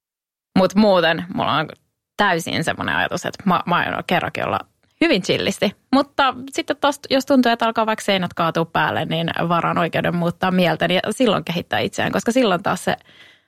Mutta 0.58 0.78
muuten 0.78 1.24
mulla 1.34 1.52
on 1.52 1.68
täysin 2.16 2.64
semmoinen 2.64 2.96
ajatus, 2.96 3.26
että 3.26 3.42
mä, 3.46 3.60
mä 3.66 3.76
aion 3.76 4.04
kerrankin 4.06 4.44
olla 4.44 4.58
hyvin 5.00 5.22
chillisti. 5.22 5.76
Mutta 5.92 6.34
sitten 6.50 6.76
taas, 6.80 7.00
jos 7.10 7.26
tuntuu, 7.26 7.52
että 7.52 7.66
alkaa 7.66 7.86
vaikka 7.86 8.04
seinät 8.04 8.34
kaatua 8.34 8.64
päälle, 8.64 9.04
niin 9.04 9.30
varaan 9.48 9.78
oikeuden 9.78 10.16
muuttaa 10.16 10.50
mieltä 10.50 10.84
ja 10.84 11.00
silloin 11.10 11.44
kehittää 11.44 11.78
itseään, 11.78 12.12
koska 12.12 12.32
silloin 12.32 12.62
taas 12.62 12.84
se 12.84 12.96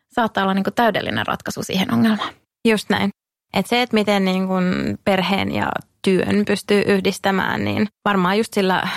saattaa 0.08 0.42
olla 0.44 0.54
niin 0.54 0.64
kuin 0.64 0.74
täydellinen 0.74 1.26
ratkaisu 1.26 1.62
siihen 1.62 1.94
ongelmaan. 1.94 2.39
Just 2.68 2.90
näin. 2.90 3.10
Et 3.54 3.66
se, 3.66 3.82
että 3.82 3.94
miten 3.94 4.24
niin 4.24 4.46
kun 4.46 4.64
perheen 5.04 5.54
ja 5.54 5.70
työn 6.02 6.44
pystyy 6.46 6.82
yhdistämään, 6.86 7.64
niin 7.64 7.88
varmaan 8.04 8.38
just 8.38 8.54
sillä 8.54 8.88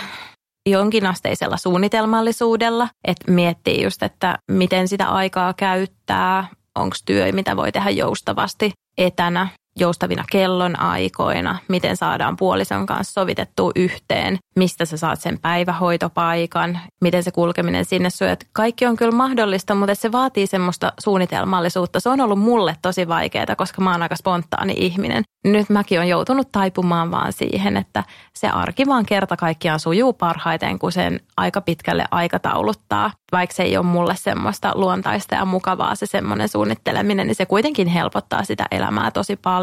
jonkinasteisella 0.70 1.58
suunnitelmallisuudella, 1.58 2.90
että 3.08 3.32
miettii 3.32 3.84
just, 3.84 4.04
että 4.04 4.38
miten 4.52 4.88
sitä 4.88 5.10
aikaa 5.10 5.54
käyttää, 5.54 6.48
onko 6.76 6.96
työ, 7.06 7.32
mitä 7.32 7.56
voi 7.58 7.72
tehdä 7.72 7.90
joustavasti 7.90 8.72
etänä, 8.98 9.48
joustavina 9.80 10.24
kellonaikoina, 10.32 11.58
miten 11.68 11.98
saadaan 11.98 12.38
puolison 12.38 12.86
kanssa 12.86 13.22
sovitettua 13.22 13.72
yhteen, 13.76 14.38
mistä 14.56 14.86
sä 14.86 14.98
saat 14.98 15.20
sen 15.20 15.40
päivähoitopaikan, 15.40 16.80
miten 17.02 17.24
se 17.24 17.32
kulkeminen 17.32 17.86
sinne 17.86 18.10
että 18.32 18.46
Kaikki 18.54 18.86
on 18.86 18.96
kyllä 18.96 19.12
mahdollista, 19.12 19.76
mutta 19.76 19.96
se 19.96 20.12
vaatii 20.12 20.48
semmoista 20.48 20.94
suunnitelmallisuutta. 21.00 22.00
Se 22.00 22.10
on 22.10 22.22
ollut 22.22 22.40
mulle 22.40 22.76
tosi 22.82 23.08
vaikeaa, 23.08 23.56
koska 23.58 23.82
mä 23.82 23.92
oon 23.92 24.04
aika 24.04 24.16
spontaani 24.16 24.74
ihminen. 24.78 25.24
Nyt 25.46 25.70
mäkin 25.70 26.00
on 26.00 26.08
joutunut 26.08 26.52
taipumaan 26.52 27.12
vaan 27.12 27.34
siihen, 27.34 27.78
että 27.78 28.04
se 28.36 28.48
arki 28.48 28.86
vaan 28.86 29.06
kerta 29.06 29.38
kaikkiaan 29.38 29.80
sujuu 29.80 30.14
parhaiten, 30.14 30.80
kun 30.80 30.92
sen 30.92 31.20
aika 31.38 31.62
pitkälle 31.62 32.06
aikatauluttaa. 32.12 33.12
Vaikka 33.32 33.56
se 33.56 33.64
ei 33.64 33.78
ole 33.78 33.86
mulle 33.86 34.16
semmoista 34.16 34.72
luontaista 34.76 35.36
ja 35.36 35.46
mukavaa 35.46 35.96
se 35.96 36.06
semmoinen 36.06 36.50
suunnitteleminen, 36.50 37.28
niin 37.28 37.36
se 37.36 37.46
kuitenkin 37.46 37.88
helpottaa 37.88 38.44
sitä 38.44 38.66
elämää 38.72 39.12
tosi 39.12 39.36
paljon 39.36 39.63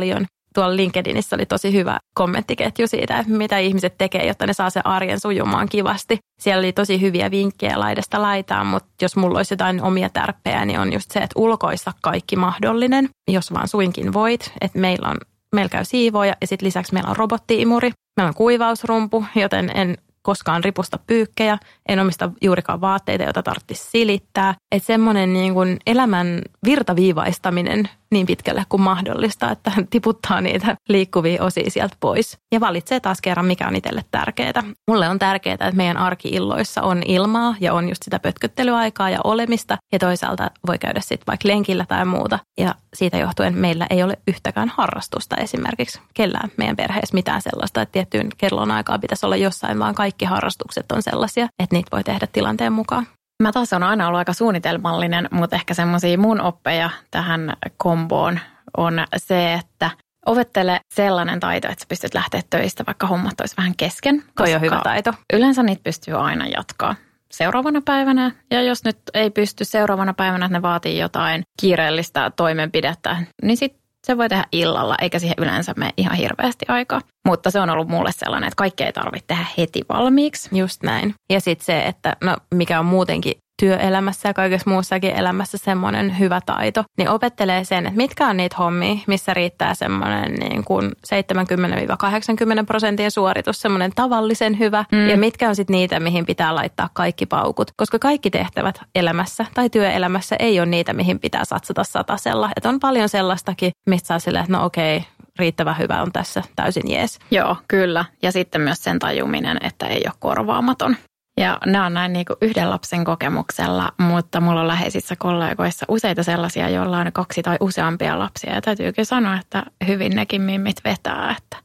tuolla 0.55 0.77
LinkedInissä 0.77 1.37
oli 1.37 1.47
tosi 1.47 1.73
hyvä 1.73 1.99
kommenttiketju 2.15 2.87
siitä, 2.87 3.19
että 3.19 3.33
mitä 3.33 3.59
ihmiset 3.59 3.95
tekee, 3.99 4.27
jotta 4.27 4.47
ne 4.47 4.53
saa 4.53 4.71
sen 4.71 4.87
arjen 4.87 5.21
sujumaan 5.21 5.69
kivasti. 5.69 6.19
Siellä 6.41 6.59
oli 6.59 6.73
tosi 6.73 7.01
hyviä 7.01 7.31
vinkkejä 7.31 7.81
laidasta 7.81 8.23
laitaan, 8.23 8.67
mutta 8.67 8.91
jos 9.03 9.17
mulla 9.17 9.39
olisi 9.39 9.55
jotain 9.55 9.83
omia 9.83 10.09
tärppejä, 10.09 10.65
niin 10.65 10.81
on 10.81 10.93
just 10.93 11.11
se, 11.11 11.21
että 11.21 11.39
ulkoista 11.41 11.93
kaikki 12.03 12.37
mahdollinen, 12.37 13.09
jos 13.29 13.53
vaan 13.53 13.69
suinkin 13.69 14.13
voit. 14.13 14.53
Että 14.61 14.79
meillä 14.79 15.09
on 15.09 15.17
meillä 15.55 15.69
käy 15.69 15.85
siivoja 15.85 16.37
ja 16.41 16.47
sitten 16.47 16.67
lisäksi 16.67 16.93
meillä 16.93 17.11
on 17.11 17.17
robottiimuri, 17.17 17.91
meillä 18.17 18.29
on 18.29 18.35
kuivausrumpu, 18.35 19.25
joten 19.35 19.71
en 19.75 19.99
koskaan 20.23 20.65
ripusta 20.65 20.99
pyykkejä, 21.07 21.59
en 21.89 21.99
omista 21.99 22.31
juurikaan 22.43 22.81
vaatteita, 22.81 23.25
joita 23.25 23.43
tarvitsisi 23.43 23.91
silittää. 23.91 24.55
Että 24.73 24.87
semmoinen 24.87 25.33
niin 25.33 25.79
elämän 25.87 26.43
virtaviivaistaminen 26.65 27.89
niin 28.15 28.27
pitkälle 28.27 28.65
kuin 28.69 28.83
mahdollista, 28.83 29.51
että 29.51 29.73
tiputtaa 29.91 30.41
niitä 30.41 30.77
liikkuvia 30.89 31.45
osia 31.45 31.71
sieltä 31.71 31.97
pois. 32.01 32.39
Ja 32.53 32.61
valitsee 32.61 33.01
taas 33.01 33.21
kerran, 33.21 33.47
mikä 33.47 33.69
on 33.69 33.77
itselle 33.77 34.05
tärkeää. 34.11 34.63
Mulle 34.91 35.09
on 35.09 35.19
tärkeää, 35.19 35.55
että 35.55 35.73
meidän 35.73 35.97
arkiilloissa 35.97 36.83
on 36.83 37.03
ilmaa 37.07 37.55
ja 37.61 37.75
on 37.75 37.89
just 37.89 38.03
sitä 38.03 38.19
pötköttelyaikaa 38.19 39.11
ja 39.11 39.21
olemista. 39.25 39.77
Ja 39.93 39.99
toisaalta 39.99 40.51
voi 40.67 40.79
käydä 40.79 41.01
sitten 41.01 41.27
vaikka 41.27 41.49
lenkillä 41.49 41.85
tai 41.89 42.05
muuta. 42.05 42.39
Ja 42.61 42.75
siitä 42.95 43.19
johtuen 43.19 43.59
meillä 43.59 43.87
ei 43.91 44.03
ole 44.03 44.19
yhtäkään 44.29 44.73
harrastusta 44.77 45.37
esimerkiksi 45.37 46.01
kellään 46.15 46.51
meidän 46.57 46.77
perheessä 46.77 47.15
mitään 47.15 47.43
sellaista, 47.43 47.83
että 47.83 47.93
tiettyyn 47.93 48.29
kellon 48.39 48.71
aikaa 48.71 48.99
pitäisi 48.99 49.27
olla 49.27 49.37
jossain, 49.37 49.79
vaan 49.79 49.95
kaikki 49.95 50.25
harrastukset 50.25 50.93
on 50.93 51.03
sellaisia, 51.03 51.45
että 51.45 51.77
niitä 51.77 51.89
voi 51.93 52.05
tehdä 52.05 52.27
tilanteen 52.33 52.73
mukaan. 52.73 53.07
Mä 53.41 53.53
taas 53.53 53.73
on 53.73 53.83
aina 53.83 54.07
ollut 54.07 54.19
aika 54.19 54.33
suunnitelmallinen, 54.33 55.29
mutta 55.31 55.57
ehkä 55.57 55.75
semmoisia 55.75 56.19
mun 56.19 56.41
oppeja 56.41 56.91
tähän 57.11 57.57
komboon 57.77 58.41
on 58.77 59.05
se, 59.17 59.55
että 59.55 59.91
ovettele 60.27 60.81
sellainen 60.95 61.41
taito, 61.41 61.69
että 61.69 61.83
sä 61.83 61.87
pystyt 61.89 62.15
lähteä 62.15 62.43
töistä, 62.51 62.85
vaikka 62.87 63.07
hommat 63.07 63.41
olisi 63.41 63.57
vähän 63.57 63.77
kesken. 63.77 64.23
Toi 64.37 64.55
on 64.55 64.61
hyvä 64.61 64.81
taito. 64.85 65.13
Yleensä 65.33 65.63
niitä 65.63 65.83
pystyy 65.85 66.15
aina 66.15 66.47
jatkaa 66.47 66.95
seuraavana 67.31 67.83
päivänä. 67.85 68.31
Ja 68.51 68.63
jos 68.63 68.85
nyt 68.85 68.99
ei 69.15 69.31
pysty 69.31 69.65
seuraavana 69.65 70.15
päivänä, 70.15 70.47
että 70.47 70.59
ne 70.59 70.63
vaatii 70.63 70.99
jotain 70.99 71.43
kiireellistä 71.61 72.31
toimenpidettä, 72.37 73.17
niin 73.43 73.57
sitten 73.57 73.80
se 74.11 74.17
voi 74.17 74.29
tehdä 74.29 74.45
illalla, 74.53 74.95
eikä 75.03 75.19
siihen 75.19 75.35
yleensä 75.39 75.75
mene 75.77 75.91
ihan 75.97 76.17
hirveästi 76.17 76.65
aikaa. 76.69 77.01
Mutta 77.29 77.51
se 77.51 77.61
on 77.61 77.71
ollut 77.71 77.89
mulle 77.89 78.13
sellainen, 78.13 78.49
että 78.49 78.57
kaikkea 78.57 78.87
ei 78.87 78.93
tarvitse 78.93 79.27
tehdä 79.27 79.47
heti 79.59 79.83
valmiiksi. 79.89 80.59
Just 80.59 80.83
näin. 80.83 81.15
Ja 81.33 81.41
sitten 81.41 81.65
se, 81.65 81.83
että 81.83 82.17
no, 82.25 82.37
mikä 82.55 82.81
on 82.81 82.87
muutenkin 82.87 83.35
työelämässä 83.61 84.29
ja 84.29 84.35
kaikessa 84.35 84.71
muussakin 84.71 85.11
elämässä 85.17 85.59
semmoinen 85.59 86.19
hyvä 86.19 86.41
taito, 86.47 86.85
niin 86.99 87.09
opettelee 87.09 87.65
sen, 87.65 87.87
että 87.87 87.97
mitkä 87.97 88.27
on 88.27 88.37
niitä 88.37 88.57
hommia, 88.59 88.97
missä 89.07 89.35
riittää 89.35 89.75
semmoinen 89.75 90.35
niin 90.35 90.65
kuin 90.65 90.91
70-80 90.91 92.65
prosentin 92.67 93.11
suoritus, 93.11 93.61
semmoinen 93.61 93.93
tavallisen 93.95 94.59
hyvä, 94.59 94.85
mm. 94.93 95.09
ja 95.09 95.17
mitkä 95.17 95.49
on 95.49 95.57
sitten 95.57 95.75
niitä, 95.75 96.01
mihin 96.01 96.27
pitää 96.27 96.55
laittaa 96.55 96.89
kaikki 96.93 97.27
paukut. 97.27 97.71
Koska 97.77 97.99
kaikki 97.99 98.31
tehtävät 98.31 98.81
elämässä 98.95 99.47
tai 99.55 99.71
työelämässä 99.71 100.37
ei 100.39 100.61
ole 100.61 100.67
niitä, 100.67 100.93
mihin 100.93 101.21
pitää 101.21 101.45
satsata 101.45 101.85
satasella. 101.85 102.51
Että 102.57 102.69
on 102.69 102.81
paljon 102.81 103.09
sellaistakin, 103.09 103.73
mistä 103.87 104.07
saa 104.07 104.19
silleen, 104.19 104.45
että 104.45 104.57
no 104.57 104.65
okei, 104.65 105.05
riittävän 105.39 105.79
hyvä 105.79 106.03
on 106.03 106.13
tässä 106.13 106.43
täysin 106.57 106.91
jees. 106.91 107.19
Joo, 107.31 107.57
kyllä. 107.69 108.05
Ja 108.23 108.33
sitten 108.33 108.61
myös 108.61 108.85
sen 108.85 108.99
tajuminen, 108.99 109.59
että 109.61 109.87
ei 109.87 110.03
ole 110.07 110.15
korvaamaton. 110.19 110.97
Ja 111.41 111.59
nämä 111.67 111.87
on 111.87 111.95
näin 111.95 112.13
niin 112.13 112.27
kuin 112.27 112.37
yhden 112.41 112.71
lapsen 112.71 113.05
kokemuksella, 113.05 113.93
mutta 113.99 114.41
mulla 114.41 114.61
on 114.61 114.69
läheisissä 114.69 115.17
kollegoissa 115.17 115.87
useita 115.89 116.23
sellaisia, 116.23 116.69
joilla 116.69 116.99
on 116.99 117.13
kaksi 117.13 117.43
tai 117.43 117.57
useampia 117.61 118.19
lapsia. 118.19 118.55
Ja 118.55 118.61
täytyykin 118.61 119.07
sanoa, 119.07 119.39
että 119.39 119.63
hyvin 119.87 120.17
nekin 120.17 120.43
mimmit 120.43 120.77
vetää, 120.85 121.37
että 121.39 121.57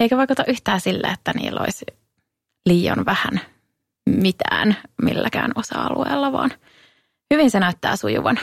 eikä 0.00 0.16
vaikuta 0.16 0.44
yhtään 0.48 0.80
sille, 0.80 1.06
että 1.06 1.32
niillä 1.32 1.60
olisi 1.60 1.86
liian 2.66 3.04
vähän 3.04 3.40
mitään 4.10 4.76
milläkään 5.02 5.52
osa-alueella, 5.54 6.32
vaan 6.32 6.50
hyvin 7.34 7.50
se 7.50 7.60
näyttää 7.60 7.96
sujuvan 7.96 8.38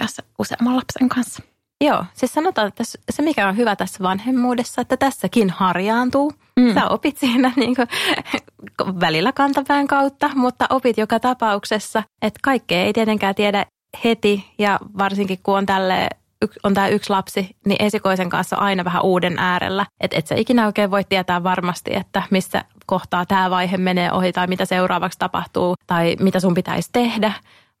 myös 0.00 0.20
useamman 0.38 0.76
lapsen 0.76 1.08
kanssa. 1.08 1.42
Joo, 1.80 2.04
siis 2.14 2.32
sanotaan, 2.32 2.68
että 2.68 2.84
se 3.10 3.22
mikä 3.22 3.48
on 3.48 3.56
hyvä 3.56 3.76
tässä 3.76 4.02
vanhemmuudessa, 4.02 4.80
että 4.80 4.96
tässäkin 4.96 5.50
harjaantuu. 5.50 6.32
Mm. 6.56 6.74
Sä 6.74 6.88
opit 6.88 7.18
siinä 7.18 7.52
niin 7.56 7.76
kuin, 7.76 7.88
välillä 9.00 9.32
kantapään 9.32 9.86
kautta, 9.86 10.30
mutta 10.34 10.66
opit 10.70 10.98
joka 10.98 11.20
tapauksessa, 11.20 12.02
että 12.22 12.40
kaikkea 12.42 12.84
ei 12.84 12.92
tietenkään 12.92 13.34
tiedä 13.34 13.66
heti 14.04 14.52
ja 14.58 14.78
varsinkin 14.98 15.38
kun 15.42 15.58
on 15.58 15.66
tälle 15.66 16.08
on 16.62 16.74
tämä 16.74 16.88
yksi 16.88 17.10
lapsi, 17.10 17.56
niin 17.66 17.84
esikoisen 17.84 18.28
kanssa 18.28 18.56
aina 18.56 18.84
vähän 18.84 19.02
uuden 19.02 19.38
äärellä. 19.38 19.86
Että 20.00 20.18
et 20.18 20.26
sä 20.26 20.34
ikinä 20.34 20.66
oikein 20.66 20.90
voi 20.90 21.04
tietää 21.04 21.42
varmasti, 21.42 21.96
että 21.96 22.22
missä 22.30 22.64
kohtaa 22.86 23.26
tämä 23.26 23.50
vaihe 23.50 23.76
menee 23.76 24.12
ohi 24.12 24.32
tai 24.32 24.46
mitä 24.46 24.64
seuraavaksi 24.64 25.18
tapahtuu 25.18 25.74
tai 25.86 26.16
mitä 26.20 26.40
sun 26.40 26.54
pitäisi 26.54 26.88
tehdä. 26.92 27.32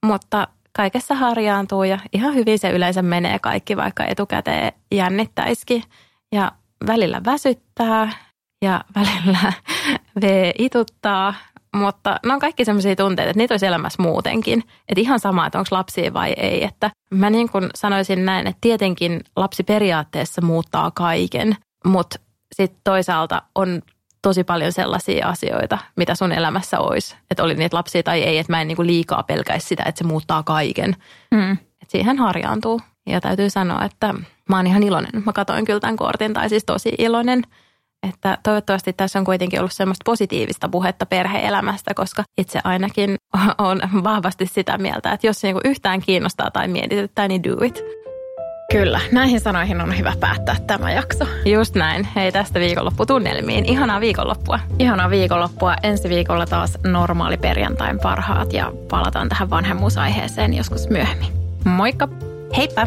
Mutta 0.06 0.48
kaikessa 0.72 1.14
harjaantuu 1.14 1.84
ja 1.84 1.98
ihan 2.12 2.34
hyvin 2.34 2.58
se 2.58 2.70
yleensä 2.70 3.02
menee 3.02 3.38
kaikki, 3.38 3.76
vaikka 3.76 4.04
etukäteen 4.04 4.72
jännittäisikin. 4.92 5.82
Ja 6.32 6.52
välillä 6.86 7.20
väsyttää 7.24 8.10
ja 8.64 8.84
välillä 8.94 9.52
V 10.22 10.50
ituttaa, 10.58 11.34
mutta 11.76 12.16
ne 12.26 12.32
on 12.32 12.40
kaikki 12.40 12.64
sellaisia 12.64 12.96
tunteita, 12.96 13.30
että 13.30 13.38
niitä 13.38 13.54
olisi 13.54 13.66
elämässä 13.66 14.02
muutenkin. 14.02 14.58
Että 14.88 15.00
ihan 15.00 15.20
sama, 15.20 15.46
että 15.46 15.58
onko 15.58 15.68
lapsia 15.70 16.14
vai 16.14 16.34
ei. 16.36 16.64
Että 16.64 16.90
mä 17.10 17.30
niin 17.30 17.48
kuin 17.48 17.70
sanoisin 17.74 18.24
näin, 18.24 18.46
että 18.46 18.58
tietenkin 18.60 19.20
lapsi 19.36 19.62
periaatteessa 19.62 20.42
muuttaa 20.42 20.90
kaiken, 20.90 21.56
mutta 21.86 22.18
sitten 22.52 22.80
toisaalta 22.84 23.42
on 23.54 23.82
tosi 24.22 24.44
paljon 24.44 24.72
sellaisia 24.72 25.28
asioita, 25.28 25.78
mitä 25.96 26.14
sun 26.14 26.32
elämässä 26.32 26.80
olisi. 26.80 27.16
Että 27.30 27.42
oli 27.42 27.54
niitä 27.54 27.76
lapsia 27.76 28.02
tai 28.02 28.22
ei, 28.22 28.38
että 28.38 28.52
mä 28.52 28.60
en 28.60 28.68
niinku 28.68 28.86
liikaa 28.86 29.22
pelkäisi 29.22 29.66
sitä, 29.66 29.82
että 29.86 29.98
se 29.98 30.04
muuttaa 30.04 30.42
kaiken. 30.42 30.96
Mm. 31.30 31.52
Et 31.52 31.90
siihen 31.90 32.18
harjaantuu. 32.18 32.80
Ja 33.06 33.20
täytyy 33.20 33.50
sanoa, 33.50 33.84
että 33.84 34.14
mä 34.48 34.56
oon 34.56 34.66
ihan 34.66 34.82
iloinen. 34.82 35.22
Mä 35.26 35.32
katoin 35.32 35.64
kyllä 35.64 35.80
tämän 35.80 35.96
kortin, 35.96 36.32
tai 36.32 36.48
siis 36.48 36.64
tosi 36.64 36.92
iloinen. 36.98 37.42
Että 38.08 38.38
toivottavasti 38.42 38.92
tässä 38.92 39.18
on 39.18 39.24
kuitenkin 39.24 39.60
ollut 39.60 39.72
semmoista 39.72 40.02
positiivista 40.04 40.68
puhetta 40.68 41.06
perheelämästä, 41.06 41.94
koska 41.94 42.24
itse 42.38 42.60
ainakin 42.64 43.16
on 43.58 43.80
vahvasti 44.04 44.46
sitä 44.46 44.78
mieltä, 44.78 45.12
että 45.12 45.26
jos 45.26 45.40
se 45.40 45.46
niinku 45.46 45.60
yhtään 45.64 46.00
kiinnostaa 46.00 46.50
tai 46.50 46.68
mietityttää, 46.68 47.28
niin 47.28 47.44
do 47.44 47.64
it. 47.64 47.82
Kyllä, 48.72 49.00
näihin 49.12 49.40
sanoihin 49.40 49.80
on 49.80 49.98
hyvä 49.98 50.12
päättää 50.20 50.56
tämä 50.66 50.92
jakso. 50.92 51.24
Just 51.44 51.74
näin. 51.74 52.08
Hei 52.16 52.32
tästä 52.32 52.60
viikonlopputunnelmiin. 52.60 53.64
Ihanaa 53.64 54.00
viikonloppua. 54.00 54.60
Ihanaa 54.78 55.10
viikonloppua. 55.10 55.74
Ensi 55.82 56.08
viikolla 56.08 56.46
taas 56.46 56.78
normaali 56.84 57.36
perjantain 57.36 57.98
parhaat 57.98 58.52
ja 58.52 58.72
palataan 58.90 59.28
tähän 59.28 59.50
vanhemmuusaiheeseen 59.50 60.54
joskus 60.54 60.88
myöhemmin. 60.88 61.32
Moikka! 61.64 62.08
Heippa! 62.56 62.86